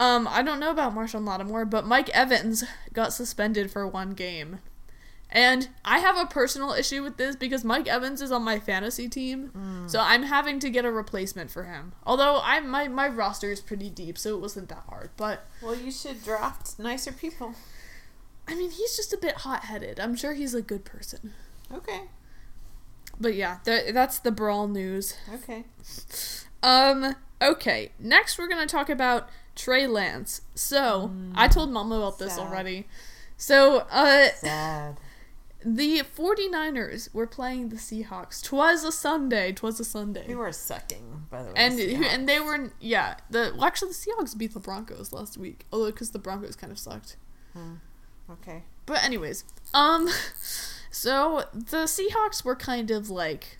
um, 0.00 0.26
I 0.26 0.42
don't 0.42 0.58
know 0.58 0.70
about 0.70 0.94
Marshon 0.94 1.24
Lattimore, 1.24 1.64
but 1.64 1.86
Mike 1.86 2.08
Evans 2.10 2.64
got 2.92 3.12
suspended 3.12 3.70
for 3.70 3.86
one 3.86 4.10
game. 4.14 4.58
And 5.32 5.68
I 5.84 6.00
have 6.00 6.16
a 6.18 6.26
personal 6.26 6.72
issue 6.72 7.04
with 7.04 7.16
this 7.16 7.36
because 7.36 7.62
Mike 7.62 7.86
Evans 7.86 8.20
is 8.20 8.32
on 8.32 8.42
my 8.42 8.58
fantasy 8.58 9.08
team, 9.08 9.52
so 9.86 10.00
I'm 10.00 10.24
having 10.24 10.58
to 10.58 10.68
get 10.70 10.84
a 10.84 10.90
replacement 10.90 11.52
for 11.52 11.62
him. 11.64 11.92
Although 12.04 12.40
I 12.42 12.58
my 12.58 12.88
my 12.88 13.06
roster 13.06 13.52
is 13.52 13.60
pretty 13.60 13.90
deep, 13.90 14.18
so 14.18 14.34
it 14.34 14.40
wasn't 14.40 14.68
that 14.70 14.82
hard. 14.88 15.10
But 15.16 15.46
Well, 15.62 15.76
you 15.76 15.92
should 15.92 16.24
draft 16.24 16.80
nicer 16.80 17.12
people. 17.12 17.54
I 18.48 18.56
mean, 18.56 18.70
he's 18.72 18.96
just 18.96 19.12
a 19.12 19.16
bit 19.18 19.36
hot 19.36 19.66
headed. 19.66 20.00
I'm 20.00 20.16
sure 20.16 20.34
he's 20.34 20.52
a 20.52 20.62
good 20.62 20.84
person. 20.84 21.32
Okay. 21.72 22.00
But 23.20 23.34
yeah, 23.36 23.58
th- 23.64 23.94
that's 23.94 24.18
the 24.18 24.32
brawl 24.32 24.66
news. 24.66 25.14
Okay. 25.32 25.64
Um. 26.64 27.14
Okay. 27.40 27.92
Next, 28.00 28.36
we're 28.36 28.48
gonna 28.48 28.66
talk 28.66 28.88
about 28.88 29.28
Trey 29.60 29.86
Lance. 29.86 30.40
So 30.54 31.12
I 31.34 31.46
told 31.48 31.70
Mama 31.70 31.96
about 31.96 32.18
this 32.18 32.38
already. 32.38 32.86
So, 33.36 33.86
uh, 33.90 34.28
Sad. 34.34 34.96
the 35.64 36.02
49ers 36.02 37.12
were 37.14 37.26
playing 37.26 37.68
the 37.70 37.76
Seahawks. 37.76 38.42
Twas 38.42 38.84
a 38.84 38.92
Sunday. 38.92 39.52
Twas 39.52 39.78
a 39.78 39.82
We 39.82 39.84
Sunday. 39.84 40.34
were 40.34 40.52
sucking, 40.52 41.26
by 41.30 41.42
the 41.42 41.48
way. 41.48 41.54
And 41.56 41.80
and 41.80 42.28
they 42.28 42.40
were 42.40 42.72
yeah. 42.80 43.16
The 43.30 43.52
well, 43.54 43.64
actually 43.64 43.88
the 43.92 43.94
Seahawks 43.94 44.36
beat 44.36 44.54
the 44.54 44.60
Broncos 44.60 45.12
last 45.12 45.36
week. 45.38 45.66
Although 45.72 45.90
because 45.90 46.10
the 46.10 46.18
Broncos 46.18 46.56
kind 46.56 46.72
of 46.72 46.78
sucked. 46.78 47.16
Okay. 48.30 48.62
But 48.86 49.02
anyways, 49.04 49.44
um, 49.74 50.08
so 50.90 51.44
the 51.52 51.84
Seahawks 51.84 52.44
were 52.44 52.56
kind 52.56 52.90
of 52.90 53.10
like, 53.10 53.58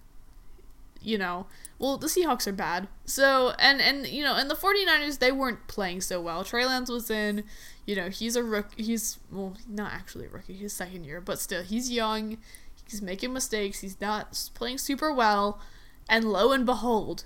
you 1.02 1.18
know, 1.18 1.46
well 1.80 1.98
the 1.98 2.06
Seahawks 2.06 2.46
are 2.46 2.52
bad. 2.52 2.86
So 3.04 3.54
and 3.58 3.80
and 3.80 4.06
you 4.06 4.22
know 4.22 4.36
and 4.36 4.48
the 4.48 4.54
49ers 4.54 5.18
they 5.18 5.32
weren't 5.32 5.66
playing 5.66 6.02
so 6.02 6.20
well. 6.20 6.44
Trey 6.44 6.64
Lance 6.64 6.88
was 6.88 7.10
in, 7.10 7.42
you 7.86 7.96
know, 7.96 8.08
he's 8.08 8.36
a 8.36 8.44
rook. 8.44 8.68
He's 8.76 9.18
well 9.32 9.56
not 9.68 9.92
actually 9.92 10.26
a 10.26 10.28
rookie. 10.28 10.54
He's 10.54 10.72
second 10.72 11.04
year, 11.04 11.20
but 11.20 11.40
still 11.40 11.64
he's 11.64 11.90
young. 11.90 12.38
He's 12.88 13.02
making 13.02 13.32
mistakes. 13.32 13.80
He's 13.80 14.00
not 14.00 14.50
playing 14.54 14.78
super 14.78 15.12
well, 15.12 15.60
and 16.08 16.24
lo 16.24 16.52
and 16.52 16.66
behold, 16.66 17.24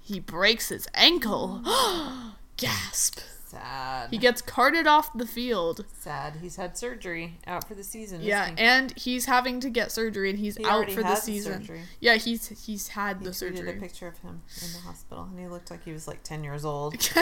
he 0.00 0.18
breaks 0.20 0.68
his 0.68 0.88
ankle. 0.94 1.62
Gasp. 2.56 3.20
Sad. 3.52 4.08
He 4.10 4.16
gets 4.18 4.40
carted 4.40 4.86
off 4.86 5.12
the 5.14 5.26
field. 5.26 5.84
Sad. 5.98 6.36
He's 6.40 6.56
had 6.56 6.76
surgery. 6.78 7.38
Out 7.46 7.68
for 7.68 7.74
the 7.74 7.84
season. 7.84 8.22
Yeah, 8.22 8.48
he? 8.50 8.54
and 8.58 8.96
he's 8.98 9.26
having 9.26 9.60
to 9.60 9.68
get 9.70 9.92
surgery, 9.92 10.30
and 10.30 10.38
he's 10.38 10.56
He 10.56 10.64
out 10.64 10.90
for 10.90 11.02
the 11.02 11.16
season. 11.16 11.60
surgery. 11.60 11.82
yeah, 12.00 12.14
he's 12.16 12.48
he's 12.66 12.88
had 12.88 13.18
He 13.18 13.24
the 13.24 13.32
surgery. 13.34 13.76
a 13.76 13.80
picture 13.80 14.08
of 14.08 14.18
him 14.18 14.40
in 14.64 14.72
the 14.72 14.78
hospital, 14.78 15.24
and 15.24 15.38
he 15.38 15.46
looked 15.48 15.70
like 15.70 15.84
he 15.84 15.92
was 15.92 16.08
like 16.08 16.22
ten 16.22 16.42
years 16.42 16.64
old. 16.64 16.94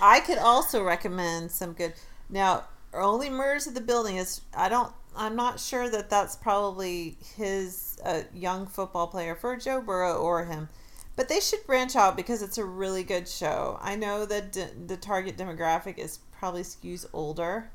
I 0.00 0.20
could 0.20 0.38
also 0.38 0.82
recommend 0.82 1.50
some 1.50 1.72
good. 1.72 1.94
Now, 2.30 2.64
only 2.94 3.28
murders 3.30 3.66
of 3.66 3.74
the 3.74 3.80
building 3.80 4.16
is. 4.16 4.40
I 4.56 4.68
don't. 4.68 4.92
I'm 5.16 5.34
not 5.36 5.58
sure 5.58 5.88
that 5.90 6.08
that's 6.10 6.36
probably 6.36 7.16
his 7.36 7.98
uh, 8.04 8.22
young 8.32 8.66
football 8.66 9.08
player 9.08 9.34
for 9.34 9.56
Joe 9.56 9.80
Burrow 9.80 10.14
or 10.16 10.44
him, 10.44 10.68
but 11.18 11.28
they 11.28 11.40
should 11.40 11.66
branch 11.66 11.96
out 11.96 12.16
because 12.16 12.42
it's 12.42 12.58
a 12.58 12.64
really 12.64 13.02
good 13.02 13.26
show. 13.26 13.76
I 13.82 13.96
know 13.96 14.24
that 14.24 14.52
d- 14.52 14.66
the 14.86 14.96
target 14.96 15.36
demographic 15.36 15.98
is 15.98 16.20
probably 16.30 16.62
skews 16.62 17.06
older, 17.12 17.72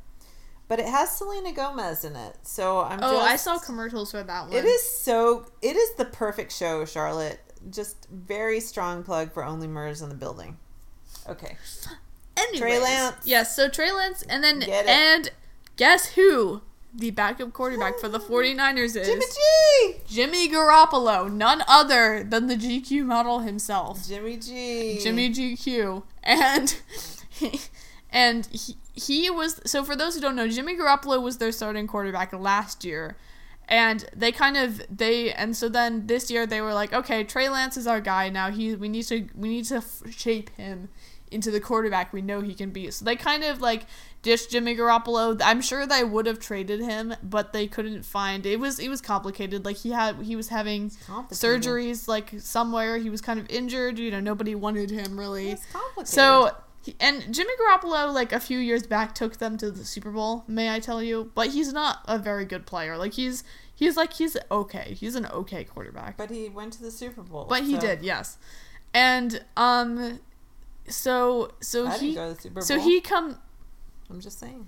but 0.69 0.79
it 0.79 0.85
has 0.85 1.17
Selena 1.17 1.51
Gomez 1.51 2.05
in 2.05 2.15
it. 2.15 2.37
So 2.43 2.79
I'm. 2.79 2.99
oh, 3.03 3.11
just, 3.11 3.31
I 3.31 3.35
saw 3.35 3.59
commercials 3.59 4.11
for 4.11 4.23
that 4.23 4.47
one. 4.47 4.53
it 4.55 4.63
is 4.63 4.97
so. 4.97 5.45
It 5.61 5.75
is 5.75 5.93
the 5.95 6.05
perfect 6.05 6.53
show, 6.53 6.85
Charlotte. 6.85 7.41
Just 7.69 8.07
very 8.09 8.61
strong 8.61 9.03
plug 9.03 9.33
for 9.33 9.43
Only 9.43 9.67
Murders 9.67 10.01
in 10.01 10.07
the 10.07 10.15
Building. 10.15 10.55
Okay. 11.27 11.57
Anyways, 12.37 12.59
Trey 12.61 12.79
Lance. 12.79 13.17
Yes, 13.25 13.53
so 13.53 13.67
Trey 13.67 13.91
Lance, 13.91 14.21
and 14.23 14.41
then 14.41 14.63
and 14.63 15.31
guess 15.75 16.13
who? 16.13 16.61
The 16.95 17.09
backup 17.11 17.53
quarterback 17.53 17.97
for 17.99 18.07
the 18.07 18.19
49ers 18.19 18.95
is 18.95 19.07
Jimmy 19.07 19.25
G. 19.25 19.95
Jimmy 20.07 20.49
Garoppolo, 20.49 21.31
none 21.31 21.63
other 21.67 22.23
than 22.23 22.47
the 22.47 22.55
GQ 22.55 23.05
model 23.05 23.39
himself. 23.39 24.07
Jimmy 24.07 24.37
G. 24.37 24.99
Jimmy 25.01 25.31
GQ, 25.31 26.03
and 26.23 26.79
and 28.11 28.45
he, 28.47 28.77
he 28.93 29.29
was 29.31 29.59
so 29.65 29.83
for 29.83 29.95
those 29.95 30.13
who 30.15 30.21
don't 30.21 30.35
know, 30.35 30.47
Jimmy 30.47 30.75
Garoppolo 30.75 31.21
was 31.21 31.39
their 31.39 31.51
starting 31.51 31.87
quarterback 31.87 32.31
last 32.31 32.85
year, 32.85 33.17
and 33.67 34.05
they 34.15 34.31
kind 34.31 34.55
of 34.55 34.83
they 34.95 35.33
and 35.33 35.57
so 35.57 35.69
then 35.69 36.05
this 36.05 36.29
year 36.29 36.45
they 36.45 36.61
were 36.61 36.73
like, 36.75 36.93
okay, 36.93 37.23
Trey 37.23 37.49
Lance 37.49 37.75
is 37.75 37.87
our 37.87 38.01
guy 38.01 38.29
now. 38.29 38.51
He 38.51 38.75
we 38.75 38.87
need 38.87 39.03
to 39.03 39.27
we 39.35 39.49
need 39.49 39.65
to 39.65 39.81
shape 40.11 40.51
him 40.57 40.89
into 41.33 41.51
the 41.51 41.59
quarterback 41.59 42.13
we 42.13 42.21
know 42.21 42.41
he 42.41 42.53
can 42.53 42.69
be. 42.69 42.89
So 42.91 43.03
they 43.05 43.15
kind 43.15 43.43
of 43.43 43.59
like 43.61 43.85
dished 44.21 44.51
Jimmy 44.51 44.75
Garoppolo. 44.75 45.39
I'm 45.43 45.61
sure 45.61 45.85
they 45.85 46.03
would 46.03 46.25
have 46.27 46.39
traded 46.39 46.79
him, 46.79 47.13
but 47.23 47.51
they 47.53 47.67
couldn't 47.67 48.03
find 48.03 48.45
it 48.45 48.59
was 48.59 48.79
it 48.79 48.89
was 48.89 49.01
complicated. 49.01 49.65
Like 49.65 49.77
he 49.77 49.91
had 49.91 50.21
he 50.21 50.35
was 50.35 50.49
having 50.49 50.91
surgeries 51.31 52.07
like 52.07 52.31
somewhere. 52.39 52.97
He 52.97 53.09
was 53.09 53.21
kind 53.21 53.39
of 53.39 53.49
injured. 53.49 53.99
You 53.99 54.11
know, 54.11 54.19
nobody 54.19 54.55
wanted 54.55 54.89
him 54.89 55.19
really. 55.19 55.51
It's 55.51 55.65
complicated. 55.71 56.07
So 56.07 56.51
he- 56.83 56.95
and 56.99 57.33
Jimmy 57.33 57.51
Garoppolo, 57.61 58.13
like 58.13 58.31
a 58.33 58.39
few 58.39 58.59
years 58.59 58.85
back, 58.85 59.15
took 59.15 59.37
them 59.37 59.57
to 59.57 59.71
the 59.71 59.85
Super 59.85 60.11
Bowl. 60.11 60.43
May 60.47 60.73
I 60.73 60.79
tell 60.79 61.01
you? 61.01 61.31
But 61.33 61.49
he's 61.49 61.71
not 61.73 61.99
a 62.05 62.17
very 62.17 62.45
good 62.45 62.65
player. 62.65 62.97
Like 62.97 63.13
he's 63.13 63.43
he's 63.73 63.95
like 63.97 64.13
he's 64.13 64.35
okay. 64.51 64.95
He's 64.99 65.15
an 65.15 65.25
okay 65.27 65.63
quarterback. 65.63 66.17
but 66.17 66.29
he 66.29 66.49
went 66.49 66.73
to 66.73 66.81
the 66.81 66.91
Super 66.91 67.21
Bowl. 67.21 67.45
But 67.49 67.63
he 67.63 67.75
so 67.75 67.79
did, 67.81 68.01
yes. 68.03 68.37
And 68.93 69.43
um, 69.57 70.19
so 70.87 71.51
so 71.61 71.87
I 71.87 71.97
he 71.97 72.13
go 72.15 72.29
to 72.29 72.35
the 72.35 72.41
Super 72.41 72.53
Bowl. 72.55 72.63
so 72.63 72.79
he 72.79 73.01
come. 73.01 73.37
I'm 74.09 74.19
just 74.21 74.39
saying. 74.39 74.67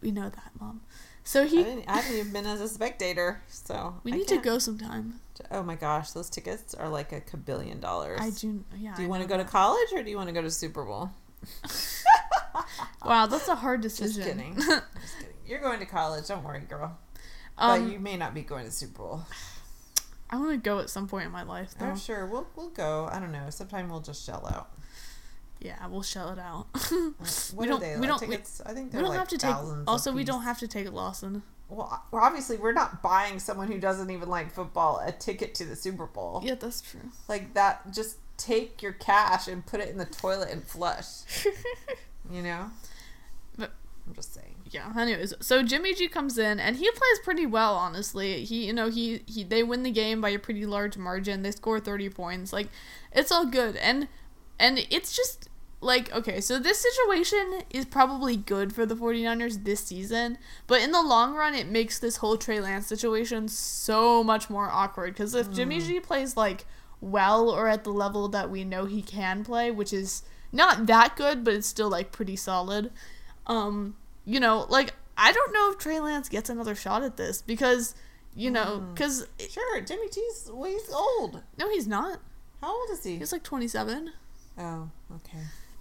We 0.00 0.10
know 0.10 0.28
that, 0.28 0.50
mom. 0.60 0.82
So 1.22 1.42
I, 1.42 1.46
he. 1.46 1.62
didn't, 1.64 1.84
I 1.88 1.96
haven't 2.00 2.18
even 2.18 2.32
been 2.32 2.46
as 2.46 2.60
a 2.60 2.68
spectator, 2.68 3.40
so 3.48 3.94
We 4.04 4.12
I 4.12 4.16
need 4.16 4.28
to 4.28 4.34
can't- 4.34 4.44
go 4.44 4.58
sometime. 4.58 5.20
Oh 5.50 5.62
my 5.62 5.74
gosh, 5.74 6.10
those 6.12 6.28
tickets 6.30 6.74
are 6.74 6.88
like 6.88 7.12
a 7.12 7.20
kabillion 7.20 7.80
dollars. 7.80 8.20
I 8.20 8.30
do. 8.30 8.64
Yeah. 8.78 8.94
Do 8.94 9.02
you 9.02 9.08
I 9.08 9.10
want 9.10 9.22
to 9.22 9.28
go 9.28 9.36
to 9.36 9.44
college 9.44 9.88
or 9.94 10.02
do 10.02 10.10
you 10.10 10.16
want 10.16 10.28
to 10.28 10.34
go 10.34 10.42
to 10.42 10.50
Super 10.50 10.84
Bowl? 10.84 11.10
Wow, 13.04 13.26
that's 13.26 13.48
a 13.48 13.54
hard 13.56 13.80
decision. 13.80 14.22
Just 14.22 14.28
kidding. 14.36 14.54
Just 14.54 14.68
kidding. 15.18 15.34
You're 15.46 15.60
going 15.60 15.78
to 15.80 15.86
college. 15.86 16.26
Don't 16.28 16.42
worry, 16.44 16.60
girl. 16.60 16.96
um, 17.58 17.82
but 17.84 17.92
you 17.92 17.98
may 17.98 18.16
not 18.16 18.32
be 18.32 18.42
going 18.42 18.64
to 18.64 18.70
Super 18.70 18.98
Bowl. 19.02 19.22
I 20.30 20.36
want 20.36 20.52
to 20.52 20.56
go 20.56 20.78
at 20.78 20.88
some 20.88 21.06
point 21.06 21.26
in 21.26 21.32
my 21.32 21.42
life, 21.42 21.74
though. 21.78 21.86
I'm 21.86 21.98
sure 21.98 22.26
we'll 22.26 22.46
we'll 22.56 22.70
go. 22.70 23.08
I 23.12 23.18
don't 23.20 23.32
know. 23.32 23.50
Sometime 23.50 23.88
we'll 23.90 24.00
just 24.00 24.24
shell 24.24 24.46
out. 24.46 24.70
Yeah, 25.64 25.86
we'll 25.88 26.02
shell 26.02 26.28
it 26.30 26.38
out. 26.38 26.66
What 27.54 27.66
don't- 27.68 27.78
are 27.78 27.80
they? 27.80 27.94
we 27.96 28.06
like 28.06 28.20
don't- 28.20 28.28
we- 28.28 28.36
I 28.36 28.72
think 28.74 28.92
we 28.92 28.98
don't 29.00 29.08
like 29.08 29.18
have 29.18 29.28
to 29.28 29.38
take. 29.38 29.54
Also, 29.88 30.12
we 30.12 30.22
don't 30.22 30.42
have 30.42 30.58
to 30.60 30.68
take 30.68 30.92
Lawson. 30.92 31.42
Well, 31.70 32.02
well, 32.12 32.22
obviously, 32.22 32.58
we're 32.58 32.72
not 32.74 33.02
buying 33.02 33.38
someone 33.38 33.68
who 33.68 33.78
doesn't 33.78 34.10
even 34.10 34.28
like 34.28 34.52
football 34.52 35.00
a 35.04 35.10
ticket 35.10 35.54
to 35.56 35.64
the 35.64 35.74
Super 35.74 36.04
Bowl. 36.06 36.42
Yeah, 36.44 36.54
that's 36.56 36.82
true. 36.82 37.10
Like 37.28 37.54
that. 37.54 37.90
Just 37.92 38.18
take 38.36 38.82
your 38.82 38.92
cash 38.92 39.48
and 39.48 39.64
put 39.64 39.80
it 39.80 39.88
in 39.88 39.96
the 39.96 40.04
toilet 40.04 40.50
and 40.50 40.62
flush. 40.62 41.06
You 42.30 42.42
know. 42.42 42.70
But- 43.58 43.72
I'm 44.06 44.14
just 44.14 44.32
saying. 44.34 44.54
yeah. 44.70 44.92
Anyways, 44.98 45.34
so 45.40 45.62
Jimmy 45.62 45.92
G 45.94 46.08
comes 46.08 46.36
in 46.38 46.58
and 46.60 46.76
he 46.76 46.90
plays 46.90 47.18
pretty 47.22 47.44
well. 47.46 47.74
Honestly, 47.74 48.44
he 48.44 48.66
you 48.66 48.72
know 48.72 48.88
he 48.90 49.22
he 49.26 49.44
they 49.44 49.62
win 49.62 49.82
the 49.82 49.90
game 49.90 50.20
by 50.20 50.30
a 50.30 50.38
pretty 50.38 50.64
large 50.66 50.96
margin. 50.98 51.42
They 51.42 51.50
score 51.50 51.80
thirty 51.80 52.08
points. 52.10 52.52
Like, 52.52 52.68
it's 53.12 53.30
all 53.32 53.44
good 53.46 53.76
and 53.76 54.08
and 54.58 54.78
it's 54.90 55.14
just 55.16 55.48
like 55.84 56.12
okay 56.14 56.40
so 56.40 56.58
this 56.58 56.78
situation 56.80 57.60
is 57.70 57.84
probably 57.84 58.36
good 58.36 58.72
for 58.72 58.84
the 58.86 58.94
49ers 58.96 59.64
this 59.64 59.80
season 59.80 60.38
but 60.66 60.80
in 60.80 60.90
the 60.92 61.02
long 61.02 61.34
run 61.34 61.54
it 61.54 61.68
makes 61.68 61.98
this 61.98 62.16
whole 62.16 62.36
trey 62.36 62.58
lance 62.60 62.86
situation 62.86 63.46
so 63.48 64.24
much 64.24 64.48
more 64.48 64.68
awkward 64.70 65.12
because 65.12 65.34
if 65.34 65.50
jimmy 65.52 65.80
g 65.80 66.00
plays 66.00 66.36
like 66.36 66.64
well 67.00 67.50
or 67.50 67.68
at 67.68 67.84
the 67.84 67.90
level 67.92 68.28
that 68.28 68.48
we 68.50 68.64
know 68.64 68.86
he 68.86 69.02
can 69.02 69.44
play 69.44 69.70
which 69.70 69.92
is 69.92 70.22
not 70.52 70.86
that 70.86 71.14
good 71.16 71.44
but 71.44 71.52
it's 71.54 71.66
still 71.66 71.90
like 71.90 72.10
pretty 72.12 72.36
solid 72.36 72.90
um 73.46 73.94
you 74.24 74.40
know 74.40 74.64
like 74.70 74.94
i 75.18 75.32
don't 75.32 75.52
know 75.52 75.70
if 75.70 75.78
trey 75.78 76.00
lance 76.00 76.28
gets 76.28 76.48
another 76.48 76.74
shot 76.74 77.02
at 77.02 77.16
this 77.18 77.42
because 77.42 77.94
you 78.34 78.50
know 78.50 78.82
because 78.94 79.26
Sure, 79.50 79.80
Jimmy 79.82 80.08
T's. 80.08 80.50
Well, 80.52 80.70
he's 80.70 80.90
old. 80.92 81.42
no 81.58 81.70
he's 81.70 81.86
not 81.86 82.18
How 82.60 82.74
old 82.74 82.88
is 82.90 83.04
he? 83.04 83.16
he's 83.18 83.32
like 83.32 83.42
27 83.44 84.10
Oh, 84.58 84.88
okay. 85.16 85.38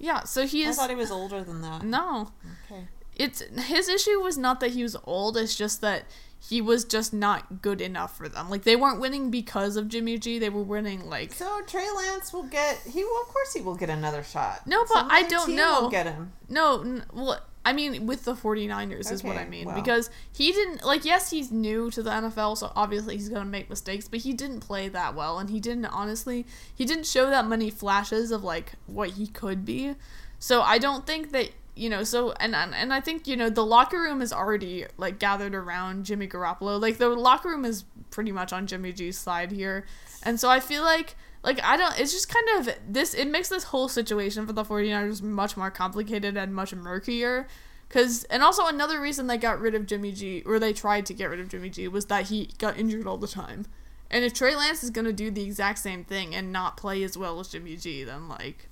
Yeah 0.09 0.21
so 0.33 0.39
he 0.45 0.59
is. 0.63 0.77
I 0.77 0.81
thought 0.81 0.89
he 0.89 0.95
was 1.05 1.11
older 1.11 1.41
than 1.49 1.61
that. 1.61 1.79
no 1.83 2.31
Okay. 2.65 2.83
it's 3.15 3.39
his 3.73 3.87
issue 3.97 4.17
was 4.27 4.37
not 4.37 4.59
that 4.61 4.71
he 4.77 4.83
was 4.83 4.95
old 5.05 5.37
it's 5.37 5.55
just 5.63 5.77
that 5.81 6.01
he 6.49 6.59
was 6.61 6.83
just 6.95 7.13
not 7.13 7.61
good 7.61 7.79
enough 7.89 8.17
for 8.17 8.27
them 8.27 8.49
like 8.49 8.63
they 8.63 8.75
weren't 8.75 8.99
winning 8.99 9.31
because 9.31 9.77
of 9.77 9.87
jimmy 9.87 10.17
g 10.17 10.39
they 10.39 10.49
were 10.49 10.67
winning 10.75 10.99
like 11.15 11.31
So 11.33 11.61
Trey 11.71 11.87
Lance 11.99 12.33
will 12.33 12.43
get. 12.57 12.73
He 12.95 13.01
will, 13.07 13.21
of 13.21 13.27
course, 13.35 13.53
he 13.53 13.61
will 13.61 13.75
get 13.83 13.89
another 13.89 14.23
shot. 14.23 14.67
No, 14.67 14.83
but 14.93 15.05
I 15.09 15.23
don't 15.33 15.55
know. 15.55 15.83
Will 15.83 15.89
get 15.99 16.05
him. 16.05 16.33
no 16.49 16.81
n- 16.81 17.05
well 17.13 17.39
i 17.65 17.73
mean 17.73 18.05
with 18.05 18.25
the 18.25 18.33
49ers 18.33 19.11
is 19.11 19.23
what 19.23 19.37
i 19.37 19.45
mean 19.45 19.73
because 19.73 20.09
he 20.35 20.51
didn't 20.51 20.83
like 20.83 21.05
yes 21.05 21.31
he's 21.31 21.51
new 21.51 21.89
to 21.91 22.03
the 22.03 22.09
nfl 22.09 22.57
so 22.57 22.71
obviously 22.75 23.15
he's 23.15 23.29
gonna 23.29 23.45
make 23.45 23.69
mistakes 23.69 24.07
but 24.07 24.19
he 24.19 24.33
didn't 24.33 24.59
play 24.59 24.87
that 24.89 25.15
well 25.15 25.39
and 25.39 25.49
he 25.49 25.59
didn't 25.59 25.85
honestly 25.85 26.45
he 26.75 26.85
didn't 26.85 27.05
show 27.05 27.29
that 27.29 27.47
many 27.47 27.69
flashes 27.69 28.31
of 28.31 28.43
like 28.43 28.73
what 28.87 29.11
he 29.11 29.27
could 29.27 29.65
be. 29.65 29.95
So 30.39 30.61
i 30.61 30.77
don't 30.77 31.07
think 31.07 31.31
that 31.31 31.51
you 31.75 31.89
know, 31.89 32.03
so 32.03 32.33
and 32.33 32.55
and 32.55 32.75
and 32.75 32.93
I 32.93 33.01
think 33.01 33.27
you 33.27 33.35
know 33.35 33.49
the 33.49 33.65
locker 33.65 33.99
room 33.99 34.21
is 34.21 34.31
already 34.31 34.85
like 34.97 35.17
gathered 35.17 35.55
around 35.55 36.05
Jimmy 36.05 36.27
Garoppolo. 36.27 36.79
Like 36.79 36.97
the 36.97 37.09
locker 37.09 37.49
room 37.49 37.65
is 37.65 37.85
pretty 38.11 38.31
much 38.31 38.53
on 38.53 38.67
Jimmy 38.67 38.93
G's 38.93 39.17
side 39.17 39.51
here, 39.51 39.85
and 40.21 40.39
so 40.39 40.49
I 40.49 40.59
feel 40.59 40.83
like 40.83 41.15
like 41.43 41.61
I 41.63 41.77
don't. 41.77 41.99
It's 41.99 42.11
just 42.11 42.29
kind 42.29 42.47
of 42.57 42.75
this. 42.87 43.13
It 43.13 43.27
makes 43.27 43.49
this 43.49 43.65
whole 43.65 43.87
situation 43.87 44.47
for 44.47 44.53
the 44.53 44.63
49ers 44.63 45.21
much 45.21 45.57
more 45.57 45.71
complicated 45.71 46.37
and 46.37 46.53
much 46.53 46.73
murkier. 46.73 47.47
Cause 47.89 48.23
and 48.25 48.41
also 48.41 48.65
another 48.65 48.99
reason 48.99 49.27
they 49.27 49.37
got 49.37 49.59
rid 49.59 49.75
of 49.75 49.85
Jimmy 49.85 50.11
G 50.13 50.41
or 50.47 50.57
they 50.57 50.73
tried 50.73 51.05
to 51.05 51.13
get 51.13 51.29
rid 51.29 51.39
of 51.39 51.49
Jimmy 51.49 51.69
G 51.69 51.87
was 51.87 52.07
that 52.07 52.25
he 52.27 52.49
got 52.57 52.77
injured 52.77 53.05
all 53.05 53.17
the 53.17 53.27
time. 53.27 53.67
And 54.09 54.25
if 54.25 54.33
Trey 54.33 54.55
Lance 54.55 54.83
is 54.83 54.89
gonna 54.89 55.13
do 55.13 55.29
the 55.29 55.43
exact 55.43 55.77
same 55.77 56.03
thing 56.03 56.33
and 56.33 56.51
not 56.51 56.75
play 56.75 57.03
as 57.03 57.17
well 57.17 57.39
as 57.39 57.49
Jimmy 57.49 57.75
G, 57.75 58.03
then 58.03 58.27
like 58.27 58.69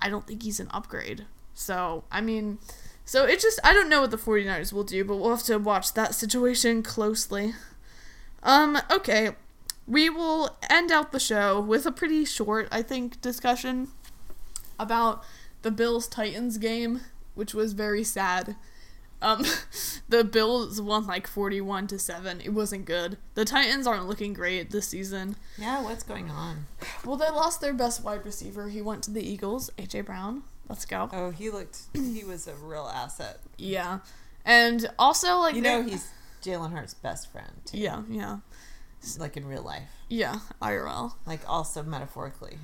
I 0.00 0.08
don't 0.08 0.26
think 0.26 0.42
he's 0.42 0.60
an 0.60 0.68
upgrade. 0.70 1.26
So, 1.54 2.04
I 2.12 2.20
mean, 2.20 2.58
so 3.04 3.24
it 3.24 3.40
just, 3.40 3.58
I 3.64 3.72
don't 3.72 3.88
know 3.88 4.02
what 4.02 4.10
the 4.10 4.18
49ers 4.18 4.72
will 4.72 4.84
do, 4.84 5.04
but 5.04 5.16
we'll 5.16 5.30
have 5.30 5.44
to 5.44 5.58
watch 5.58 5.94
that 5.94 6.14
situation 6.14 6.82
closely. 6.82 7.54
Um, 8.42 8.78
okay. 8.90 9.30
We 9.86 10.10
will 10.10 10.56
end 10.68 10.90
out 10.90 11.12
the 11.12 11.20
show 11.20 11.60
with 11.60 11.86
a 11.86 11.92
pretty 11.92 12.24
short, 12.24 12.68
I 12.72 12.82
think, 12.82 13.20
discussion 13.20 13.88
about 14.78 15.22
the 15.62 15.70
Bills 15.70 16.08
Titans 16.08 16.58
game, 16.58 17.00
which 17.34 17.54
was 17.54 17.72
very 17.72 18.04
sad. 18.04 18.56
Um, 19.22 19.44
the 20.08 20.24
Bills 20.24 20.80
won 20.80 21.06
like 21.06 21.26
41 21.26 21.86
to 21.88 21.98
7. 21.98 22.40
It 22.40 22.50
wasn't 22.50 22.84
good. 22.84 23.18
The 23.34 23.44
Titans 23.44 23.86
aren't 23.86 24.06
looking 24.06 24.32
great 24.32 24.70
this 24.70 24.88
season. 24.88 25.36
Yeah, 25.58 25.82
what's 25.82 26.02
going 26.02 26.30
on? 26.30 26.66
Well, 27.04 27.16
they 27.16 27.28
lost 27.28 27.60
their 27.60 27.74
best 27.74 28.04
wide 28.04 28.24
receiver. 28.24 28.68
He 28.68 28.82
went 28.82 29.02
to 29.04 29.10
the 29.10 29.26
Eagles, 29.26 29.70
AJ 29.78 30.06
Brown. 30.06 30.42
Let's 30.68 30.84
go. 30.84 31.08
Oh, 31.12 31.30
he 31.30 31.50
looked. 31.50 31.82
He 31.94 32.24
was 32.24 32.48
a 32.48 32.54
real 32.54 32.90
asset. 32.92 33.38
Yeah. 33.56 34.00
And 34.44 34.88
also 34.98 35.38
like 35.38 35.54
You 35.54 35.62
know, 35.62 35.82
he's 35.82 36.08
Jalen 36.42 36.72
Hurts' 36.72 36.94
best 36.94 37.30
friend. 37.30 37.50
Too. 37.64 37.78
Yeah, 37.78 38.02
yeah. 38.08 38.38
Like 39.18 39.36
in 39.36 39.46
real 39.46 39.62
life. 39.62 39.88
Yeah, 40.08 40.40
IRL. 40.60 41.12
Like 41.26 41.40
also 41.48 41.82
metaphorically. 41.82 42.58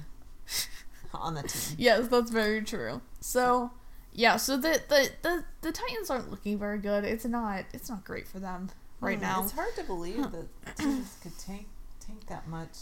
on 1.14 1.34
the 1.34 1.42
team. 1.42 1.76
Yes, 1.78 2.08
that's 2.08 2.30
very 2.30 2.62
true. 2.62 3.00
So, 3.20 3.70
yeah, 4.12 4.36
so 4.36 4.56
the, 4.56 4.80
the 4.88 5.10
the 5.22 5.44
the 5.60 5.72
Titans 5.72 6.10
aren't 6.10 6.30
looking 6.30 6.58
very 6.58 6.78
good. 6.78 7.04
It's 7.04 7.24
not 7.24 7.64
it's 7.72 7.88
not 7.88 8.04
great 8.04 8.26
for 8.26 8.38
them 8.38 8.70
right 9.00 9.18
Hmm, 9.18 9.22
now. 9.24 9.42
It's 9.42 9.52
hard 9.52 9.74
to 9.76 9.84
believe 9.84 10.30
that 10.32 10.76
teams 10.76 11.16
could 11.22 11.38
tank 11.38 11.66
tank 12.00 12.26
that 12.28 12.48
much. 12.48 12.76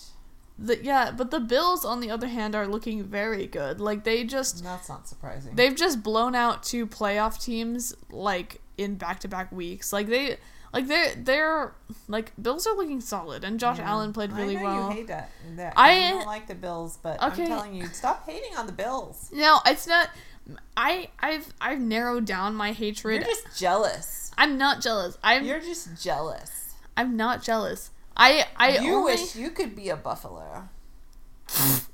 The, 0.63 0.83
yeah, 0.85 1.11
but 1.11 1.31
the 1.31 1.41
Bills 1.41 1.87
on 1.87 2.01
the 2.01 2.11
other 2.11 2.29
hand 2.29 2.55
are 2.55 2.67
looking 2.69 3.03
very 3.03 3.47
good. 3.47 3.81
Like 3.81 4.05
they 4.05 4.25
just 4.25 4.63
That's 4.63 4.89
not 4.91 5.09
surprising. 5.09 5.55
they've 5.55 5.75
just 5.75 6.03
blown 6.03 6.35
out 6.35 6.63
two 6.63 6.87
playoff 6.87 7.43
teams 7.43 7.95
like 8.11 8.61
in 8.77 8.97
back-to-back 8.97 9.51
weeks. 9.53 9.91
Like 9.93 10.07
they 10.09 10.37
like 10.73 10.87
they're 10.87 11.15
they're 11.17 11.73
like 12.09 12.33
Bills 12.41 12.67
are 12.67 12.75
looking 12.77 13.01
solid 13.01 13.43
and 13.45 13.59
Josh 13.61 13.79
Yeah. 13.79 13.91
Allen 13.91 14.13
played 14.13 14.33
really 14.33 14.57
I 14.57 14.61
know 14.63 14.67
well. 14.67 14.89
You 14.91 14.97
hate 14.97 15.07
that. 15.09 15.31
that 15.57 15.73
I- 15.77 16.07
I 16.07 16.11
don't 16.11 16.27
like 16.27 16.47
the 16.47 16.55
Bills, 16.55 16.99
but 17.03 17.23
Okay. 17.23 17.43
I'm 17.43 17.49
telling 17.49 17.75
you, 17.75 17.87
stop 17.87 18.29
hating 18.29 18.57
on 18.57 18.67
the 18.67 18.73
Bills. 18.73 19.31
No, 19.33 19.59
it's 19.67 19.87
not. 19.87 20.11
I 20.77 21.09
I've 21.21 21.53
I've 21.61 21.81
narrowed 21.81 22.25
down 22.25 22.55
my 22.55 22.73
hatred. 22.73 23.23
You're 23.23 23.35
just 23.35 23.57
jealous. 23.59 24.31
I'm 24.39 24.57
not 24.59 24.81
jealous. 24.81 25.17
I'm 25.23 25.45
You're 25.45 25.61
just 25.61 26.01
jealous. 26.03 26.75
I'm 26.97 27.17
not 27.17 27.43
jealous. 27.43 27.91
I 28.17 28.47
I 28.57 28.79
you 28.79 28.95
only 28.95 29.13
wish 29.13 29.37
you 29.37 29.51
could 29.51 29.75
be 29.77 29.89
a 29.91 29.97
buffalo. 29.97 30.69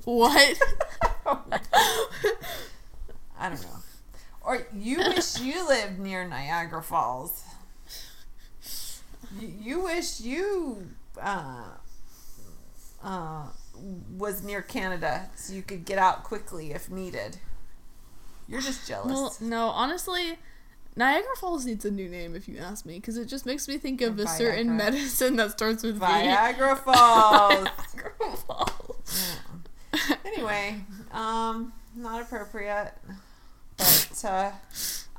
what? 0.04 0.58
I 3.38 3.48
don't 3.48 3.62
know. 3.62 3.68
Or 4.44 4.66
you 4.74 4.98
wish 5.14 5.40
you 5.40 5.66
lived 5.66 5.98
near 5.98 6.26
Niagara 6.26 6.82
Falls. 6.82 7.42
You, 9.40 9.52
you 9.60 9.80
wish 9.82 10.20
you 10.20 10.88
uh, 11.20 11.64
uh, 13.02 13.46
was 14.16 14.42
near 14.42 14.62
Canada 14.62 15.28
so 15.34 15.52
you 15.52 15.62
could 15.62 15.84
get 15.84 15.98
out 15.98 16.24
quickly 16.24 16.72
if 16.72 16.90
needed. 16.90 17.38
You're 18.48 18.60
just 18.60 18.86
jealous. 18.86 19.12
well, 19.12 19.36
no, 19.40 19.66
honestly, 19.68 20.38
Niagara 20.94 21.36
Falls 21.38 21.66
needs 21.66 21.84
a 21.84 21.90
new 21.90 22.08
name 22.08 22.34
if 22.34 22.48
you 22.48 22.58
ask 22.58 22.86
me, 22.86 22.94
because 22.94 23.16
it 23.16 23.26
just 23.26 23.44
makes 23.44 23.68
me 23.68 23.76
think 23.76 24.00
of 24.00 24.18
a 24.18 24.26
certain 24.26 24.76
medicine 24.76 25.36
that 25.36 25.50
starts 25.52 25.82
with 25.82 25.96
V. 25.98 26.04
Viagra 26.06 26.78
Falls. 26.78 27.68
Niagara 27.94 28.36
Falls. 28.46 29.36
Yeah. 29.92 30.16
Anyway, 30.24 30.80
um, 31.12 31.72
not 31.94 32.22
appropriate. 32.22 32.92
But 33.76 34.24
uh, 34.24 34.50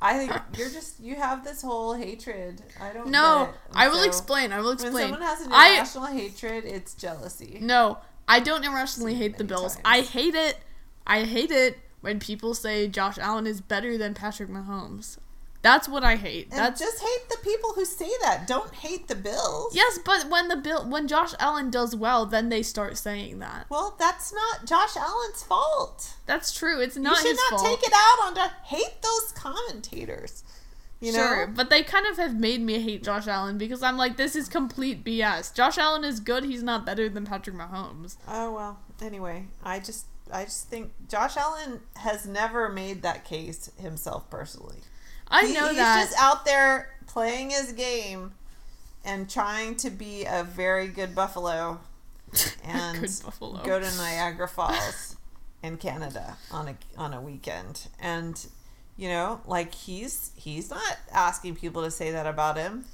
I 0.01 0.17
think 0.17 0.31
you're 0.57 0.69
just 0.69 0.99
you 0.99 1.15
have 1.15 1.43
this 1.43 1.61
whole 1.61 1.93
hatred. 1.93 2.61
I 2.81 2.93
don't. 2.93 3.09
Know. 3.09 3.39
No, 3.39 3.45
get 3.45 3.49
it. 3.49 3.59
And 3.69 3.77
I 3.77 3.87
will 3.89 3.95
so 3.99 4.03
explain. 4.07 4.51
I 4.51 4.59
will 4.61 4.71
explain. 4.71 4.93
When 4.93 5.03
someone 5.03 5.21
has 5.21 5.41
an 5.45 5.51
I 5.53 5.75
irrational 5.75 6.05
hatred, 6.05 6.65
it's 6.65 6.93
jealousy. 6.93 7.59
no, 7.61 7.99
I 8.27 8.39
don't 8.39 8.63
irrationally 8.63 9.15
hate 9.15 9.37
the 9.37 9.43
Bills. 9.43 9.75
times. 9.75 9.85
I 9.85 10.01
hate 10.01 10.35
it. 10.35 10.57
I 11.05 11.23
hate 11.23 11.51
it 11.51 11.79
when 12.01 12.19
people 12.19 12.53
say 12.53 12.87
Josh 12.87 13.17
Allen 13.17 13.47
is 13.47 13.61
better 13.61 13.97
than 13.97 14.13
Patrick 14.13 14.49
Mahomes. 14.49 15.17
That's 15.67 15.89
what 15.89 16.05
I 16.05 16.15
hate. 16.15 16.47
And 16.51 16.59
That's 16.59 16.79
just 16.79 17.01
hate 17.01 17.27
the 17.29 17.35
people 17.43 17.73
who 17.73 17.83
say 17.83 18.09
that. 18.21 18.47
Don't 18.47 18.73
hate 18.73 19.09
the 19.09 19.15
Bills. 19.15 19.75
Yes, 19.75 19.99
but 20.05 20.29
when 20.29 20.47
the 20.47 20.55
bill 20.55 20.89
when 20.89 21.09
Josh 21.09 21.33
Allen 21.39 21.69
does 21.69 21.93
well, 21.93 22.25
then 22.25 22.47
they 22.47 22.63
start 22.63 22.95
saying 22.95 23.39
that. 23.39 23.65
Well, 23.69 23.93
that's 23.99 24.33
not 24.33 24.65
Josh 24.65 24.95
Allen's 24.95 25.43
fault. 25.43 26.13
That's 26.25 26.57
true. 26.57 26.79
It's 26.79 26.95
not 26.95 27.17
you 27.17 27.27
should 27.27 27.37
not 27.51 27.59
fault. 27.59 27.65
take 27.65 27.85
it 27.85 27.93
out 27.93 28.27
on 28.27 28.35
to 28.35 28.53
hate 28.63 29.01
those 29.01 29.33
commentators. 29.33 30.45
You 31.01 31.11
know. 31.11 31.17
sure, 31.17 31.47
but 31.47 31.69
they 31.69 31.83
kind 31.83 32.07
of 32.07 32.15
have 32.15 32.39
made 32.39 32.61
me 32.61 32.79
hate 32.79 33.03
Josh 33.03 33.27
Allen 33.27 33.57
because 33.57 33.83
I'm 33.83 33.97
like, 33.97 34.15
this 34.15 34.37
is 34.37 34.47
complete 34.47 35.03
BS. 35.03 35.53
Josh 35.53 35.77
Allen 35.77 36.05
is 36.05 36.21
good. 36.21 36.45
He's 36.45 36.63
not 36.63 36.85
better 36.85 37.09
than 37.09 37.25
Patrick 37.25 37.57
Mahomes. 37.57 38.15
Oh 38.25 38.53
well. 38.53 38.79
Anyway, 39.01 39.47
I 39.61 39.79
just 39.79 40.05
I 40.31 40.45
just 40.45 40.69
think 40.69 40.93
Josh 41.09 41.35
Allen 41.35 41.81
has 41.97 42.25
never 42.25 42.69
made 42.69 43.01
that 43.01 43.25
case 43.25 43.69
himself 43.77 44.29
personally. 44.29 44.77
I 45.29 45.47
He- 45.47 45.53
know 45.53 45.67
he's 45.67 45.77
that. 45.77 46.07
just 46.09 46.19
out 46.21 46.45
there 46.45 46.95
playing 47.07 47.49
his 47.51 47.73
game 47.73 48.33
and 49.05 49.29
trying 49.29 49.75
to 49.77 49.89
be 49.89 50.25
a 50.25 50.43
very 50.43 50.87
good 50.87 51.15
buffalo 51.15 51.79
and 52.63 52.99
Good 53.01 53.11
buffalo. 53.23 53.63
go 53.63 53.79
to 53.79 53.97
Niagara 53.97 54.47
Falls 54.47 55.15
in 55.63 55.77
Canada 55.77 56.37
on 56.51 56.67
a 56.69 56.75
on 56.97 57.13
a 57.13 57.21
weekend. 57.21 57.87
And 57.99 58.45
you 58.97 59.09
know, 59.09 59.41
like 59.45 59.73
he's 59.73 60.31
he's 60.35 60.69
not 60.69 60.97
asking 61.11 61.55
people 61.55 61.83
to 61.83 61.91
say 61.91 62.11
that 62.11 62.25
about 62.25 62.57
him. 62.57 62.85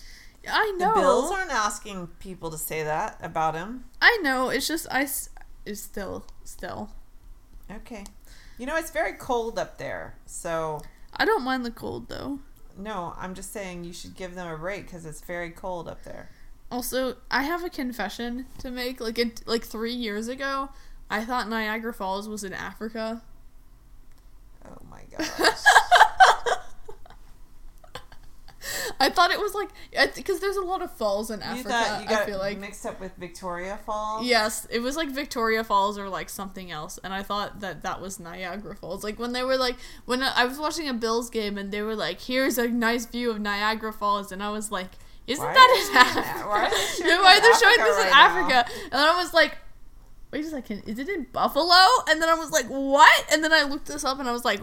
I 0.50 0.72
know. 0.78 0.94
The. 0.94 1.00
Bills 1.02 1.32
aren't 1.32 1.52
asking 1.52 2.08
people 2.20 2.52
to 2.52 2.58
say 2.58 2.84
that 2.84 3.18
about 3.22 3.56
him. 3.56 3.86
I 4.02 4.20
know. 4.22 4.50
It's 4.50 4.68
just 4.68 4.86
I. 4.92 5.04
s- 5.04 5.30
still 5.74 6.26
still. 6.44 6.90
Okay. 7.72 8.04
You 8.58 8.66
know, 8.66 8.76
it's 8.76 8.92
very 8.92 9.14
cold 9.14 9.58
up 9.58 9.78
there. 9.78 10.16
So, 10.26 10.82
I 11.16 11.26
don't 11.26 11.44
mind 11.44 11.66
the 11.66 11.72
cold 11.72 12.10
though. 12.10 12.40
no, 12.78 13.14
I'm 13.18 13.36
just 13.36 13.54
saying 13.54 13.84
you 13.84 13.94
should 13.94 14.16
give 14.16 14.36
them 14.36 14.48
a 14.48 14.58
break 14.58 14.86
because 14.86 15.06
it's 15.06 15.22
very 15.22 15.52
cold 15.52 15.88
up 15.88 16.04
there. 16.04 16.30
Also, 16.72 17.18
I 17.30 17.44
have 17.44 17.64
a 17.64 17.70
confession 17.70 18.48
to 18.60 18.72
make. 18.72 19.00
Like 19.00 19.20
it, 19.20 19.42
like 19.46 19.64
three 19.64 19.94
years 19.94 20.28
ago, 20.28 20.70
I 21.10 21.24
thought 21.24 21.48
Niagara 21.48 21.94
Falls 21.94 22.28
was 22.28 22.44
in 22.44 22.54
Africa. 22.54 23.22
Oh 24.66 24.78
my 24.90 25.02
gosh. 25.16 25.30
I 29.00 29.10
thought 29.10 29.32
it 29.32 29.40
was 29.40 29.54
like 29.54 29.70
because 30.16 30.40
there's 30.40 30.56
a 30.56 30.62
lot 30.62 30.82
of 30.82 30.92
falls 30.92 31.30
in 31.32 31.40
you 31.40 31.46
Africa. 31.46 31.70
thought 31.70 32.02
you 32.02 32.10
got 32.10 32.22
I 32.22 32.26
feel 32.26 32.38
like 32.38 32.58
mixed 32.60 32.86
up 32.86 33.00
with 33.00 33.16
Victoria 33.18 33.78
Falls? 33.86 34.26
yes, 34.26 34.68
it 34.70 34.80
was 34.80 34.96
like 34.96 35.10
Victoria 35.10 35.64
Falls 35.64 35.98
or 35.98 36.10
like 36.10 36.30
something 36.30 36.72
else, 36.72 37.00
and 37.04 37.14
I 37.14 37.24
thought 37.24 37.60
that 37.62 37.82
that 37.84 38.02
was 38.02 38.20
Niagara 38.20 38.76
Falls. 38.76 39.04
Like 39.04 39.20
when 39.20 39.34
they 39.34 39.44
were 39.44 39.58
like 39.58 39.76
when 40.06 40.24
I 40.24 40.46
was 40.46 40.58
watching 40.60 40.88
a 40.88 40.94
Bills 40.94 41.30
game 41.30 41.58
and 41.58 41.72
they 41.72 41.82
were 41.82 41.96
like, 41.96 42.22
"Here's 42.22 42.58
a 42.58 42.68
nice 42.68 43.06
view 43.06 43.32
of 43.32 43.40
Niagara 43.40 43.94
Falls," 43.94 44.32
and 44.32 44.42
I 44.42 44.50
was 44.50 44.72
like, 44.72 44.90
"Isn't 45.28 45.44
Why 45.44 45.54
that 45.54 45.90
in 45.90 45.98
Africa? 45.98 46.48
Why 46.48 46.66
are 46.66 46.70
they 46.70 46.76
showing 46.78 47.10
yeah, 47.10 47.22
why 47.22 47.38
are 47.38 47.42
this 47.42 47.60
they 47.60 47.66
showing 47.66 47.80
Africa 47.80 47.84
this 47.84 47.98
in 47.98 48.12
right 48.12 48.12
now? 48.12 48.40
Africa?" 48.62 48.72
And 48.84 48.92
then 48.94 49.08
I 49.08 49.16
was 49.18 49.34
like. 49.34 49.58
Wait 50.32 50.44
a 50.46 50.48
second, 50.50 50.82
is 50.88 50.98
it 50.98 51.08
in 51.10 51.28
Buffalo? 51.32 51.76
And 52.10 52.20
then 52.20 52.28
I 52.28 52.34
was 52.34 52.50
like, 52.50 52.66
what? 52.66 53.26
And 53.32 53.44
then 53.44 53.54
I 53.54 53.66
looked 53.70 53.86
this 53.86 54.04
up 54.04 54.20
and 54.20 54.28
I 54.28 54.32
was 54.32 54.44
like, 54.44 54.60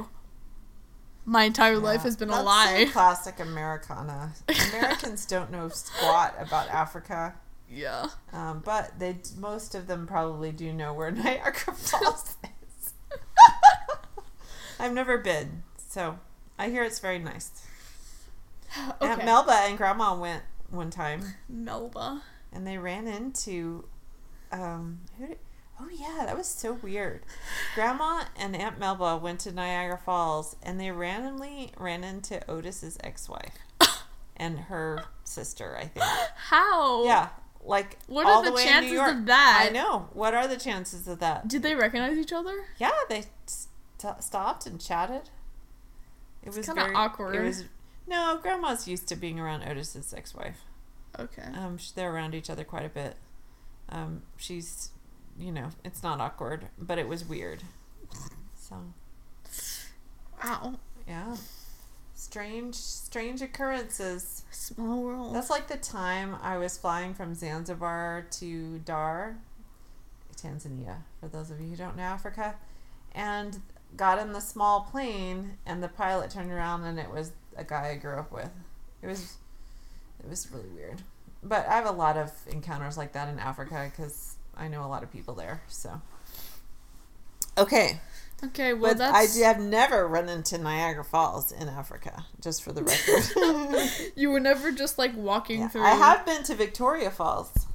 my 1.31 1.45
entire 1.45 1.79
life 1.79 2.03
has 2.03 2.17
been 2.17 2.29
a 2.31 2.43
lie. 2.43 2.89
classic 2.91 3.39
Americana. 3.39 4.33
Americans 4.73 5.25
don't 5.27 5.51
know 5.53 5.69
squat 5.69 6.35
about 6.41 6.69
Africa, 6.69 7.35
Yeah. 7.71 8.09
um, 8.33 8.63
but 8.65 8.99
they 8.99 9.19
most 9.39 9.75
of 9.77 9.87
them 9.87 10.07
probably 10.09 10.51
do 10.51 10.73
know 10.73 10.93
where 10.93 11.11
Niagara 11.13 11.73
Falls 11.75 12.37
is. 12.43 12.93
I've 14.81 14.93
never 14.93 15.19
been, 15.19 15.63
so 15.89 16.19
I 16.59 16.69
hear 16.71 16.83
it's 16.83 16.99
very 16.99 17.19
nice. 17.21 17.51
Aunt 19.01 19.25
Melba 19.25 19.53
and 19.53 19.77
Grandma 19.79 20.19
went 20.19 20.43
one 20.69 20.91
time, 20.91 21.23
Melba. 21.49 22.23
and 22.53 22.67
they 22.67 22.77
ran 22.79 23.07
into 23.07 23.85
um, 24.53 25.01
who 25.19 25.29
did, 25.29 25.39
yeah, 26.01 26.25
that 26.27 26.37
was 26.37 26.47
so 26.47 26.75
weird. 26.75 27.23
Grandma 27.75 28.25
and 28.39 28.57
Aunt 28.57 28.79
Melba 28.79 29.17
went 29.17 29.41
to 29.41 29.53
Niagara 29.53 29.99
Falls 29.99 30.57
and 30.63 30.81
they 30.81 30.91
randomly 30.91 31.73
ran 31.79 32.03
into 32.05 32.41
Otis's 32.51 32.97
ex-wife 33.03 33.59
and 34.37 34.59
her 34.59 35.05
sister, 35.25 35.77
I 35.77 35.85
think. 35.87 36.07
How? 36.37 37.05
Yeah, 37.05 37.29
like 37.63 37.99
What 38.07 38.27
all 38.27 38.41
are 38.41 38.45
the 38.45 38.53
way 38.53 38.65
chances 38.65 38.99
of 38.99 39.27
that? 39.27 39.67
I 39.69 39.73
know. 39.73 40.09
What 40.13 40.35
are 40.35 40.49
the 40.49 40.57
chances 40.57 41.07
of 41.07 41.19
that? 41.21 41.49
Did 41.49 41.63
they 41.63 41.75
recognize 41.75 42.17
each 42.17 42.33
other? 42.33 42.65
Yeah, 42.79 42.93
they 43.09 43.25
st- 43.47 44.23
stopped 44.23 44.67
and 44.67 44.81
chatted. 44.81 45.29
It 46.43 46.57
was 46.57 46.65
kinda 46.67 46.91
awkward. 46.95 47.35
It 47.37 47.43
was 47.43 47.65
no. 48.07 48.39
Grandma's 48.41 48.89
used 48.89 49.07
to 49.09 49.17
being 49.17 49.39
around 49.39 49.63
Otis's 49.63 50.15
ex-wife. 50.15 50.63
Okay. 51.19 51.43
Um, 51.55 51.79
they're 51.95 52.13
around 52.13 52.35
each 52.35 52.49
other 52.49 52.65
quite 52.65 52.87
a 52.87 52.89
bit. 52.89 53.17
Um, 53.91 54.23
she's, 54.37 54.91
you 55.41 55.53
know, 55.53 55.71
it's 55.85 56.03
not 56.03 56.21
awkward, 56.21 56.67
but 56.79 56.99
it 56.99 57.09
was 57.09 57.25
weird. 57.25 57.63
So 58.57 58.77
Wow. 60.45 60.75
yeah, 61.09 61.37
strange, 62.15 62.75
strange 62.75 63.43
occurrences. 63.43 64.45
Small 64.51 65.03
world. 65.03 65.35
That's 65.35 65.51
like 65.51 65.69
the 65.69 65.77
time 65.77 66.37
I 66.43 66.59
was 66.59 66.79
flying 66.79 67.15
from 67.15 67.35
Zanzibar 67.35 68.27
to 68.33 68.79
Dar, 68.81 69.37
Tanzania, 70.37 70.99
for 71.21 71.29
those 71.29 71.51
of 71.51 71.61
you 71.61 71.69
who 71.71 71.77
don't 71.77 71.97
know 71.97 72.03
Africa, 72.03 72.55
and 73.15 73.61
got 73.97 74.19
in 74.19 74.33
the 74.33 74.41
small 74.41 74.83
plane, 74.83 75.59
and 75.67 75.83
the 75.83 75.89
pilot 75.89 76.31
turned 76.31 76.53
around, 76.53 76.85
and 76.85 76.99
it 76.99 77.11
was 77.11 77.33
a 77.57 77.65
guy 77.65 77.89
I 77.91 77.97
grew 77.97 78.17
up 78.17 78.31
with. 78.33 78.51
It 79.03 79.07
was, 79.07 79.37
it 80.23 80.29
was 80.29 80.51
really 80.53 80.69
weird. 80.69 81.03
But 81.43 81.67
I 81.67 81.75
have 81.75 81.87
a 81.87 81.91
lot 81.93 82.17
of 82.17 82.33
encounters 82.49 82.97
like 82.97 83.13
that 83.13 83.29
in 83.29 83.39
Africa 83.39 83.91
because 83.91 84.30
I 84.61 84.69
know 84.69 84.85
a 84.85 84.87
lot 84.87 85.03
of 85.03 85.11
people 85.11 85.35
there. 85.35 85.63
So. 85.69 86.03
Okay, 87.57 87.99
okay. 88.45 88.75
Well, 88.75 88.95
but 88.95 89.03
I 89.03 89.13
that's 89.23 89.35
d- 89.35 89.41
have 89.43 89.59
never 89.59 90.07
run 90.07 90.29
into 90.29 90.59
Niagara 90.59 91.03
Falls 91.03 91.51
in 91.51 91.69
Africa, 91.69 92.27
just 92.41 92.63
for 92.63 92.73
the 92.73 92.85
record. 92.85 94.13
you 94.17 94.31
were 94.31 94.39
never 94.39 94.71
just 94.71 94.99
like 94.99 95.17
walking 95.17 95.61
Yeah, 95.61 95.69
through. 95.69 95.83
I 95.83 95.91
have 95.91 96.27
been 96.27 96.43
to 96.45 96.55
Victoria 96.55 97.11
Falls, 97.11 97.67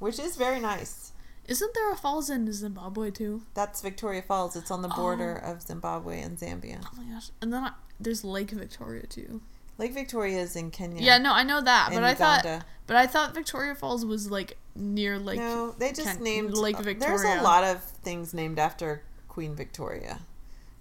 which 0.00 0.18
is 0.18 0.36
very 0.36 0.60
nice. 0.60 1.12
Isn't 1.46 1.74
there 1.74 1.92
a 1.92 1.96
falls 1.96 2.30
in 2.30 2.50
Zimbabwe 2.52 3.10
too? 3.10 3.42
That's 3.54 3.80
Victoria 3.80 4.22
Falls. 4.22 4.56
It's 4.56 4.70
on 4.70 4.82
the 4.82 4.88
border 4.88 5.42
oh. 5.44 5.52
of 5.52 5.62
Zimbabwe 5.62 6.20
and 6.22 6.38
Zambia. 6.38 6.80
Oh 6.84 7.02
my 7.02 7.14
gosh! 7.14 7.30
And 7.40 7.52
then 7.52 7.64
I, 7.64 7.72
there's 8.00 8.24
Lake 8.24 8.50
Victoria 8.50 9.06
too. 9.06 9.42
Lake 9.78 9.92
Victoria 9.92 10.40
is 10.40 10.56
in 10.56 10.70
Kenya. 10.70 11.02
Yeah, 11.02 11.18
no, 11.18 11.32
I 11.32 11.42
know 11.42 11.60
that, 11.60 11.90
but 11.92 12.04
I 12.04 12.14
thought, 12.14 12.44
but 12.86 12.96
I 12.96 13.06
thought 13.06 13.34
Victoria 13.34 13.74
Falls 13.74 14.04
was 14.04 14.30
like 14.30 14.56
near 14.74 15.18
Lake. 15.18 15.38
no, 15.38 15.72
they 15.72 15.92
just 15.92 16.16
Ken- 16.16 16.22
named 16.22 16.56
Lake 16.56 16.78
Victoria. 16.78 17.18
There's 17.18 17.40
a 17.40 17.42
lot 17.42 17.64
of 17.64 17.82
things 17.82 18.32
named 18.32 18.58
after 18.58 19.02
Queen 19.28 19.54
Victoria, 19.54 20.20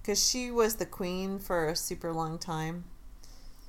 because 0.01 0.23
she 0.29 0.51
was 0.51 0.75
the 0.75 0.85
queen 0.85 1.39
for 1.39 1.67
a 1.67 1.75
super 1.75 2.13
long 2.13 2.37
time, 2.37 2.83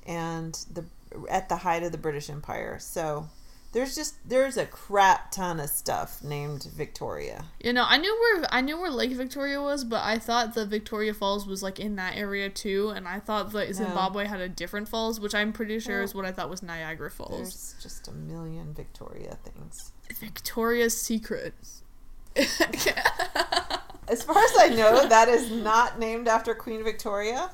and 0.05 0.53
the 0.71 0.85
at 1.29 1.49
the 1.49 1.57
height 1.57 1.83
of 1.83 1.91
the 1.91 1.97
British 1.97 2.29
Empire. 2.29 2.77
So 2.79 3.27
there's 3.75 3.93
just 3.93 4.15
there's 4.27 4.55
a 4.55 4.65
crap 4.65 5.31
ton 5.31 5.59
of 5.59 5.69
stuff 5.69 6.23
named 6.23 6.63
Victoria. 6.63 7.43
You 7.61 7.73
know, 7.73 7.83
I 7.85 7.97
knew 7.97 8.17
where 8.17 8.45
I 8.49 8.61
knew 8.61 8.79
where 8.79 8.89
Lake 8.89 9.11
Victoria 9.11 9.61
was, 9.61 9.83
but 9.83 10.01
I 10.01 10.17
thought 10.17 10.53
the 10.55 10.65
Victoria 10.65 11.13
Falls 11.13 11.45
was 11.45 11.61
like 11.61 11.77
in 11.77 11.97
that 11.97 12.15
area 12.15 12.49
too, 12.49 12.93
and 12.95 13.05
I 13.05 13.19
thought 13.19 13.51
that 13.51 13.75
Zimbabwe 13.75 14.27
had 14.27 14.39
a 14.39 14.47
different 14.47 14.87
falls, 14.87 15.19
which 15.19 15.35
I'm 15.35 15.51
pretty 15.51 15.79
sure 15.81 16.01
is 16.01 16.15
what 16.15 16.23
I 16.23 16.31
thought 16.31 16.49
was 16.49 16.63
Niagara 16.63 17.11
Falls. 17.11 17.31
There's 17.31 17.75
just 17.83 18.07
a 18.07 18.13
million 18.13 18.73
Victoria 18.73 19.37
things. 19.43 19.91
Victoria's 20.09 20.97
Secret. 20.97 21.53
As 22.37 24.23
far 24.23 24.37
as 24.37 24.51
I 24.57 24.69
know, 24.69 25.05
that 25.05 25.27
is 25.27 25.51
not 25.51 25.99
named 25.99 26.29
after 26.29 26.55
Queen 26.55 26.81
Victoria, 26.81 27.51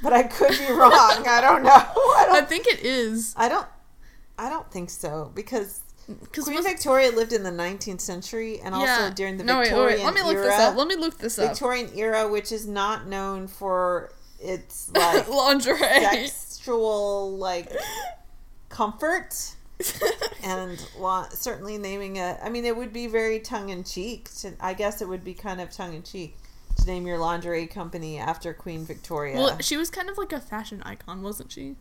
but 0.00 0.12
I 0.12 0.22
could 0.22 0.56
be 0.56 0.70
wrong. 0.70 1.24
I 1.26 1.40
don't 1.40 1.64
know. 1.64 1.70
I 1.70 2.26
I 2.30 2.32
don't. 2.34 2.48
think 2.48 2.68
it 2.68 2.80
is 2.84 3.34
I 3.36 3.48
don't. 3.48 3.66
I 4.38 4.50
don't 4.50 4.70
think 4.70 4.90
so 4.90 5.30
because 5.34 5.80
Queen 6.32 6.62
Victoria 6.62 7.10
lived 7.10 7.32
in 7.32 7.42
the 7.42 7.50
19th 7.50 8.00
century 8.00 8.60
and 8.60 8.74
also 8.74 9.10
during 9.14 9.36
the 9.38 9.44
no, 9.44 9.58
wait, 9.58 9.64
Victorian 9.68 9.98
wait, 9.98 10.04
Let 10.04 10.14
me 10.14 10.22
look 10.22 10.36
era. 10.36 10.44
this 10.44 10.60
up. 10.60 10.76
Let 10.76 10.88
me 10.88 10.96
look 10.96 11.18
this 11.18 11.38
up. 11.38 11.50
Victorian 11.50 11.90
era, 11.96 12.28
which 12.28 12.52
is 12.52 12.66
not 12.66 13.08
known 13.08 13.48
for 13.48 14.12
its 14.40 14.90
like 14.94 15.26
Lingerie. 15.28 16.28
sexual 16.28 17.36
like 17.38 17.72
comfort. 18.68 19.52
and 20.42 20.82
lo- 20.98 21.26
certainly 21.32 21.76
naming 21.76 22.16
a 22.18 22.38
i 22.42 22.48
mean 22.48 22.64
it 22.64 22.74
would 22.74 22.94
be 22.94 23.06
very 23.06 23.38
tongue-in-cheek 23.38 24.26
i 24.58 24.72
guess 24.72 25.02
it 25.02 25.06
would 25.06 25.22
be 25.22 25.34
kind 25.34 25.60
of 25.60 25.70
tongue-in-cheek 25.70 26.34
to 26.78 26.86
name 26.86 27.06
your 27.06 27.18
lingerie 27.18 27.66
company 27.66 28.16
after 28.18 28.54
queen 28.54 28.86
victoria 28.86 29.36
Well, 29.36 29.58
she 29.60 29.76
was 29.76 29.90
kind 29.90 30.08
of 30.08 30.16
like 30.16 30.32
a 30.32 30.40
fashion 30.40 30.82
icon, 30.86 31.22
wasn't 31.22 31.52
she? 31.52 31.76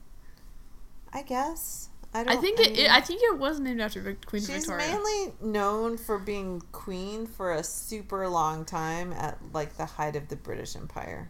i 1.13 1.21
guess 1.21 1.87
i 2.15 2.33
I 2.33 2.35
think 2.37 2.59
it, 2.59 2.73
mean. 2.73 2.89
I 2.89 3.01
think 3.01 3.21
it 3.23 3.37
was 3.37 3.59
named 3.59 3.81
after 3.81 4.01
Vic- 4.01 4.25
Queen 4.25 4.41
she's 4.41 4.65
Victoria. 4.65 4.87
mainly 4.87 5.33
known 5.41 5.97
for 5.97 6.17
being 6.19 6.61
queen 6.71 7.27
for 7.27 7.51
a 7.53 7.63
super 7.63 8.27
long 8.29 8.65
time 8.65 9.11
at 9.13 9.37
like 9.53 9.77
the 9.77 9.85
height 9.85 10.15
of 10.15 10.27
the 10.29 10.35
british 10.35 10.75
empire 10.75 11.29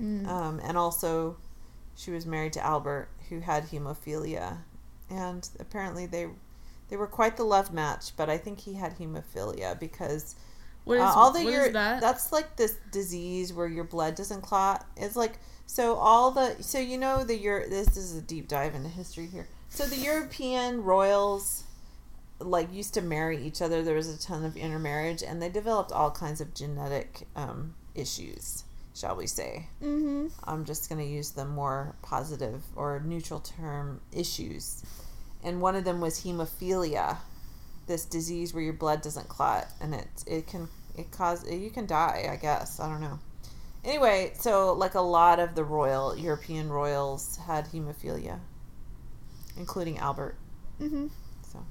Mm. 0.00 0.28
um, 0.28 0.60
and 0.62 0.78
also 0.78 1.36
she 1.96 2.12
was 2.12 2.24
married 2.24 2.52
to 2.52 2.64
albert 2.64 3.08
who 3.28 3.40
had 3.40 3.64
hemophilia 3.70 4.58
and 5.10 5.48
apparently 5.58 6.06
they 6.06 6.28
they 6.88 6.96
were 6.96 7.08
quite 7.08 7.36
the 7.36 7.42
love 7.44 7.72
match 7.72 8.16
but 8.16 8.30
i 8.30 8.38
think 8.38 8.60
he 8.60 8.74
had 8.74 8.96
hemophilia 8.98 9.78
because 9.80 10.36
What 10.84 10.98
is, 10.98 11.02
uh, 11.02 11.12
all 11.16 11.32
the 11.32 11.42
what 11.42 11.52
your 11.52 11.66
is 11.66 11.72
that? 11.72 12.00
that's 12.00 12.30
like 12.30 12.54
this 12.56 12.76
disease 12.92 13.52
where 13.52 13.66
your 13.66 13.82
blood 13.84 14.14
doesn't 14.14 14.42
clot 14.42 14.86
it's 14.96 15.16
like 15.16 15.40
so 15.66 15.96
all 15.96 16.30
the 16.30 16.54
so 16.62 16.78
you 16.78 16.96
know 16.96 17.24
the 17.24 17.36
your 17.36 17.68
this 17.68 17.96
is 17.96 18.16
a 18.16 18.22
deep 18.22 18.46
dive 18.46 18.76
into 18.76 18.88
history 18.88 19.26
here 19.26 19.48
so 19.68 19.84
the 19.86 19.96
european 19.96 20.82
royals 20.82 21.64
like 22.40 22.72
used 22.72 22.94
to 22.94 23.02
marry 23.02 23.38
each 23.38 23.60
other 23.60 23.82
there 23.82 23.96
was 23.96 24.08
a 24.08 24.18
ton 24.18 24.44
of 24.44 24.56
intermarriage 24.56 25.22
and 25.22 25.42
they 25.42 25.48
developed 25.48 25.92
all 25.92 26.10
kinds 26.10 26.40
of 26.40 26.54
genetic 26.54 27.26
um, 27.34 27.74
issues 27.94 28.64
shall 28.94 29.16
we 29.16 29.26
say 29.26 29.66
mm-hmm. 29.82 30.26
I'm 30.44 30.64
just 30.64 30.88
going 30.88 31.00
to 31.00 31.06
use 31.06 31.30
the 31.30 31.44
more 31.44 31.94
positive 32.02 32.62
or 32.74 33.00
neutral 33.04 33.40
term 33.40 34.00
issues. 34.12 34.82
And 35.44 35.60
one 35.60 35.76
of 35.76 35.84
them 35.84 36.00
was 36.00 36.24
hemophilia, 36.24 37.18
this 37.86 38.04
disease 38.04 38.52
where 38.52 38.62
your 38.62 38.72
blood 38.72 39.02
doesn't 39.02 39.28
clot 39.28 39.68
and 39.80 39.94
it 39.94 40.08
it 40.26 40.46
can 40.46 40.68
it 40.96 41.10
cause 41.12 41.48
you 41.48 41.70
can 41.70 41.86
die, 41.86 42.28
I 42.30 42.36
guess. 42.36 42.80
I 42.80 42.88
don't 42.88 43.00
know. 43.00 43.20
Anyway, 43.84 44.32
so 44.38 44.72
like 44.72 44.94
a 44.94 45.00
lot 45.00 45.38
of 45.38 45.54
the 45.54 45.64
royal 45.64 46.16
European 46.16 46.68
royals 46.68 47.36
had 47.46 47.66
hemophilia, 47.66 48.40
including 49.58 49.98
Albert. 49.98 50.36
Mm-hmm. 50.80 51.08
So, 51.42 51.64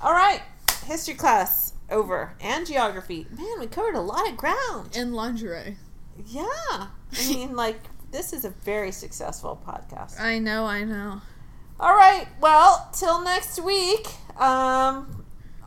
all 0.00 0.12
right, 0.12 0.42
history 0.86 1.14
class 1.14 1.72
over 1.90 2.34
and 2.40 2.66
geography. 2.66 3.26
Man, 3.30 3.58
we 3.58 3.66
covered 3.66 3.94
a 3.94 4.00
lot 4.00 4.28
of 4.28 4.36
ground. 4.36 4.96
And 4.96 5.14
lingerie. 5.14 5.76
Yeah. 6.26 6.44
I 6.68 6.88
mean, 7.28 7.56
like, 7.56 7.80
this 8.10 8.32
is 8.32 8.44
a 8.44 8.50
very 8.50 8.92
successful 8.92 9.60
podcast. 9.66 10.20
I 10.20 10.38
know, 10.38 10.66
I 10.66 10.84
know. 10.84 11.22
All 11.80 11.94
right. 11.94 12.28
Well, 12.40 12.90
till 12.92 13.22
next 13.22 13.60
week. 13.60 14.06
Um, 14.40 15.24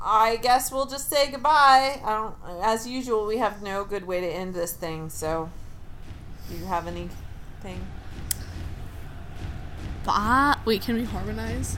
I 0.08 0.38
guess 0.42 0.72
we'll 0.72 0.86
just 0.86 1.10
say 1.10 1.32
goodbye. 1.32 2.00
I 2.04 2.10
don't. 2.14 2.36
As 2.64 2.88
usual, 2.88 3.26
we 3.26 3.38
have 3.38 3.64
no 3.64 3.84
good 3.84 4.06
way 4.06 4.22
to 4.22 4.28
end 4.28 4.54
this 4.54 4.74
thing. 4.74 5.10
So, 5.10 5.50
do 6.50 6.58
you 6.58 6.66
have 6.66 6.86
anything? 6.86 7.82
Bye. 10.06 10.58
Wait, 10.66 10.82
can 10.84 10.96
we 10.96 11.04
harmonize? 11.04 11.78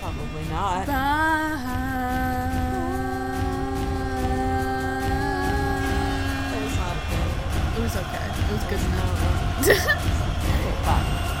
Probably 0.00 0.44
not. 0.50 0.86
Bye. 0.86 0.92
That 5.26 6.62
was 6.62 6.76
not 6.76 6.96
a 6.96 7.76
It 7.76 7.82
was 7.82 7.96
okay. 7.96 8.26
It 8.26 8.52
was 8.52 8.64
good 8.64 8.80
good. 8.80 8.80
enough. 8.86 10.02
Okay, 10.46 10.74
bye. 10.84 11.35